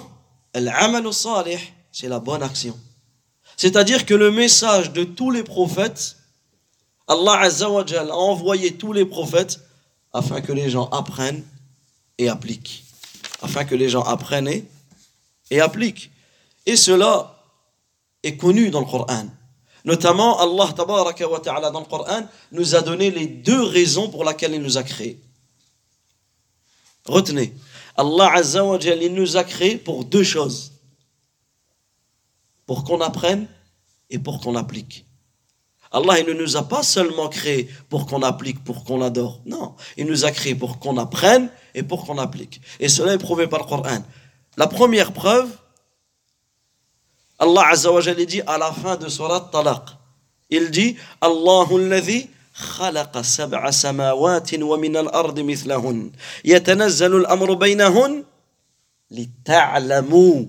C'est 1.92 2.08
la 2.08 2.20
bonne 2.20 2.42
action. 2.42 2.76
C'est-à-dire 3.56 4.06
que 4.06 4.14
le 4.14 4.30
message 4.30 4.92
de 4.92 5.04
tous 5.04 5.30
les 5.30 5.42
prophètes, 5.42 6.16
Allah 7.06 7.42
a 7.42 8.16
envoyé 8.16 8.76
tous 8.76 8.92
les 8.92 9.04
prophètes 9.04 9.60
afin 10.12 10.40
que 10.40 10.52
les 10.52 10.70
gens 10.70 10.88
apprennent 11.00 11.44
et 12.16 12.28
appliquent. 12.28 12.84
Afin 13.42 13.64
que 13.64 13.74
les 13.74 13.90
gens 13.90 14.02
apprennent 14.02 14.48
et, 14.48 14.64
et 15.50 15.60
appliquent. 15.60 16.10
Et 16.64 16.76
cela 16.76 17.12
est 18.22 18.36
connu 18.36 18.70
dans 18.70 18.80
le 18.80 18.86
Coran. 18.86 19.26
Notamment, 19.84 20.40
Allah 20.40 20.72
dans 20.76 21.80
le 21.80 21.90
Coran 21.94 22.22
nous 22.50 22.74
a 22.74 22.80
donné 22.80 23.10
les 23.10 23.26
deux 23.26 23.62
raisons 23.62 24.08
pour 24.08 24.24
lesquelles 24.24 24.54
il 24.54 24.62
nous 24.62 24.78
a 24.78 24.82
créés. 24.82 25.20
Retenez, 27.08 27.54
Allah 27.96 28.32
Azza 28.34 28.62
il 28.80 29.14
nous 29.14 29.36
a 29.36 29.44
créés 29.44 29.76
pour 29.76 30.04
deux 30.04 30.24
choses. 30.24 30.72
Pour 32.66 32.84
qu'on 32.84 33.00
apprenne 33.00 33.46
et 34.10 34.18
pour 34.18 34.40
qu'on 34.40 34.56
applique. 34.56 35.04
Allah 35.92 36.18
il 36.20 36.26
ne 36.26 36.32
nous 36.32 36.56
a 36.56 36.62
pas 36.68 36.82
seulement 36.82 37.28
créés 37.28 37.70
pour 37.88 38.06
qu'on 38.06 38.22
applique, 38.22 38.62
pour 38.64 38.84
qu'on 38.84 39.00
adore. 39.02 39.40
Non, 39.46 39.76
il 39.96 40.06
nous 40.06 40.24
a 40.24 40.30
créés 40.32 40.54
pour 40.54 40.78
qu'on 40.78 40.98
apprenne 40.98 41.48
et 41.74 41.82
pour 41.82 42.04
qu'on 42.04 42.18
applique. 42.18 42.60
Et 42.80 42.88
cela 42.88 43.14
est 43.14 43.18
prouvé 43.18 43.46
par 43.46 43.60
le 43.60 43.66
Coran. 43.66 44.02
La 44.56 44.66
première 44.66 45.12
preuve, 45.12 45.48
Allah 47.38 47.68
Azza 47.70 47.90
dit 48.14 48.42
à 48.46 48.58
la 48.58 48.72
fin 48.72 48.96
de 48.96 49.08
Surat 49.08 49.48
Talaq, 49.52 49.82
il 50.50 50.70
dit 50.70 50.96
Allahu 51.20 51.88
خلق 52.56 53.20
سبع 53.20 53.70
سماوات 53.70 54.54
ومن 54.54 54.96
الأرض 54.96 55.40
مثلهن. 55.40 56.12
يتنزل 56.44 57.16
الأمر 57.16 57.54
بينهن 57.54 58.24
لتعلموا 59.10 60.44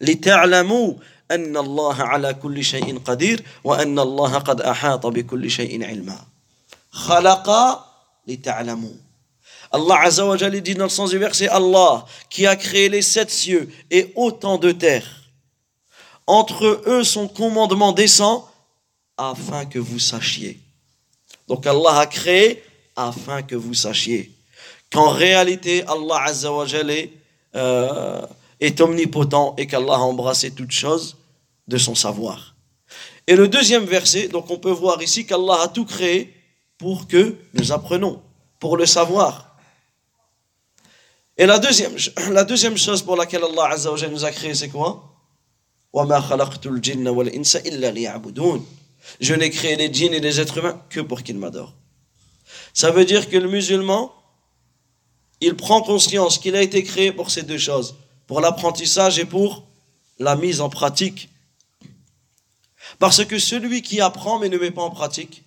لتعلموا 0.00 0.94
أن 1.30 1.56
الله 1.56 2.02
على 2.02 2.34
كل 2.34 2.64
شيء 2.64 2.98
قدير 2.98 3.44
وأن 3.64 3.98
الله 3.98 4.38
قد 4.38 4.60
أحاط 4.60 5.06
بكل 5.06 5.50
شيء 5.50 5.84
علما. 5.84 6.18
خلق 6.90 7.48
لتعلموا. 8.26 8.96
الله 9.74 9.96
عز 9.96 10.20
وجل 10.20 10.62
dit 10.62 10.74
dans 10.74 10.84
le 10.84 10.90
sens 10.90 11.10
du 11.10 11.18
verset 11.18 11.48
Allah 11.48 12.04
qui 12.28 12.46
a 12.46 12.56
créé 12.56 12.88
les 12.88 13.02
sept 13.02 13.30
cieux 13.30 13.70
et 13.90 14.12
autant 14.16 14.58
de 14.58 14.72
terre 14.72 15.06
entre 16.26 16.82
eux 16.86 17.04
son 17.04 17.28
commandement 17.28 17.92
descend 17.92 18.42
afin 19.16 19.64
que 19.66 19.78
vous 19.78 20.00
sachiez 20.00 20.60
Donc 21.50 21.66
Allah 21.66 21.98
a 21.98 22.06
créé 22.06 22.62
afin 22.94 23.42
que 23.42 23.56
vous 23.56 23.74
sachiez 23.74 24.30
qu'en 24.92 25.08
réalité 25.08 25.82
Allah 25.82 26.22
Azza 26.26 26.52
wa 26.52 26.64
est, 26.64 27.10
euh, 27.56 28.24
est 28.60 28.80
omnipotent 28.80 29.56
et 29.58 29.66
qu'Allah 29.66 29.94
a 29.94 29.98
embrassé 29.98 30.52
toutes 30.52 30.70
choses 30.70 31.16
de 31.66 31.76
son 31.76 31.96
savoir. 31.96 32.54
Et 33.26 33.34
le 33.34 33.48
deuxième 33.48 33.84
verset, 33.84 34.28
donc 34.28 34.48
on 34.48 34.58
peut 34.58 34.70
voir 34.70 35.02
ici 35.02 35.26
qu'Allah 35.26 35.62
a 35.62 35.68
tout 35.68 35.84
créé 35.84 36.32
pour 36.78 37.08
que 37.08 37.34
nous 37.54 37.72
apprenons, 37.72 38.22
pour 38.60 38.76
le 38.76 38.86
savoir. 38.86 39.56
Et 41.36 41.46
la 41.46 41.58
deuxième, 41.58 42.76
chose 42.76 43.02
pour 43.02 43.16
laquelle 43.16 43.42
Allah 43.42 43.70
Azza 43.72 43.90
wa 43.90 44.06
nous 44.06 44.24
a 44.24 44.30
créé, 44.30 44.54
c'est 44.54 44.68
quoi? 44.68 45.02
Je 49.20 49.34
n'ai 49.34 49.50
créé 49.50 49.76
les 49.76 49.92
djinns 49.92 50.14
et 50.14 50.20
les 50.20 50.40
êtres 50.40 50.58
humains 50.58 50.80
que 50.88 51.00
pour 51.00 51.22
qu'ils 51.22 51.38
m'adorent. 51.38 51.74
Ça 52.72 52.90
veut 52.90 53.04
dire 53.04 53.28
que 53.28 53.36
le 53.36 53.48
musulman, 53.48 54.12
il 55.40 55.56
prend 55.56 55.82
conscience 55.82 56.38
qu'il 56.38 56.54
a 56.56 56.62
été 56.62 56.82
créé 56.82 57.12
pour 57.12 57.30
ces 57.30 57.42
deux 57.42 57.58
choses, 57.58 57.96
pour 58.26 58.40
l'apprentissage 58.40 59.18
et 59.18 59.24
pour 59.24 59.64
la 60.18 60.36
mise 60.36 60.60
en 60.60 60.68
pratique. 60.68 61.28
Parce 62.98 63.24
que 63.24 63.38
celui 63.38 63.82
qui 63.82 64.00
apprend 64.00 64.38
mais 64.38 64.48
ne 64.48 64.58
met 64.58 64.70
pas 64.70 64.82
en 64.82 64.90
pratique, 64.90 65.44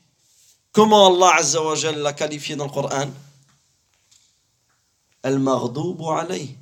comment 0.72 1.08
Allah 1.08 1.36
Azza 1.38 1.91
l'a 1.91 2.14
qualifié 2.14 2.56
dans 2.56 2.66
le 2.66 2.72
Coran? 2.72 3.10
Al-Mardoubu 5.22 6.06
alayh. 6.10 6.58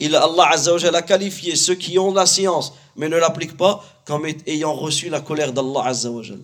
Il, 0.00 0.16
Allah 0.16 0.48
Azza 0.50 0.72
wa 0.72 0.96
a 0.96 1.02
qualifié 1.02 1.56
ceux 1.56 1.74
qui 1.74 1.98
ont 1.98 2.12
la 2.12 2.26
science 2.26 2.72
mais 2.96 3.08
ne 3.08 3.16
l'appliquent 3.16 3.56
pas 3.56 3.84
comme 4.04 4.26
ayant 4.46 4.74
reçu 4.74 5.08
la 5.08 5.20
colère 5.20 5.52
d'Allah 5.52 5.86
Azza 5.86 6.10
wa 6.10 6.22
Jal. 6.22 6.40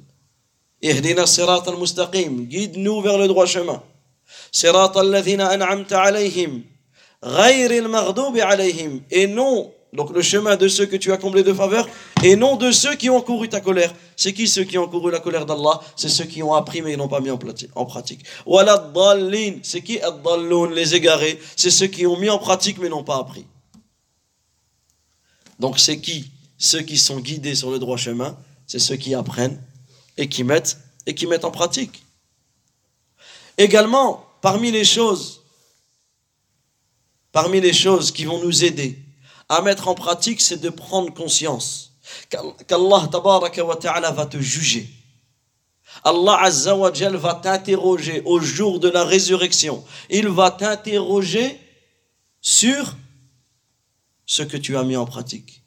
Ihdina 0.82 1.26
sirat 1.26 1.62
al-mustaqim, 1.66 2.44
guide-nous 2.44 3.00
vers 3.00 3.18
le 3.18 3.28
droit 3.28 3.46
chemin. 3.46 3.82
Sirat 4.52 4.92
al-ladhina 4.94 5.48
an'amta 5.48 6.02
alayhim, 6.02 6.62
ghayr 7.22 7.72
al-maghdubi 7.82 8.40
alayhim, 8.40 9.00
et 9.10 9.26
non, 9.26 9.72
donc 9.92 10.10
le 10.10 10.20
chemin 10.20 10.56
de 10.56 10.68
ceux 10.68 10.86
que 10.86 10.96
tu 10.96 11.12
as 11.12 11.16
comblés 11.16 11.42
de 11.42 11.52
faveur, 11.52 11.88
et 12.22 12.36
non 12.36 12.56
de 12.56 12.70
ceux 12.70 12.94
qui 12.94 13.08
ont 13.08 13.20
couru 13.20 13.48
ta 13.48 13.60
colère. 13.60 13.94
C'est 14.16 14.32
qui 14.32 14.48
ceux 14.48 14.64
qui 14.64 14.78
ont 14.78 14.88
couru 14.88 15.10
la 15.10 15.20
colère 15.20 15.46
d'Allah? 15.46 15.80
C'est 15.96 16.08
ceux 16.08 16.24
qui 16.24 16.42
ont 16.42 16.54
appris 16.54 16.82
mais 16.82 16.96
n'ont 16.96 17.08
pas 17.08 17.20
mis 17.20 17.30
en 17.30 17.38
pratique. 17.86 18.20
Wala 18.44 18.92
c'est 19.62 19.82
qui 19.82 20.00
les 20.74 20.94
égarés 20.94 21.40
C'est 21.56 21.70
ceux 21.70 21.86
qui 21.86 22.06
ont 22.06 22.18
mis 22.18 22.30
en 22.30 22.38
pratique 22.38 22.78
mais 22.78 22.88
n'ont 22.88 23.04
pas 23.04 23.18
appris. 23.18 23.46
Donc 25.58 25.78
c'est 25.78 26.00
qui? 26.00 26.30
Ceux 26.58 26.80
qui 26.80 26.98
sont 26.98 27.20
guidés 27.20 27.54
sur 27.54 27.70
le 27.70 27.78
droit 27.78 27.96
chemin, 27.96 28.36
c'est 28.66 28.78
ceux 28.78 28.96
qui 28.96 29.14
apprennent 29.14 29.62
et 30.16 30.28
qui 30.28 30.42
mettent, 30.42 30.78
et 31.06 31.14
qui 31.14 31.26
mettent 31.26 31.44
en 31.44 31.50
pratique. 31.50 32.02
Également, 33.58 34.26
parmi 34.40 34.70
les 34.70 34.84
choses, 34.84 35.42
parmi 37.32 37.60
les 37.60 37.72
choses 37.72 38.10
qui 38.10 38.24
vont 38.24 38.42
nous 38.42 38.64
aider 38.64 39.05
à 39.48 39.62
mettre 39.62 39.88
en 39.88 39.94
pratique, 39.94 40.40
c'est 40.40 40.58
de 40.58 40.70
prendre 40.70 41.12
conscience 41.14 41.92
qu'Allah 42.28 43.08
ta'ala 43.10 44.10
va 44.10 44.26
te 44.26 44.38
juger. 44.38 44.88
Allah 46.04 46.38
Azza 46.42 46.76
wa 46.76 46.90
va 46.90 47.34
t'interroger 47.34 48.22
au 48.24 48.38
jour 48.40 48.80
de 48.80 48.88
la 48.88 49.04
résurrection. 49.04 49.84
Il 50.10 50.28
va 50.28 50.50
t'interroger 50.50 51.58
sur 52.40 52.94
ce 54.24 54.42
que 54.42 54.56
tu 54.56 54.76
as 54.76 54.82
mis 54.82 54.96
en 54.96 55.06
pratique. 55.06 55.62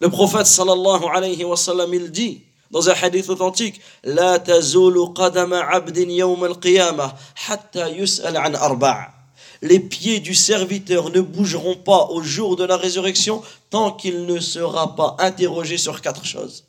Le 0.00 0.08
prophète 0.08 0.46
sallallahu 0.46 1.04
alayhi 1.12 1.44
wa 1.44 1.56
sallam, 1.56 1.90
dit 2.08 2.42
dans 2.70 2.88
un 2.90 2.94
hadith 2.94 3.28
authentique 3.30 3.80
La 4.02 4.38
tazulu 4.38 5.12
qadama 5.14 5.60
abdin 5.70 6.08
yawm 6.08 6.42
al-qiyamah 6.44 7.14
hatta 7.48 7.90
yus'al 7.90 8.36
an 8.36 8.54
arba' 8.54 9.15
Les 9.62 9.80
pieds 9.80 10.20
du 10.20 10.34
serviteur 10.34 11.10
ne 11.10 11.20
bougeront 11.20 11.76
pas 11.76 12.06
au 12.06 12.22
jour 12.22 12.56
de 12.56 12.64
la 12.64 12.76
résurrection 12.76 13.42
tant 13.70 13.92
qu'il 13.92 14.26
ne 14.26 14.38
sera 14.40 14.94
pas 14.96 15.16
interrogé 15.18 15.78
sur 15.78 16.00
quatre 16.02 16.24
choses. 16.24 16.64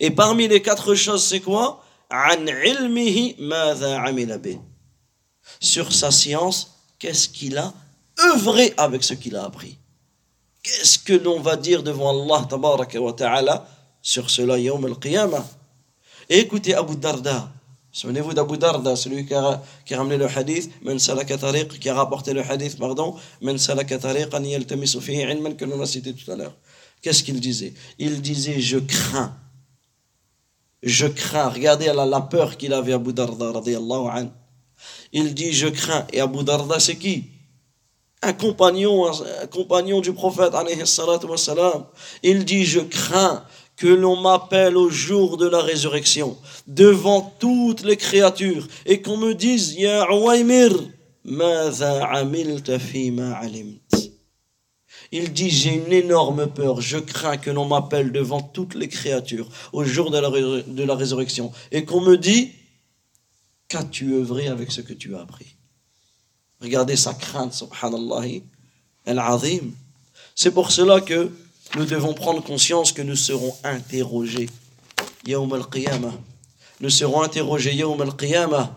Et 0.00 0.10
parmi 0.10 0.48
les 0.48 0.62
quatre 0.62 0.94
choses, 0.94 1.24
c'est 1.24 1.40
quoi? 1.40 1.84
Sur 5.60 5.92
sa 5.92 6.10
science, 6.10 6.72
qu'est-ce 6.98 7.28
qu'il 7.28 7.58
a 7.58 7.72
œuvré 8.34 8.74
avec 8.76 9.04
ce 9.04 9.14
qu'il 9.14 9.36
a 9.36 9.44
appris? 9.44 9.78
Qu'est-ce 10.62 10.98
que 10.98 11.12
l'on 11.12 11.40
va 11.40 11.56
dire 11.56 11.82
devant 11.82 12.10
Allah 12.10 13.66
sur 14.00 14.30
cela 14.30 14.58
yawm 14.58 14.84
al-qiyamah? 14.84 15.46
Écoutez 16.28 16.74
Abu 16.74 16.96
Darda. 16.96 17.50
Souvenez-vous 17.94 18.32
d'Abu 18.32 18.56
Darda, 18.56 18.96
celui 18.96 19.26
qui 19.26 19.34
a, 19.34 19.62
qui 19.84 19.92
a 19.92 19.98
ramené 19.98 20.16
le 20.16 20.26
hadith, 20.26 20.70
qui 21.78 21.88
a 21.90 21.94
rapporté 21.94 22.32
le 22.32 22.40
hadith, 22.40 22.78
pardon, 22.78 23.16
que 23.42 25.64
l'on 25.66 25.80
a 25.80 25.86
cité 25.86 26.14
tout 26.14 26.30
à 26.30 26.36
l'heure. 26.36 26.56
Qu'est-ce 27.02 27.22
qu'il 27.22 27.38
disait? 27.38 27.74
Il 27.98 28.22
disait 28.22 28.60
Je 28.60 28.78
crains. 28.78 29.36
Je 30.82 31.06
crains. 31.06 31.50
Regardez 31.50 31.86
la, 31.86 32.06
la 32.06 32.22
peur 32.22 32.56
qu'il 32.56 32.72
avait 32.72 32.94
Abu 32.94 33.12
Darda, 33.12 33.52
an. 33.52 34.30
Il 35.12 35.34
dit 35.34 35.52
Je 35.52 35.68
crains. 35.68 36.06
Et 36.14 36.20
Abu 36.20 36.44
Darda, 36.44 36.80
c'est 36.80 36.96
qui? 36.96 37.26
Un 38.24 38.34
compagnon, 38.34 39.08
un 39.08 39.46
compagnon 39.48 40.00
du 40.00 40.12
prophète, 40.12 40.52
il 42.22 42.44
dit, 42.44 42.64
je 42.64 42.78
crains 42.78 43.44
que 43.82 43.88
l'on 43.88 44.14
m'appelle 44.14 44.76
au 44.76 44.90
jour 44.90 45.36
de 45.36 45.48
la 45.48 45.60
résurrection, 45.60 46.38
devant 46.68 47.34
toutes 47.40 47.82
les 47.82 47.96
créatures, 47.96 48.68
et 48.86 49.02
qu'on 49.02 49.16
me 49.16 49.34
dise, 49.34 49.74
Ya 49.74 50.06
il 55.10 55.32
dit, 55.32 55.50
j'ai 55.50 55.74
une 55.74 55.92
énorme 55.92 56.46
peur, 56.46 56.80
je 56.80 56.98
crains 56.98 57.36
que 57.38 57.50
l'on 57.50 57.64
m'appelle 57.66 58.12
devant 58.12 58.40
toutes 58.40 58.76
les 58.76 58.86
créatures 58.86 59.48
au 59.72 59.82
jour 59.82 60.12
de 60.12 60.84
la, 60.86 60.94
résurrection, 60.94 61.50
et 61.72 61.84
qu'on 61.84 62.02
me 62.02 62.16
dit, 62.16 62.52
qu'as-tu 63.66 64.14
œuvré 64.14 64.46
avec 64.46 64.70
ce 64.70 64.80
que 64.80 64.92
tu 64.92 65.16
as 65.16 65.22
appris? 65.22 65.56
Regardez 66.60 66.94
sa 66.94 67.14
crainte, 67.14 67.52
subhanallah, 67.52 68.28
al-azim. 69.06 69.72
C'est 70.36 70.52
pour 70.52 70.70
cela 70.70 71.00
que 71.00 71.32
nous 71.74 71.84
devons 71.86 72.12
prendre 72.12 72.42
conscience 72.42 72.92
que 72.92 73.02
nous 73.02 73.16
serons 73.16 73.54
interrogés. 73.64 74.50
Yawm 75.26 75.52
al-qiyamah. 75.52 76.12
Nous 76.80 76.90
serons 76.90 77.22
interrogés 77.22 77.74
yawm 77.74 78.00
al-qiyamah. 78.00 78.76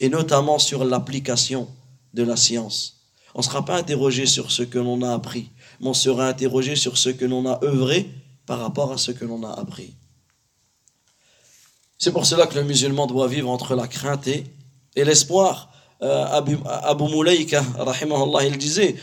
Et 0.00 0.08
notamment 0.08 0.58
sur 0.58 0.84
l'application 0.84 1.68
de 2.12 2.22
la 2.22 2.36
science. 2.36 3.00
On 3.34 3.40
ne 3.40 3.44
sera 3.44 3.64
pas 3.64 3.76
interrogé 3.76 4.26
sur 4.26 4.50
ce 4.50 4.62
que 4.62 4.78
l'on 4.78 5.02
a 5.02 5.12
appris, 5.12 5.50
mais 5.80 5.88
on 5.88 5.94
sera 5.94 6.28
interrogé 6.28 6.76
sur 6.76 6.98
ce 6.98 7.08
que 7.08 7.24
l'on 7.24 7.46
a 7.46 7.58
œuvré 7.64 8.08
par 8.46 8.60
rapport 8.60 8.92
à 8.92 8.98
ce 8.98 9.10
que 9.10 9.24
l'on 9.24 9.42
a 9.42 9.52
appris. 9.52 9.94
C'est 11.98 12.12
pour 12.12 12.26
cela 12.26 12.46
que 12.46 12.54
le 12.54 12.64
musulman 12.64 13.06
doit 13.06 13.28
vivre 13.28 13.48
entre 13.48 13.74
la 13.74 13.88
crainte 13.88 14.28
et, 14.28 14.44
l'espoir. 14.94 15.70
Euh, 16.02 16.26
Abu, 16.26 16.58
Abu 16.66 17.04
il 17.26 18.58
disait 18.58 18.96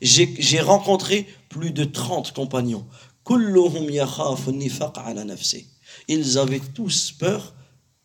J'ai 0.00 0.60
rencontré 0.60 1.26
plus 1.48 1.70
de 1.70 1.84
30 1.84 2.32
compagnons. 2.32 2.86
Ils 6.08 6.38
avaient 6.38 6.60
tous 6.60 7.12
peur 7.12 7.54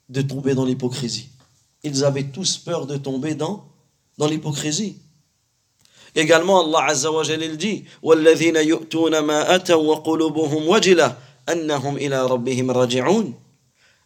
de 0.08 0.22
tomber 0.22 0.56
dans 0.56 0.66
l'hypocrisie. 0.66 1.30
Ils 1.84 2.04
avaient 2.04 2.24
tous 2.32 2.58
peur 2.58 2.86
de 2.88 2.98
tomber 2.98 3.36
dans, 3.36 3.66
dans 4.18 4.28
l'hypocrisie. 4.28 4.98
Également, 6.16 6.66
Allah 6.66 6.92
Azza 6.92 7.12
wa 7.12 7.24
Jalla 7.24 7.46
il 7.46 7.58
dit 7.58 7.86
وَالَّذِينَ 8.02 8.56
يُؤْتُونَ 8.56 9.20
مَا 9.20 9.56
أَتَوْا 9.56 9.76
وَقُلُوبُهُمْ 9.76 10.68
وَجِلَةٌ 10.68 11.16
أَنَّهُمْ 11.50 11.98
إِلَى 11.98 12.26
رَبِّهِمْ 12.26 12.72
رَجِعُونَ 12.72 13.34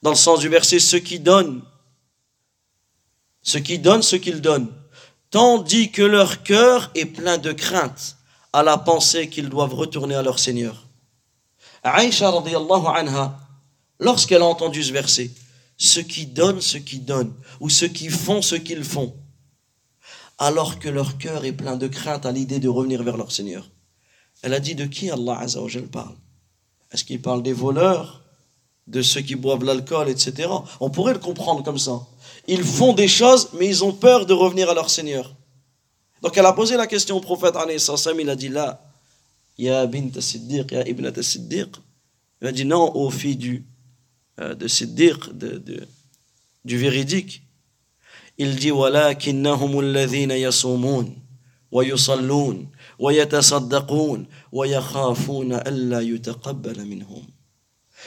Dans 0.02 0.10
le 0.10 0.16
sens 0.16 0.40
du 0.40 0.50
verset, 0.50 0.80
ceux 0.80 1.00
qui 1.00 1.20
donnent, 1.20 1.62
ceux 3.42 3.60
qui 3.60 3.80
donnent 3.80 4.02
ce 4.02 4.16
qu'ils 4.16 4.42
donnent, 4.42 4.72
tandis 5.31 5.91
que 5.91 6.03
leur 6.03 6.43
cœur 6.43 6.91
est 6.95 7.07
plein 7.07 7.39
de 7.39 7.53
crainte 7.53 8.17
à 8.53 8.63
la 8.63 8.79
pensée 8.79 9.29
qu'ils 9.29 9.49
doivent 9.49 9.75
retourner 9.75 10.15
à 10.15 10.23
leur 10.23 10.39
Seigneur. 10.39 10.87
Aïcha 11.83 12.29
anha, 12.29 13.39
lorsqu'elle 14.01 14.43
a 14.43 14.47
entendu 14.47 14.83
ce 14.83 14.93
verset, 14.93 15.31
ceux 15.77 16.03
qui 16.03 16.27
donnent 16.27 16.61
ce 16.61 16.79
qu'ils 16.79 17.05
donnent, 17.05 17.35
ou 17.61 17.69
ceux 17.69 17.89
qui 17.89 18.09
font 18.09 18.43
ce 18.43 18.57
qu'ils 18.57 18.85
font, 18.85 19.15
alors 20.39 20.79
que 20.79 20.89
leur 20.89 21.19
cœur 21.19 21.45
est 21.45 21.53
plein 21.53 21.77
de 21.77 21.89
crainte 21.89 22.27
à 22.27 22.33
l'idée 22.33 22.59
de 22.59 22.69
revenir 22.69 23.03
vers 23.03 23.17
leur 23.17 23.33
Seigneur. 23.33 23.69
Elle 24.43 24.55
a 24.55 24.61
dit 24.61 24.75
de 24.75 24.87
qui 24.87 25.11
Allah 25.11 25.39
Azzawajal 25.41 25.89
parle? 25.89 26.15
Est-ce 26.93 27.05
qu'il 27.05 27.21
parle 27.21 27.43
des 27.43 27.53
voleurs, 27.53 28.23
de 28.89 29.03
ceux 29.03 29.21
qui 29.21 29.35
boivent 29.35 29.65
l'alcool, 29.65 30.09
etc. 30.09 30.49
On 30.81 30.91
pourrait 30.91 31.13
le 31.13 31.19
comprendre 31.19 31.63
comme 31.63 31.79
ça 31.79 32.01
ils 32.49 32.65
font 32.65 32.95
des 32.95 33.09
choses, 33.09 33.51
mais 33.53 33.69
ils 33.69 33.85
ont 33.85 33.93
peur 33.93 34.27
de 34.27 34.33
revenir 34.33 34.69
à 34.71 34.75
leur 34.75 34.91
Seigneur. 34.91 35.35
Donc 36.23 36.37
elle 36.37 36.47
a 36.47 36.53
posé 36.53 36.77
la 36.77 36.87
question 36.87 37.17
au 37.17 37.21
prophète, 37.21 37.55
il 38.19 38.31
a 38.31 38.37
dit 38.37 38.49
là, 38.49 38.83
Ya 39.59 39.87
bint 39.87 40.21
Siddiq, 40.21 40.71
Ya 40.73 40.87
ibn 40.89 41.11
Siddiq. 41.23 41.77
Il 42.41 42.49
a 42.49 42.53
dit 42.53 42.65
non 42.65 42.95
aux 42.95 43.11
filles 43.11 43.37
du, 43.37 43.65
euh, 44.41 44.55
de 44.55 44.69
Siddiq, 44.69 45.37
de, 45.37 45.59
de, 45.59 45.87
du 46.65 46.79
véridique. 46.79 47.43
Il 48.39 48.55
dit 48.55 48.71
Walakinnahum 48.71 49.81
alladhina 49.81 50.39
yasumun, 50.39 51.13
wa 51.73 51.85
yusallun, 51.85 52.67
wa 52.99 53.13
yatasaddaqun, 53.13 54.27
wa 54.53 54.67
yakhafuna 54.67 55.59
alla 55.59 56.03
yutaqabbala 56.03 56.85
minhum. 56.85 57.25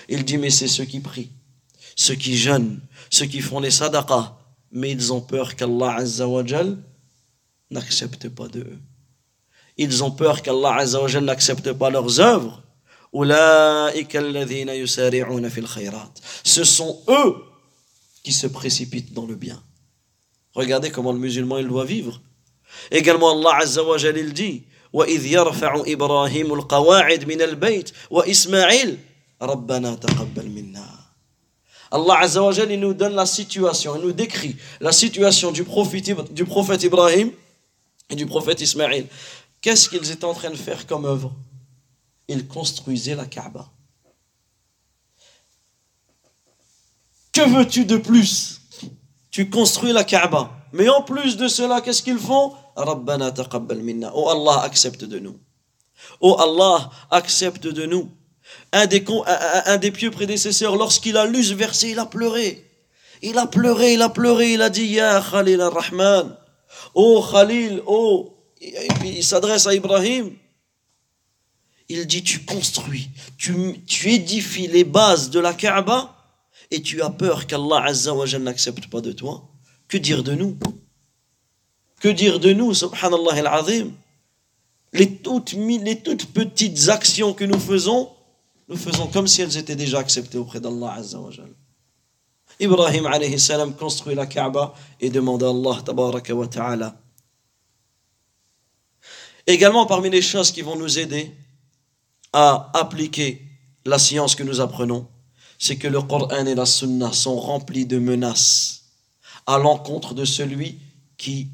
Il 0.08 0.24
dit 0.24 0.38
mais 0.38 0.50
c'est 0.50 0.70
ceux 0.70 0.86
qui 0.86 1.02
prient, 1.02 1.32
ceux 1.98 2.16
qui 2.16 2.38
jeûnent, 2.38 2.80
ceux 3.11 3.27
qui 3.27 3.41
font 3.41 3.61
les 3.61 3.71
sadaqas, 3.71 4.37
mais 4.71 4.91
ils 4.91 5.13
ont 5.13 5.21
peur 5.21 5.57
qu'Allah 5.57 5.97
Azza 5.97 6.27
wa 6.27 6.45
Jal 6.45 6.79
n'accepte 7.71 8.29
pas 8.29 8.49
de 8.49 8.61
eux. 8.61 8.79
Ils 9.77 10.03
ont 10.05 10.11
peur 10.11 10.43
qu'Allah 10.43 10.75
Azza 10.75 11.01
wa 11.01 11.09
Jal 11.09 11.25
n'accepte 11.25 11.73
pas 11.73 11.91
leurs 11.91 12.21
œuvres. 12.21 12.63
Ce 16.45 16.65
sont 16.65 17.03
eux 17.09 17.37
qui 18.23 18.33
se 18.33 18.47
précipitent 18.47 19.13
dans 19.13 19.27
le 19.27 19.35
bien. 19.35 19.63
Regardez 20.55 20.91
comment 20.91 21.13
le 21.13 21.19
musulman 21.19 21.59
il 21.59 21.69
doit 21.69 21.85
vivre. 21.85 22.21
Également 22.91 23.39
Allah 23.39 23.59
Azza 23.63 23.83
wa 23.83 23.99
Jal 23.99 24.17
il 24.17 24.33
dit 24.33 24.65
وإذ 24.97 25.27
يرفع 25.27 25.83
إبراهيم 25.87 26.55
القواعد 26.55 27.29
من 27.29 27.43
البيت 27.43 27.91
وإسماعيل 28.11 28.99
ربنا 29.43 29.95
تقبل 29.95 30.49
منا 30.49 30.70
Allah 31.92 32.20
Azza 32.20 32.42
wa 32.42 32.52
Jal 32.52 32.72
il 32.72 32.80
nous 32.80 32.94
donne 32.94 33.14
la 33.14 33.26
situation, 33.26 33.98
il 33.98 34.02
nous 34.02 34.14
décrit 34.14 34.56
la 34.80 34.94
situation 34.94 35.52
du 35.52 35.64
prophète, 35.66 36.34
du 36.34 36.46
prophète 36.46 36.84
Ibrahim 36.84 37.32
et 38.10 38.16
du 38.16 38.26
prophète 38.26 38.62
Ismaïl. 38.62 39.08
Qu'est-ce 39.62 39.90
qu'ils 39.90 40.10
étaient 40.10 40.26
en 40.26 40.34
train 40.34 40.50
de 40.50 40.56
faire 40.56 40.88
comme 40.88 41.06
œuvre? 41.06 41.34
Ils 42.28 42.48
construisaient 42.48 43.16
la 43.16 43.26
Kaaba. 43.26 43.70
Que 47.34 47.42
veux-tu 47.42 47.86
de 47.86 47.98
plus? 47.98 48.62
Tu 49.30 49.50
construis 49.50 49.94
la 49.94 50.04
Kaaba. 50.04 50.52
Mais 50.74 50.90
en 50.90 51.02
plus 51.02 51.38
de 51.38 51.48
cela, 51.48 51.82
qu'est-ce 51.82 52.04
qu'ils 52.04 52.20
font? 52.20 52.54
Rabbana 52.76 53.34
minna. 53.82 54.12
Oh 54.16 54.30
Allah, 54.30 54.62
accepte 54.64 55.04
de 55.04 55.20
nous. 55.20 55.38
Oh 56.20 56.38
Allah, 56.40 56.90
accepte 57.10 57.68
de 57.68 57.86
nous. 57.86 58.10
Un 58.74 58.86
des, 58.86 59.04
un, 59.66 59.78
des 59.78 59.92
pieux 59.92 60.12
prédécesseurs, 60.12 60.76
lorsqu'il 60.76 61.18
a 61.18 61.26
lu 61.26 61.44
ce 61.44 61.54
verset, 61.54 61.92
il 61.92 62.00
a 62.00 62.06
pleuré. 62.06 62.66
Il 63.22 63.38
a 63.38 63.46
pleuré, 63.46 63.94
il 63.94 64.02
a 64.02 64.10
pleuré, 64.10 64.54
il 64.54 64.62
a 64.62 64.70
dit 64.70 64.86
Ya 64.86 65.22
Khalil 65.22 65.62
ar-Rahman. 65.62 66.36
Oh 66.96 67.24
Khalil, 67.32 67.82
oh. 67.86 68.34
Et 68.62 68.88
puis 69.00 69.10
il 69.18 69.24
s'adresse 69.24 69.68
à 69.68 69.76
Ibrahim. 69.76 70.32
Il 71.90 72.08
dit 72.08 72.24
Tu 72.24 72.40
construis, 72.46 73.10
tu, 73.38 73.82
tu 73.86 74.12
édifies 74.12 74.68
les 74.68 74.84
bases 74.84 75.30
de 75.30 75.40
la 75.40 75.54
Kaaba 75.54 76.16
et 76.72 76.82
tu 76.82 77.02
as 77.02 77.10
peur 77.10 77.48
qu'Allah 77.48 77.84
Azza 77.86 78.14
wa 78.14 78.26
n'accepte 78.26 78.88
pas 78.88 79.02
de 79.02 79.12
toi, 79.12 79.44
que 79.88 79.98
dire 79.98 80.24
de 80.24 80.34
nous? 80.34 80.58
Que 82.00 82.08
dire 82.08 82.40
de 82.40 82.54
nous, 82.54 82.74
subhanallah 82.74 83.34
al-azim? 83.34 83.92
Les 84.94 85.18
toutes, 85.18 85.54
les 85.54 86.02
toutes 86.02 86.28
petites 86.28 86.90
actions 86.90 87.34
que 87.34 87.44
nous 87.44 87.60
faisons, 87.60 88.10
nous 88.72 88.78
faisons 88.78 89.08
comme 89.08 89.28
si 89.28 89.42
elles 89.42 89.58
étaient 89.58 89.76
déjà 89.76 90.00
acceptées 90.00 90.38
auprès 90.38 90.62
d'Allah 90.62 90.94
Azza 90.94 91.20
wa 91.20 91.30
Ibrahim 92.58 93.06
alayhi 93.06 93.38
salam 93.38 93.76
construit 93.76 94.16
la 94.16 94.26
Kaaba 94.26 94.74
et 95.02 95.10
demande 95.10 95.44
à 95.44 95.50
Allah 95.50 95.82
tabaraka 95.84 96.34
wa 96.34 96.48
ta'ala. 96.48 96.96
Également 99.46 99.86
parmi 99.86 100.10
les 100.10 100.22
choses 100.22 100.52
qui 100.52 100.62
vont 100.62 100.78
nous 100.78 101.00
aider 101.00 101.36
à 102.32 102.72
appliquer 102.74 103.46
la 103.84 104.00
science 104.00 104.36
que 104.36 104.44
nous 104.44 104.62
apprenons, 104.62 105.06
c'est 105.60 105.76
que 105.76 105.90
le 105.90 106.02
Coran 106.02 106.46
et 106.46 106.56
la 106.56 106.66
Sunna 106.66 107.12
sont 107.12 107.38
remplis 107.38 107.86
de 107.86 108.00
menaces 108.00 108.86
à 109.48 109.58
l'encontre 109.58 110.14
de 110.14 110.24
celui 110.24 110.80
qui, 111.18 111.50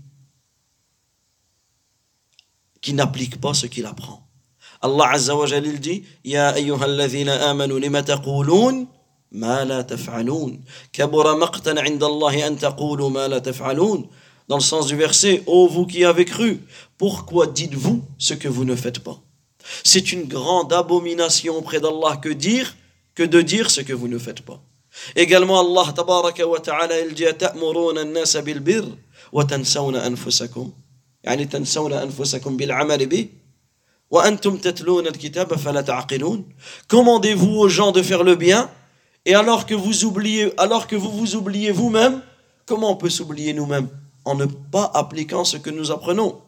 qui 2.80 2.94
n'applique 2.94 3.42
pas 3.42 3.56
ce 3.56 3.66
qu'il 3.66 3.88
apprend. 3.88 4.27
Allah 4.82 5.10
Azza 5.14 5.36
wa 5.36 5.46
Jalil 5.46 5.80
dit 5.80 6.04
Ya 6.24 6.50
ayyuhalladhina 6.50 7.50
amanu 7.50 7.80
lima 7.80 8.04
taqulun 8.04 8.88
ma 9.32 9.66
la 9.66 9.84
taf'alun 9.84 10.60
kabura 10.92 11.36
maqtan 11.36 11.78
'inda 11.78 12.06
Allah 12.06 12.48
an 12.48 12.56
taqulu 12.56 13.10
ma 13.10 13.28
la 13.28 13.42
taf'alun 13.42 14.04
dans 14.48 14.58
le 14.58 14.64
sens 14.64 14.88
du 14.88 14.96
verset 14.96 15.44
Ô 15.46 15.68
vous 15.68 15.86
qui 15.86 16.06
avez 16.06 16.26
cru 16.26 16.62
pourquoi 16.98 17.48
dites-vous 17.48 18.02
ce 18.18 18.34
que 18.34 18.48
vous 18.48 18.66
ne 18.66 18.76
faites 18.76 19.00
pas 19.00 19.20
C'est 19.84 20.12
une 20.12 20.26
grande 20.26 20.74
abomination 20.74 21.58
auprès 21.58 21.80
d'Allah 21.80 22.18
que 22.18 22.30
dire 22.30 22.76
que 23.14 23.24
de 23.24 23.42
dire 23.42 23.70
ce 23.72 23.82
que 23.82 23.94
vous 23.94 24.08
ne 24.08 24.20
faites 24.20 24.42
pas. 24.42 24.60
Également, 25.16 25.60
Allah 25.60 25.92
tabaraka 25.94 26.48
wa 26.48 26.60
ta'ala, 26.60 27.00
il 27.02 27.14
dit 27.14 27.26
تأمرون 27.26 27.98
الناس 27.98 28.38
بالبر 28.38 28.86
وتنسون 29.32 29.96
أنفسكم 29.96 30.72
يعني 31.24 31.46
تنسون 31.46 31.94
أنفسكم 31.94 32.58
بالعمل 32.58 33.06
به 33.06 33.28
Commandez-vous 36.88 37.56
aux 37.56 37.70
gens 37.70 37.92
de 37.92 38.02
faire 38.02 38.24
le 38.24 38.36
bien 38.36 38.70
et 39.26 39.36
alors 39.36 39.66
que 39.66 39.76
vous 39.76 40.06
oubliez 40.06 40.54
alors 40.58 40.88
que 40.88 40.96
vous 40.96 41.36
oubliez 41.36 41.72
vous-même, 41.72 42.22
comment 42.66 42.92
on 42.92 42.96
peut 42.96 43.10
s'oublier 43.10 43.54
nous-mêmes 43.54 43.90
en 44.24 44.36
ne 44.36 44.46
pas 44.46 44.90
appliquant 44.94 45.44
ce 45.44 45.58
que 45.58 45.70
nous 45.70 45.92
apprenons? 45.92 46.40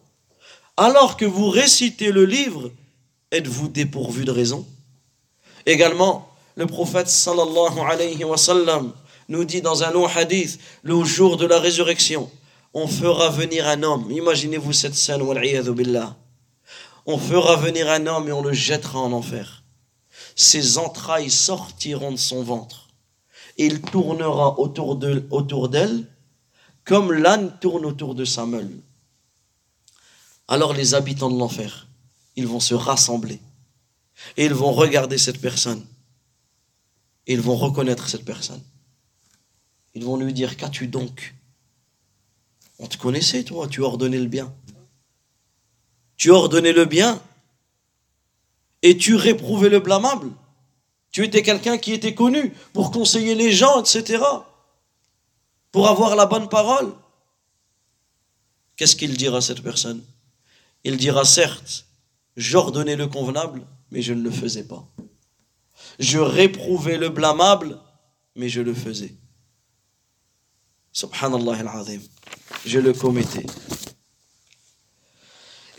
Alors 0.78 1.18
que 1.18 1.26
vous 1.26 1.50
récitez 1.50 2.12
le 2.12 2.24
livre, 2.24 2.72
êtes-vous 3.32 3.68
dépourvu 3.68 4.24
de 4.24 4.32
raison? 4.32 4.66
Également, 5.66 6.30
le 6.56 6.66
prophète 6.66 7.10
sallallahu 7.10 7.80
alayhi 7.86 8.24
wa 8.24 8.38
sallam 8.38 8.94
nous 9.28 9.44
dit 9.44 9.62
dans 9.62 9.84
un 9.84 9.92
long 9.92 10.08
hadith, 10.08 10.60
le 10.84 11.04
jour 11.04 11.36
de 11.36 11.46
la 11.46 11.60
résurrection, 11.60 12.32
on 12.74 12.88
fera 12.88 13.30
venir 13.30 13.68
un 13.68 13.84
homme. 13.84 14.10
Imaginez-vous 14.10 14.74
cette 14.74 14.96
scène, 14.96 15.22
billah. 15.74 16.16
On 17.06 17.18
fera 17.18 17.56
venir 17.56 17.90
un 17.90 18.08
homme 18.08 18.28
et 18.28 18.32
on 18.32 18.42
le 18.42 18.54
jettera 18.54 19.00
en 19.00 19.12
enfer. 19.12 19.64
Ses 20.36 20.78
entrailles 20.78 21.30
sortiront 21.30 22.12
de 22.12 22.18
son 22.18 22.44
ventre. 22.44 22.88
Et 23.58 23.66
il 23.66 23.82
tournera 23.82 24.60
autour 24.60 24.96
d'elle 24.96 26.08
comme 26.86 27.12
l'âne 27.12 27.56
tourne 27.60 27.86
autour 27.86 28.16
de 28.16 28.26
sa 28.26 28.46
meule. 28.46 28.72
Alors 30.48 30.74
les 30.74 30.96
habitants 30.96 31.30
de 31.30 31.38
l'enfer, 31.38 31.88
ils 32.36 32.48
vont 32.48 32.60
se 32.60 32.74
rassembler 32.74 33.40
et 34.38 34.46
ils 34.46 34.54
vont 34.54 34.72
regarder 34.72 35.18
cette 35.18 35.40
personne 35.40 35.86
ils 37.30 37.42
vont 37.42 37.56
reconnaître 37.56 38.10
cette 38.10 38.26
personne. 38.26 38.62
Ils 39.94 40.04
vont 40.04 40.18
lui 40.18 40.34
dire 40.34 40.58
Qu'as-tu 40.58 40.88
donc? 40.88 41.36
On 42.80 42.88
te 42.88 42.98
connaissait, 42.98 43.44
toi, 43.44 43.68
tu 43.68 43.82
ordonnais 43.82 44.18
le 44.18 44.28
bien. 44.28 44.52
Tu 46.20 46.32
ordonnais 46.32 46.74
le 46.74 46.84
bien 46.84 47.20
et 48.82 48.98
tu 48.98 49.16
réprouvais 49.16 49.70
le 49.70 49.80
blâmable. 49.80 50.30
Tu 51.12 51.24
étais 51.24 51.42
quelqu'un 51.42 51.78
qui 51.78 51.94
était 51.94 52.14
connu 52.14 52.54
pour 52.74 52.92
conseiller 52.92 53.36
les 53.36 53.54
gens, 53.54 53.82
etc. 53.82 54.22
Pour 55.72 55.88
avoir 55.88 56.18
la 56.18 56.26
bonne 56.26 56.50
parole. 56.50 56.94
Qu'est-ce 58.76 58.98
qu'il 58.98 59.16
dira 59.16 59.38
à 59.38 59.42
cette 59.42 59.64
personne? 59.64 60.04
Il 60.84 60.98
dira 60.98 61.24
certes, 61.24 61.86
j'ordonnais 62.36 62.98
le 62.98 63.08
convenable, 63.08 63.66
mais 63.90 64.02
je 64.02 64.14
ne 64.14 64.22
le 64.22 64.32
faisais 64.32 64.66
pas. 64.66 64.86
Je 66.00 66.20
réprouvais 66.20 66.98
le 66.98 67.10
blâmable, 67.10 67.80
mais 68.36 68.50
je 68.50 68.62
le 68.62 68.74
faisais. 68.74 69.16
Subhanallah 70.92 71.60
al-Azim. 71.60 72.02
Je 72.66 72.80
le 72.80 72.92
commettais. 72.92 73.46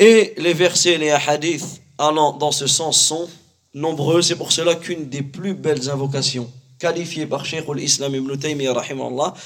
Et 0.01 0.33
les 0.39 0.55
versets, 0.55 0.97
les 0.97 1.11
hadiths 1.11 1.83
allant 1.99 2.33
dans 2.33 2.53
ce 2.53 2.67
sens 2.67 2.99
sont 2.99 3.29
nombreux. 3.75 4.23
C'est 4.23 4.35
pour 4.35 4.51
cela 4.51 4.75
qu'une 4.75 5.11
des 5.11 5.21
plus 5.21 5.53
belles 5.55 5.91
invocations 5.91 6.51
qualifiée 6.79 7.27
par 7.27 7.45
Cheikh 7.45 7.69
al-Islam 7.69 8.15
ibn 8.15 8.35
Taymiyyah 8.37 8.75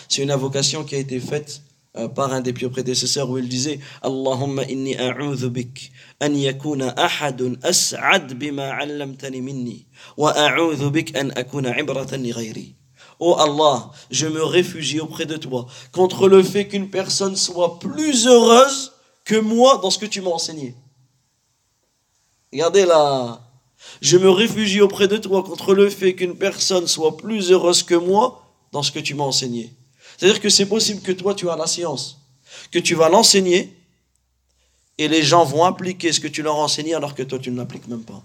c'est 0.09 0.23
une 0.23 0.31
invocation 0.31 0.85
qui 0.85 0.95
a 0.95 0.99
été 0.99 1.19
faite 1.19 1.63
euh, 1.97 2.07
par 2.07 2.33
un 2.33 2.41
des 2.41 2.53
pieux 2.53 2.71
prédécesseurs 2.71 3.29
où 3.29 3.39
il 3.39 3.49
disait 3.49 3.81
Allahumma 4.03 4.63
inni 4.71 4.97
a'udhu 4.97 5.51
bik 5.51 5.91
an 6.21 6.33
yakuna 6.33 6.95
ahadun 6.97 7.57
as'ad 7.65 8.33
bima 8.35 8.71
'allamtani 8.71 9.41
minni 9.41 9.87
wa 10.17 10.31
a'udhu 10.31 10.91
bik 10.91 11.17
an 11.17 11.31
akuna 11.35 11.77
'ibratan 11.77 12.19
li 12.19 12.31
ghayri 12.31 12.75
Oh 13.19 13.35
Allah, 13.35 13.91
je 14.11 14.27
me 14.27 14.43
réfugie 14.43 15.01
auprès 15.01 15.27
de 15.27 15.37
toi 15.37 15.67
contre 15.93 16.29
le 16.29 16.43
fait 16.43 16.69
qu'une 16.69 16.91
personne 16.91 17.35
soit 17.37 17.81
plus 17.81 18.27
heureuse 18.27 18.94
que 19.25 19.37
moi 19.37 19.79
dans 19.79 19.91
ce 19.91 19.99
que 19.99 20.07
tu 20.07 20.21
m'as 20.21 20.31
enseigné. 20.31 20.75
Regardez 22.53 22.85
là. 22.85 23.41
Je 24.01 24.17
me 24.17 24.31
réfugie 24.31 24.81
auprès 24.81 25.09
de 25.09 25.17
toi 25.17 25.43
contre 25.43 25.75
le 25.75 25.91
fait 25.91 26.15
qu'une 26.15 26.37
personne 26.37 26.87
soit 26.87 27.17
plus 27.17 27.51
heureuse 27.51 27.83
que 27.83 27.95
moi 27.95 28.45
dans 28.73 28.83
ce 28.83 28.93
que 28.93 28.99
tu 28.99 29.15
m'as 29.15 29.25
enseigné. 29.25 29.73
C'est-à-dire 30.17 30.41
que 30.41 30.49
c'est 30.49 30.67
possible 30.67 31.03
que 31.03 31.13
toi, 31.13 31.35
tu 31.35 31.51
as 31.51 31.57
la 31.57 31.67
science, 31.67 32.19
que 32.71 32.79
tu 32.79 32.95
vas 32.95 33.09
l'enseigner, 33.09 33.77
et 34.99 35.09
les 35.09 35.23
gens 35.23 35.45
vont 35.45 35.65
appliquer 35.65 36.13
ce 36.13 36.21
que 36.21 36.29
tu 36.29 36.43
leur 36.43 36.57
as 36.57 36.63
enseigné 36.63 36.95
alors 36.95 37.15
que 37.15 37.23
toi, 37.23 37.39
tu 37.39 37.51
ne 37.51 37.57
l'appliques 37.57 37.89
même 37.89 38.05
pas. 38.05 38.23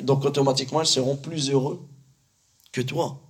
donc, 0.00 0.24
automatiquement, 0.24 0.80
ils 0.80 0.86
seront 0.86 1.16
plus 1.16 1.50
heureux 1.50 1.80
que 2.72 2.80
toi. 2.80 3.20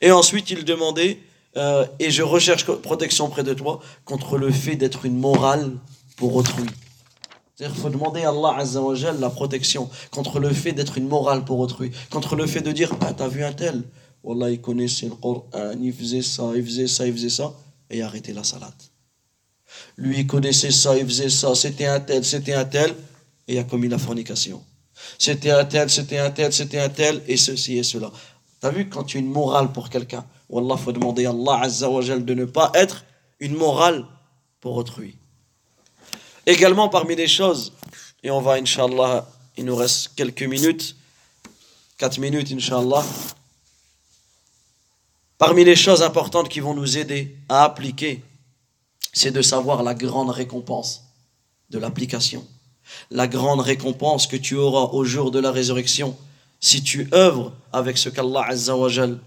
Et 0.00 0.10
ensuite, 0.10 0.50
il 0.50 0.64
demandait, 0.64 1.18
euh, 1.56 1.86
et 1.98 2.10
je 2.10 2.22
recherche 2.22 2.64
protection 2.64 3.28
près 3.28 3.42
de 3.42 3.54
toi 3.54 3.80
contre 4.04 4.36
le 4.38 4.50
fait 4.50 4.76
d'être 4.76 5.04
une 5.04 5.18
morale 5.18 5.72
pour 6.16 6.36
autrui. 6.36 6.66
C'est-à-dire 7.56 7.76
faut 7.76 7.88
demander 7.88 8.22
à 8.22 8.28
Allah 8.28 8.54
Azzawajal 8.58 9.18
la 9.18 9.30
protection 9.30 9.90
contre 10.10 10.38
le 10.38 10.50
fait 10.52 10.72
d'être 10.72 10.98
une 10.98 11.08
morale 11.08 11.44
pour 11.44 11.58
autrui, 11.58 11.90
contre 12.10 12.36
le 12.36 12.46
fait 12.46 12.60
de 12.60 12.70
dire 12.70 12.92
Ah, 13.00 13.12
t'as 13.12 13.28
vu 13.28 13.42
un 13.42 13.52
tel? 13.52 13.82
Wallah, 14.22 14.50
il 14.50 14.60
connaissait 14.60 15.06
le 15.06 15.14
Coran, 15.14 15.44
il 15.80 15.92
faisait 15.92 16.22
ça, 16.22 16.50
il 16.54 16.64
faisait 16.64 16.86
ça, 16.86 17.06
il 17.06 17.12
faisait 17.12 17.30
ça, 17.30 17.52
et 17.90 18.02
arrêter 18.02 18.32
la 18.32 18.44
salade. 18.44 18.72
Lui, 19.96 20.20
il 20.20 20.26
connaissait 20.26 20.70
ça, 20.70 20.96
il 20.96 21.04
faisait 21.04 21.30
ça, 21.30 21.54
c'était 21.54 21.86
un 21.86 22.00
tel, 22.00 22.24
c'était 22.24 22.54
un 22.54 22.64
tel, 22.64 22.90
et 23.46 23.54
il 23.54 23.58
a 23.58 23.64
commis 23.64 23.88
la 23.88 23.98
fornication. 23.98 24.62
C'était 25.18 25.50
un 25.50 25.64
tel, 25.64 25.88
c'était 25.88 26.18
un 26.18 26.30
tel, 26.30 26.52
c'était 26.52 26.80
un 26.80 26.88
tel, 26.88 27.22
et 27.26 27.36
ceci 27.36 27.78
et 27.78 27.82
cela. 27.82 28.10
T'as 28.60 28.70
vu, 28.70 28.88
quand 28.88 29.04
tu 29.04 29.18
es 29.18 29.20
une 29.20 29.30
morale 29.30 29.72
pour 29.72 29.88
quelqu'un, 29.88 30.24
Wallah, 30.48 30.76
faut 30.76 30.92
demander 30.92 31.26
à 31.26 31.30
Allah 31.30 31.60
Azzawajal 31.62 32.24
de 32.24 32.34
ne 32.34 32.44
pas 32.44 32.70
être 32.74 33.04
une 33.40 33.54
morale 33.54 34.06
pour 34.60 34.76
autrui. 34.76 35.16
Également 36.46 36.88
parmi 36.88 37.14
les 37.14 37.28
choses, 37.28 37.72
et 38.22 38.30
on 38.30 38.40
va, 38.40 38.54
Inch'Allah, 38.54 39.28
il 39.56 39.66
nous 39.66 39.76
reste 39.76 40.12
quelques 40.16 40.42
minutes, 40.42 40.96
quatre 41.98 42.18
minutes, 42.18 42.50
Inch'Allah. 42.50 43.04
Parmi 45.36 45.64
les 45.64 45.76
choses 45.76 46.02
importantes 46.02 46.48
qui 46.48 46.60
vont 46.60 46.74
nous 46.74 46.96
aider 46.96 47.36
à 47.48 47.64
appliquer, 47.64 48.24
c'est 49.12 49.30
de 49.30 49.42
savoir 49.42 49.82
la 49.82 49.94
grande 49.94 50.30
récompense 50.30 51.04
de 51.70 51.78
l'application. 51.78 52.46
La 53.10 53.28
grande 53.28 53.60
récompense 53.60 54.26
que 54.26 54.36
tu 54.36 54.56
auras 54.56 54.92
au 54.94 55.04
jour 55.04 55.30
de 55.30 55.38
la 55.38 55.52
résurrection 55.52 56.16
si 56.60 56.82
tu 56.82 57.08
œuvres 57.12 57.52
avec 57.72 57.98
ce 57.98 58.08
qu'Allah 58.08 58.46
Azzawajal 58.48 59.20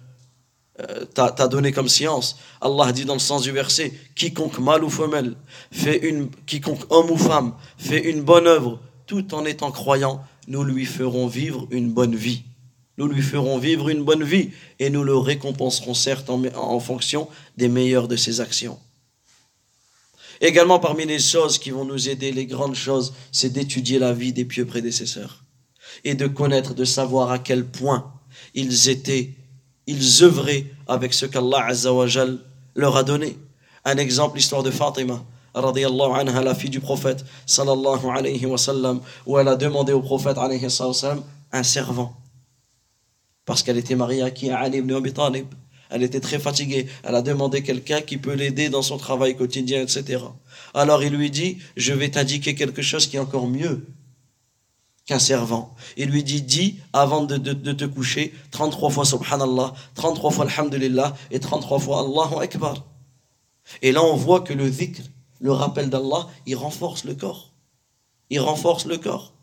euh, 0.81 1.05
t'a 1.05 1.47
donné 1.47 1.71
comme 1.71 1.89
science. 1.89 2.37
Allah 2.61 2.91
dit 2.91 3.05
dans 3.05 3.13
le 3.13 3.19
sens 3.19 3.43
du 3.43 3.51
verset 3.51 3.93
quiconque 4.15 4.59
mâle 4.59 4.83
ou 4.83 4.89
femelle 4.89 5.35
fait 5.71 5.97
une 5.97 6.29
quiconque 6.45 6.83
homme 6.89 7.11
ou 7.11 7.17
femme 7.17 7.53
fait 7.77 8.09
une 8.09 8.21
bonne 8.21 8.47
œuvre 8.47 8.79
tout 9.07 9.33
en 9.33 9.45
étant 9.45 9.71
croyant, 9.71 10.23
nous 10.47 10.63
lui 10.63 10.85
ferons 10.85 11.27
vivre 11.27 11.67
une 11.71 11.91
bonne 11.91 12.15
vie. 12.15 12.43
Nous 12.97 13.07
lui 13.07 13.21
ferons 13.21 13.57
vivre 13.57 13.89
une 13.89 14.03
bonne 14.03 14.23
vie 14.23 14.51
et 14.79 14.89
nous 14.89 15.03
le 15.03 15.17
récompenserons 15.17 15.93
certes 15.93 16.29
en, 16.29 16.43
en 16.55 16.79
fonction 16.79 17.27
des 17.57 17.67
meilleures 17.67 18.07
de 18.07 18.15
ses 18.15 18.41
actions. 18.41 18.79
Également 20.39 20.79
parmi 20.79 21.05
les 21.05 21.19
choses 21.19 21.57
qui 21.57 21.71
vont 21.71 21.85
nous 21.85 22.09
aider, 22.09 22.31
les 22.31 22.45
grandes 22.45 22.75
choses, 22.75 23.13
c'est 23.31 23.53
d'étudier 23.53 23.99
la 23.99 24.13
vie 24.13 24.33
des 24.33 24.45
pieux 24.45 24.65
prédécesseurs 24.65 25.43
et 26.03 26.15
de 26.15 26.27
connaître, 26.27 26.73
de 26.73 26.85
savoir 26.85 27.31
à 27.31 27.39
quel 27.39 27.65
point 27.65 28.13
ils 28.53 28.89
étaient 28.89 29.35
ils 29.91 30.23
œuvraient 30.23 30.65
avec 30.87 31.13
ce 31.13 31.25
qu'Allah 31.25 31.65
Azzawajal 31.67 32.39
leur 32.75 32.95
a 32.95 33.03
donné. 33.03 33.37
Un 33.83 33.97
exemple, 33.97 34.37
l'histoire 34.37 34.63
de 34.63 34.71
Fatima, 34.71 35.23
radiallahu 35.53 36.11
anha, 36.19 36.41
la 36.41 36.55
fille 36.55 36.69
du 36.69 36.79
prophète, 36.79 37.25
sallallahu 37.45 38.05
alayhi 38.15 38.45
wa 38.45 38.57
où 39.25 39.37
elle 39.37 39.47
a 39.47 39.55
demandé 39.55 39.91
au 39.91 40.01
prophète, 40.01 40.37
alayhi 40.37 40.69
sallam, 40.69 41.23
un 41.51 41.63
servant. 41.63 42.15
Parce 43.45 43.63
qu'elle 43.63 43.77
était 43.77 43.95
mariée 43.95 44.21
à 44.21 44.31
qui? 44.31 44.49
À 44.49 44.59
Ali 44.59 44.77
ibn 44.77 44.93
Abi 44.93 45.11
Talib. 45.11 45.47
Elle 45.89 46.03
était 46.03 46.21
très 46.21 46.39
fatiguée. 46.39 46.87
Elle 47.03 47.15
a 47.15 47.21
demandé 47.21 47.63
quelqu'un 47.63 47.99
qui 47.99 48.17
peut 48.17 48.33
l'aider 48.33 48.69
dans 48.69 48.81
son 48.81 48.97
travail 48.97 49.35
quotidien, 49.35 49.81
etc. 49.81 50.23
Alors 50.73 51.03
il 51.03 51.13
lui 51.13 51.29
dit, 51.29 51.57
je 51.75 51.91
vais 51.91 52.09
t'indiquer 52.09 52.55
quelque 52.55 52.81
chose 52.81 53.07
qui 53.07 53.17
est 53.17 53.19
encore 53.19 53.47
mieux 53.47 53.85
servant. 55.19 55.75
Il 55.97 56.09
lui 56.09 56.23
dit, 56.23 56.41
dis 56.41 56.79
avant 56.93 57.23
de, 57.23 57.37
te 57.37 57.85
coucher 57.85 58.33
33 58.51 58.89
fois 58.89 59.05
Subhanallah, 59.05 59.73
33 59.95 60.31
fois 60.31 60.45
Alhamdulillah 60.45 61.15
et 61.31 61.39
33 61.39 61.79
fois 61.79 61.99
Allahu 61.99 62.43
Akbar. 62.43 62.85
Et 63.81 63.91
là, 63.91 64.03
on 64.03 64.15
voit 64.15 64.41
que 64.41 64.53
le 64.53 64.69
dhikr, 64.69 65.01
le 65.39 65.51
rappel 65.51 65.89
d'Allah, 65.89 66.27
il 66.45 66.55
renforce 66.55 67.03
le 67.05 67.15
corps. 67.15 67.51
Il 68.29 68.39
renforce 68.39 68.85
le 68.85 68.97
corps. 68.97 69.33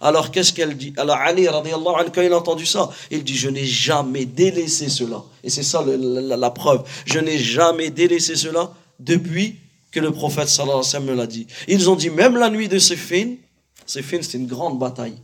Alors 0.00 0.30
qu'est-ce 0.30 0.52
qu'elle 0.52 0.76
dit? 0.76 0.92
Alors 0.96 1.16
Ali, 1.16 1.48
radiallahu 1.48 2.10
quand 2.12 2.22
il 2.22 2.32
a 2.32 2.38
entendu 2.38 2.66
ça, 2.66 2.90
il 3.10 3.22
dit 3.22 3.36
Je 3.36 3.48
n'ai 3.48 3.64
jamais 3.64 4.24
délaissé 4.24 4.88
cela. 4.88 5.22
Et 5.42 5.50
c'est 5.50 5.62
ça 5.62 5.84
la, 5.84 6.50
preuve. 6.50 6.82
Je 7.06 7.18
n'ai 7.18 7.38
jamais 7.38 7.90
délaissé 7.90 8.36
cela 8.36 8.72
depuis 8.98 9.56
que 9.90 10.00
le 10.00 10.10
prophète 10.10 10.48
sallallahu 10.48 10.82
alayhi 10.94 11.16
l'a 11.16 11.26
dit. 11.26 11.46
Ils 11.68 11.88
ont 11.88 11.96
dit 11.96 12.10
Même 12.10 12.36
la 12.36 12.50
nuit 12.50 12.68
de 12.68 12.78
Sifin, 12.78 13.34
Siffin, 13.86 14.20
c'est 14.22 14.38
une 14.38 14.46
grande 14.46 14.78
bataille 14.78 15.16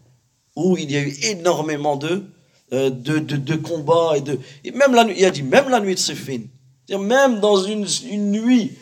où 0.57 0.77
il 0.77 0.91
y 0.91 0.97
a 0.97 1.01
eu 1.01 1.15
énormément 1.23 1.97
de, 1.97 2.25
euh, 2.73 2.91
de, 2.91 3.19
de, 3.19 3.57
combats. 3.57 4.15
Et 4.17 4.21
de, 4.21 4.39
même 4.75 4.95
la 4.95 5.05
nuit, 5.05 5.15
il 5.19 5.25
a 5.25 5.31
dit, 5.31 5.43
même 5.43 5.69
la 5.69 5.81
nuit 5.81 5.95
de 5.95 6.01
Siffin, 6.01 6.43
même 6.91 7.41
dans 7.41 7.63
une, 7.63 7.87
une 8.11 8.33
nuit 8.33 8.73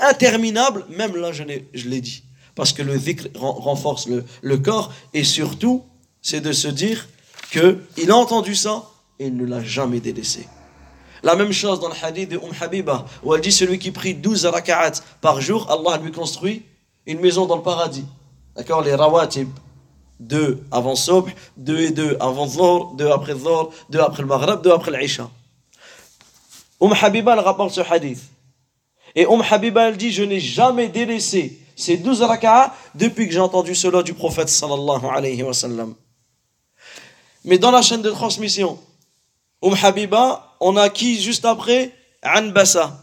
interminable, 0.00 0.84
même 0.90 1.16
là, 1.16 1.32
je 1.32 1.44
l'ai 1.44 2.00
dit. 2.00 2.24
Parce 2.54 2.72
que 2.72 2.82
le 2.82 2.98
dhikr 2.98 3.28
renforce 3.34 4.08
le, 4.08 4.24
le 4.42 4.58
corps 4.58 4.92
et 5.14 5.24
surtout, 5.24 5.84
c'est 6.20 6.40
de 6.40 6.52
se 6.52 6.68
dire 6.68 7.08
qu'il 7.50 8.10
a 8.10 8.16
entendu 8.16 8.54
ça 8.54 8.90
et 9.18 9.26
il 9.26 9.36
ne 9.36 9.46
l'a 9.46 9.62
jamais 9.62 10.00
délaissé. 10.00 10.46
La 11.22 11.36
même 11.36 11.52
chose 11.52 11.80
dans 11.80 11.88
le 11.88 11.94
hadith 12.02 12.30
de 12.30 12.36
Umm 12.36 12.52
Habiba, 12.60 13.06
où 13.22 13.34
elle 13.34 13.40
dit 13.40 13.52
celui 13.52 13.78
qui 13.78 13.92
prie 13.92 14.14
12 14.14 14.46
raka'at 14.46 14.92
par 15.20 15.40
jour, 15.40 15.70
Allah 15.70 16.02
lui 16.02 16.10
construit 16.10 16.62
une 17.06 17.20
maison 17.20 17.46
dans 17.46 17.56
le 17.56 17.62
paradis. 17.62 18.04
D'accord 18.56 18.82
Les 18.82 18.94
rawatib. 18.94 19.48
Deux 20.20 20.62
avant 20.70 20.94
Sobh, 20.94 21.30
deux 21.56 21.80
et 21.80 21.90
deux 21.90 22.16
avant 22.20 22.46
Zohr, 22.46 22.94
deux 22.94 23.10
après 23.10 23.34
Zohr, 23.34 23.72
deux 23.90 23.98
après 23.98 24.22
le 24.22 24.28
Maghreb, 24.28 24.62
deux 24.62 24.70
après 24.70 24.96
l'Isha. 24.96 25.28
Umm 26.80 26.92
Habiba 27.00 27.34
rapporte 27.40 27.72
ce 27.74 27.80
hadith. 27.80 28.20
Et 29.16 29.26
Umm 29.26 29.42
Habiba 29.50 29.88
elle 29.88 29.96
dit 29.96 30.12
Je 30.12 30.22
n'ai 30.22 30.38
jamais 30.38 30.88
délaissé 30.88 31.58
ces 31.74 31.96
douze 31.96 32.22
raka'ah 32.22 32.72
depuis 32.94 33.26
que 33.26 33.32
j'ai 33.32 33.40
entendu 33.40 33.74
cela 33.74 34.02
du 34.02 34.14
prophète 34.14 34.48
sallallahu 34.48 35.06
alayhi 35.10 35.42
wa 35.42 35.54
sallam. 35.54 35.94
Mais 37.44 37.58
dans 37.58 37.72
la 37.72 37.82
chaîne 37.82 38.02
de 38.02 38.10
transmission, 38.10 38.78
Umm 39.60 39.74
Habiba, 39.82 40.54
on 40.60 40.76
a 40.76 40.88
qui 40.88 41.20
juste 41.20 41.44
après 41.44 41.92
Anbasa. 42.24 43.01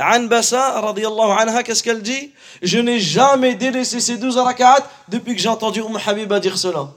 Anbasa, 0.00 0.80
radiallahu 0.80 1.30
anha, 1.30 1.62
qu'est-ce 1.62 1.82
qu'elle 1.82 2.02
dit? 2.02 2.32
Je 2.62 2.78
n'ai 2.78 3.00
jamais 3.00 3.54
délaissé 3.54 4.00
ces 4.00 4.16
douze 4.16 4.36
rak'at 4.36 4.88
depuis 5.08 5.34
que 5.34 5.40
j'ai 5.40 5.48
entendu 5.48 5.80
Umm 5.80 5.98
Habiba 6.06 6.38
dire 6.38 6.56
cela. 6.56 6.88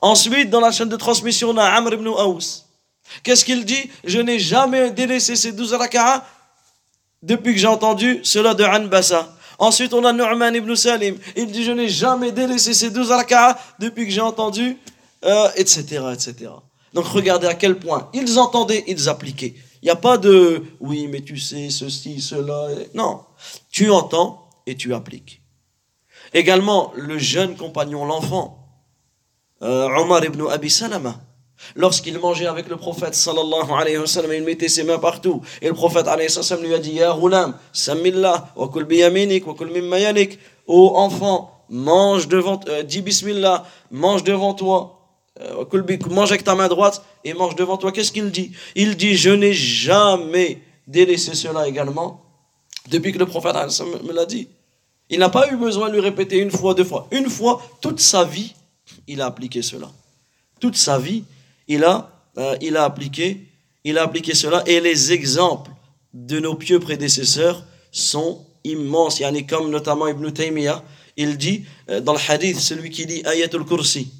Ensuite, 0.00 0.50
dans 0.50 0.60
la 0.60 0.72
chaîne 0.72 0.88
de 0.88 0.96
transmission, 0.96 1.50
on 1.50 1.56
a 1.56 1.64
Amr 1.64 1.94
ibn 1.94 2.08
Aous. 2.08 2.64
Qu'est-ce 3.22 3.44
qu'il 3.44 3.64
dit? 3.64 3.90
Je 4.04 4.18
n'ai 4.18 4.38
jamais 4.38 4.90
délaissé 4.90 5.36
ces 5.36 5.52
douze 5.52 5.72
rak'at 5.72 6.26
depuis 7.22 7.54
que 7.54 7.60
j'ai 7.60 7.66
entendu 7.68 8.20
cela 8.24 8.54
de 8.54 8.64
Anbasa. 8.64 9.36
Ensuite, 9.58 9.94
on 9.94 10.04
a 10.04 10.12
Nu'man 10.12 10.54
ibn 10.54 10.74
Salim. 10.74 11.16
Il 11.34 11.50
dit, 11.50 11.64
je 11.64 11.72
n'ai 11.72 11.88
jamais 11.88 12.32
délaissé 12.32 12.74
ces 12.74 12.90
deux 12.90 13.02
raka'ah 13.02 13.58
depuis 13.78 14.04
que 14.06 14.12
j'ai 14.12 14.20
entendu, 14.20 14.76
euh, 15.24 15.48
etc., 15.56 16.04
etc. 16.12 16.50
Donc 16.92 17.06
regardez 17.06 17.46
à 17.46 17.54
quel 17.54 17.78
point 17.78 18.10
ils 18.12 18.38
entendaient, 18.38 18.84
ils 18.86 19.08
appliquaient. 19.08 19.54
N'y 19.86 19.92
a 19.92 19.94
pas 19.94 20.18
de, 20.18 20.64
oui, 20.80 21.06
mais 21.06 21.20
tu 21.20 21.38
sais, 21.38 21.70
ceci, 21.70 22.20
cela. 22.20 22.70
Non. 22.92 23.20
Tu 23.70 23.88
entends 23.88 24.48
et 24.66 24.74
tu 24.74 24.92
appliques. 24.92 25.42
Également, 26.34 26.92
le 26.96 27.18
jeune 27.18 27.54
compagnon, 27.54 28.04
l'enfant, 28.04 28.66
euh, 29.62 29.86
Omar 29.96 30.24
ibn 30.24 30.42
Abi 30.50 30.70
Salama, 30.70 31.20
lorsqu'il 31.76 32.18
mangeait 32.18 32.48
avec 32.48 32.68
le 32.68 32.76
prophète 32.76 33.14
sallallahu 33.14 33.70
alayhi 33.70 33.98
wa 33.98 34.08
sallam, 34.08 34.32
il 34.32 34.42
mettait 34.42 34.68
ses 34.68 34.82
mains 34.82 34.98
partout. 34.98 35.40
Et 35.62 35.68
le 35.68 35.74
prophète 35.74 36.08
lui 36.60 36.74
a 36.74 36.78
dit, 36.80 36.94
Ya 36.94 37.12
roulam, 37.12 37.56
samillah, 37.72 38.54
wa 38.56 38.66
kul 38.66 38.86
biyaminik, 38.86 39.46
wa 39.46 39.54
kul 39.54 39.70
mimma. 39.70 39.98
Ô 40.66 40.96
enfant, 40.96 41.62
mange 41.68 42.26
devant, 42.26 42.58
euh, 42.66 42.82
dis 42.82 43.02
bismillah, 43.02 43.64
mange 43.92 44.24
devant 44.24 44.52
toi, 44.52 44.95
mange 46.10 46.30
avec 46.30 46.44
ta 46.44 46.54
main 46.54 46.68
droite 46.68 47.04
et 47.24 47.34
mange 47.34 47.54
devant 47.56 47.76
toi. 47.76 47.92
Qu'est-ce 47.92 48.12
qu'il 48.12 48.30
dit? 48.30 48.52
Il 48.74 48.96
dit, 48.96 49.16
je 49.16 49.30
n'ai 49.30 49.52
jamais 49.52 50.62
délaissé 50.86 51.34
cela 51.34 51.68
également 51.68 52.22
depuis 52.90 53.12
que 53.12 53.18
le 53.18 53.26
prophète 53.26 53.54
me 54.04 54.12
l'a 54.12 54.26
dit. 54.26 54.48
Il 55.08 55.18
n'a 55.18 55.28
pas 55.28 55.50
eu 55.52 55.56
besoin 55.56 55.88
de 55.88 55.94
lui 55.94 56.00
répéter 56.00 56.38
une 56.38 56.50
fois, 56.50 56.74
deux 56.74 56.84
fois. 56.84 57.06
Une 57.10 57.30
fois, 57.30 57.62
toute 57.80 58.00
sa 58.00 58.24
vie, 58.24 58.54
il 59.06 59.20
a 59.20 59.26
appliqué 59.26 59.62
cela. 59.62 59.90
Toute 60.58 60.76
sa 60.76 60.98
vie, 60.98 61.24
il 61.68 61.84
a, 61.84 62.10
euh, 62.38 62.56
il 62.60 62.76
a, 62.76 62.84
appliqué, 62.84 63.46
il 63.84 63.98
a 63.98 64.02
appliqué 64.02 64.34
cela. 64.34 64.62
Et 64.66 64.80
les 64.80 65.12
exemples 65.12 65.70
de 66.12 66.40
nos 66.40 66.54
pieux 66.54 66.80
prédécesseurs 66.80 67.64
sont 67.92 68.44
immenses. 68.64 69.20
Il 69.20 69.24
y 69.24 69.26
en 69.26 69.34
a 69.34 69.42
comme 69.42 69.70
notamment 69.70 70.08
Ibn 70.08 70.30
Taymiyyah. 70.30 70.82
Il 71.16 71.38
dit 71.38 71.64
euh, 71.88 72.00
dans 72.00 72.12
le 72.12 72.18
hadith, 72.28 72.58
celui 72.58 72.90
qui 72.90 73.06
dit 73.06 73.22
Ayatul 73.24 73.64
Kursi, 73.64 74.12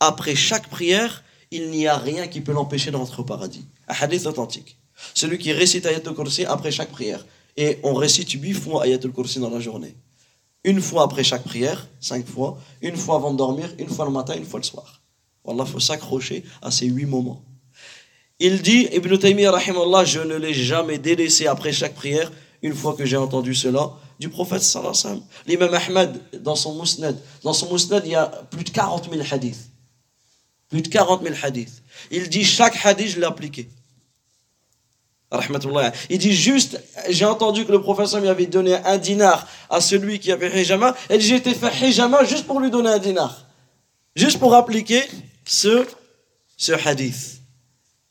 après 0.00 0.34
chaque 0.34 0.68
prière, 0.68 1.22
il 1.50 1.70
n'y 1.70 1.86
a 1.86 1.96
rien 1.96 2.26
qui 2.26 2.40
peut 2.40 2.52
l'empêcher 2.52 2.90
d'entrer 2.90 3.20
au 3.20 3.24
paradis. 3.24 3.66
Un 3.88 3.94
hadith 4.00 4.26
authentique. 4.26 4.78
Celui 5.14 5.38
qui 5.38 5.52
récite 5.52 5.86
Ayatul 5.86 6.14
Kursi 6.14 6.44
après 6.44 6.70
chaque 6.70 6.90
prière. 6.90 7.24
Et 7.56 7.78
on 7.82 7.94
récite 7.94 8.30
huit 8.30 8.54
fois 8.54 8.84
Ayatul 8.84 9.12
Kursi 9.12 9.40
dans 9.40 9.50
la 9.50 9.60
journée. 9.60 9.94
Une 10.64 10.80
fois 10.80 11.04
après 11.04 11.24
chaque 11.24 11.44
prière, 11.44 11.88
cinq 12.00 12.26
fois, 12.26 12.58
une 12.82 12.96
fois 12.96 13.16
avant 13.16 13.32
de 13.32 13.38
dormir, 13.38 13.70
une 13.78 13.88
fois 13.88 14.04
le 14.04 14.10
matin, 14.10 14.34
une 14.36 14.44
fois 14.44 14.60
le 14.60 14.64
soir. 14.64 15.00
Wallah, 15.44 15.64
il 15.66 15.72
faut 15.72 15.80
s'accrocher 15.80 16.44
à 16.60 16.70
ces 16.70 16.86
huit 16.86 17.06
moments. 17.06 17.42
Il 18.38 18.62
dit, 18.62 18.88
Ibn 18.92 19.16
Taymiyyah, 19.16 19.58
je 20.04 20.20
ne 20.20 20.36
l'ai 20.36 20.54
jamais 20.54 20.98
délaissé 20.98 21.46
après 21.46 21.72
chaque 21.72 21.94
prière, 21.94 22.30
une 22.62 22.74
fois 22.74 22.94
que 22.94 23.06
j'ai 23.06 23.16
entendu 23.16 23.54
cela, 23.54 23.90
du 24.18 24.28
prophète 24.28 24.62
sallallahu. 24.62 25.22
L'imam 25.46 25.72
Ahmad, 25.72 26.20
dans 26.40 26.56
son 26.56 26.78
musnad, 26.78 27.18
dans 27.42 27.54
son 27.54 27.72
musnad, 27.72 28.02
il 28.04 28.12
y 28.12 28.14
a 28.14 28.26
plus 28.26 28.64
de 28.64 28.70
40 28.70 29.10
000 29.10 29.22
hadiths. 29.30 29.69
Plus 30.70 30.82
de 30.82 30.88
40 30.88 31.22
000 31.22 31.34
hadiths. 31.42 31.82
Il 32.10 32.28
dit, 32.28 32.44
chaque 32.44 32.84
hadith, 32.84 33.08
je 33.08 33.20
l'ai 33.20 33.26
appliqué. 33.26 33.68
Il 36.08 36.18
dit 36.18 36.34
juste, 36.34 36.80
j'ai 37.08 37.24
entendu 37.24 37.64
que 37.64 37.70
le 37.70 37.80
professeur 37.80 38.20
lui 38.20 38.28
avait 38.28 38.46
donné 38.46 38.74
un 38.74 38.98
dinar 38.98 39.46
à 39.68 39.80
celui 39.80 40.18
qui 40.18 40.32
avait 40.32 40.60
hijama, 40.60 40.96
et 41.08 41.20
j'ai 41.20 41.36
été 41.36 41.54
fait 41.54 41.72
hijama 41.88 42.24
juste 42.24 42.46
pour 42.46 42.58
lui 42.58 42.70
donner 42.70 42.90
un 42.90 42.98
dinar. 42.98 43.46
Juste 44.16 44.40
pour 44.40 44.54
appliquer 44.54 45.02
ce, 45.44 45.86
ce 46.56 46.72
hadith. 46.72 47.40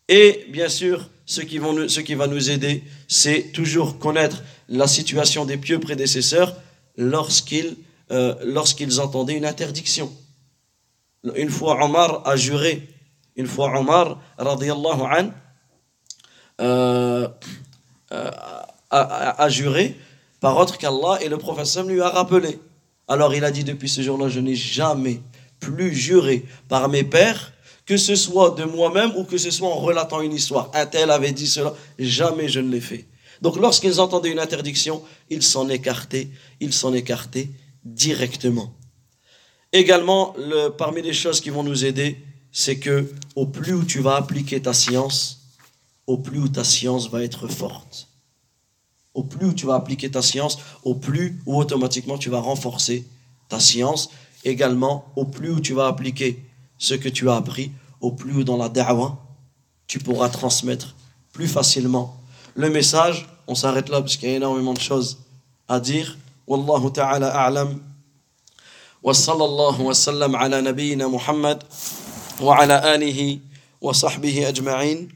Et 0.07 0.45
bien 0.49 0.69
sûr, 0.69 1.09
ce 1.25 1.41
qui, 1.41 1.57
vont 1.57 1.89
ce 1.89 1.99
qui 1.99 2.15
va 2.15 2.27
nous 2.27 2.49
aider, 2.49 2.83
c'est 3.07 3.51
toujours 3.51 3.99
connaître 3.99 4.41
la 4.69 4.87
situation 4.87 5.45
des 5.45 5.57
pieux 5.57 5.79
prédécesseurs 5.79 6.55
lorsqu'ils 6.95 7.75
euh, 8.11 8.33
lorsqu'ils 8.43 8.99
entendaient 8.99 9.35
une 9.35 9.45
interdiction. 9.45 10.11
Une 11.35 11.49
fois 11.49 11.83
Omar 11.83 12.21
a 12.25 12.35
juré, 12.35 12.87
une 13.35 13.47
fois 13.47 13.77
Omar, 13.77 14.21
radiallahu 14.37 15.01
anhu, 15.09 15.31
euh, 16.61 17.27
euh, 18.11 18.31
a, 18.89 19.49
juré 19.49 19.95
par 20.39 20.57
autre 20.57 20.77
qu'Allah 20.77 21.19
et 21.21 21.29
le 21.29 21.37
prophète 21.37 21.85
lui 21.87 22.01
a 22.01 22.09
rappelé. 22.09 22.59
Alors 23.07 23.33
il 23.33 23.43
a 23.43 23.51
dit 23.51 23.63
depuis 23.63 23.89
ce 23.89 24.01
jour-là, 24.01 24.29
je 24.29 24.39
n'ai 24.39 24.55
jamais 24.55 25.21
plus 25.59 25.93
juré 25.93 26.45
par 26.67 26.89
mes 26.89 27.03
pères, 27.03 27.53
que 27.85 27.97
ce 27.97 28.15
soit 28.15 28.51
de 28.51 28.63
moi-même 28.63 29.11
ou 29.17 29.23
que 29.23 29.37
ce 29.37 29.51
soit 29.51 29.67
en 29.67 29.79
relatant 29.79 30.21
une 30.21 30.33
histoire. 30.33 30.71
Un 30.73 30.85
tel 30.85 31.11
avait 31.11 31.31
dit 31.31 31.47
cela, 31.47 31.73
jamais 31.97 32.47
je 32.47 32.59
ne 32.59 32.71
l'ai 32.71 32.81
fait. 32.81 33.07
Donc 33.41 33.57
lorsqu'ils 33.57 33.99
entendaient 33.99 34.31
une 34.31 34.39
interdiction, 34.39 35.01
ils 35.29 35.43
s'en 35.43 35.69
écartaient, 35.69 36.29
ils 36.59 36.73
s'en 36.73 36.93
écartaient 36.93 37.49
directement. 37.83 38.73
Également, 39.71 40.33
le, 40.37 40.69
parmi 40.69 41.01
les 41.01 41.13
choses 41.13 41.41
qui 41.41 41.49
vont 41.49 41.63
nous 41.63 41.85
aider, 41.85 42.17
c'est 42.51 42.79
que 42.79 43.11
au 43.35 43.45
plus 43.45 43.73
où 43.73 43.83
tu 43.83 43.99
vas 43.99 44.15
appliquer 44.15 44.61
ta 44.61 44.73
science, 44.73 45.39
au 46.07 46.17
plus 46.17 46.39
où 46.39 46.49
ta 46.49 46.63
science 46.63 47.09
va 47.09 47.23
être 47.23 47.47
forte. 47.47 48.07
Au 49.13 49.23
plus 49.23 49.47
où 49.47 49.53
tu 49.53 49.65
vas 49.65 49.75
appliquer 49.75 50.09
ta 50.09 50.21
science, 50.21 50.57
au 50.83 50.95
plus 50.95 51.39
où 51.45 51.57
automatiquement 51.57 52.17
tu 52.17 52.29
vas 52.29 52.39
renforcer 52.39 53.05
ta 53.47 53.59
science. 53.59 54.09
Également, 54.43 55.11
au 55.15 55.25
plus 55.25 55.51
où 55.51 55.59
tu 55.59 55.73
vas 55.73 55.87
appliquer 55.87 56.43
ce 56.77 56.93
que 56.93 57.09
tu 57.09 57.29
as 57.29 57.35
appris, 57.35 57.71
au 58.01 58.11
plus 58.11 58.33
où 58.33 58.43
dans 58.43 58.57
la 58.57 58.69
da'wah, 58.69 59.17
tu 59.87 59.99
pourras 59.99 60.29
transmettre 60.29 60.95
plus 61.33 61.47
facilement 61.47 62.19
le 62.55 62.69
message. 62.69 63.27
On 63.47 63.55
s'arrête 63.55 63.89
là 63.89 64.01
parce 64.01 64.15
qu'il 64.15 64.29
y 64.29 64.33
a 64.33 64.35
énormément 64.35 64.73
de 64.73 64.79
choses 64.79 65.19
à 65.67 65.79
dire. 65.79 66.17
Wallahu 66.47 66.91
ta'ala 66.91 67.29
a'lam. 67.29 67.79
وصلى 69.03 69.45
الله 69.45 69.81
وسلم 69.81 70.35
على 70.35 70.61
نبينا 70.61 71.07
محمد 71.07 71.63
وعلى 72.41 72.95
آله 72.95 73.39
وصحبه 73.81 74.49
أجمعين. 74.49 75.09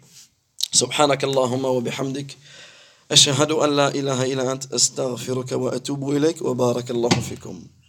سبحانك 0.71 1.23
اللهم 1.23 1.65
وبحمدك 1.65 2.38
أشهد 3.11 3.51
أن 3.51 3.75
لا 3.75 3.88
إله 3.88 4.34
إلا 4.34 4.51
أنت 4.51 4.73
أستغفرك 4.73 5.51
وأتوب 5.51 6.09
إليك 6.09 6.41
وبارك 6.41 6.91
الله 6.91 7.09
فيكم. 7.09 7.82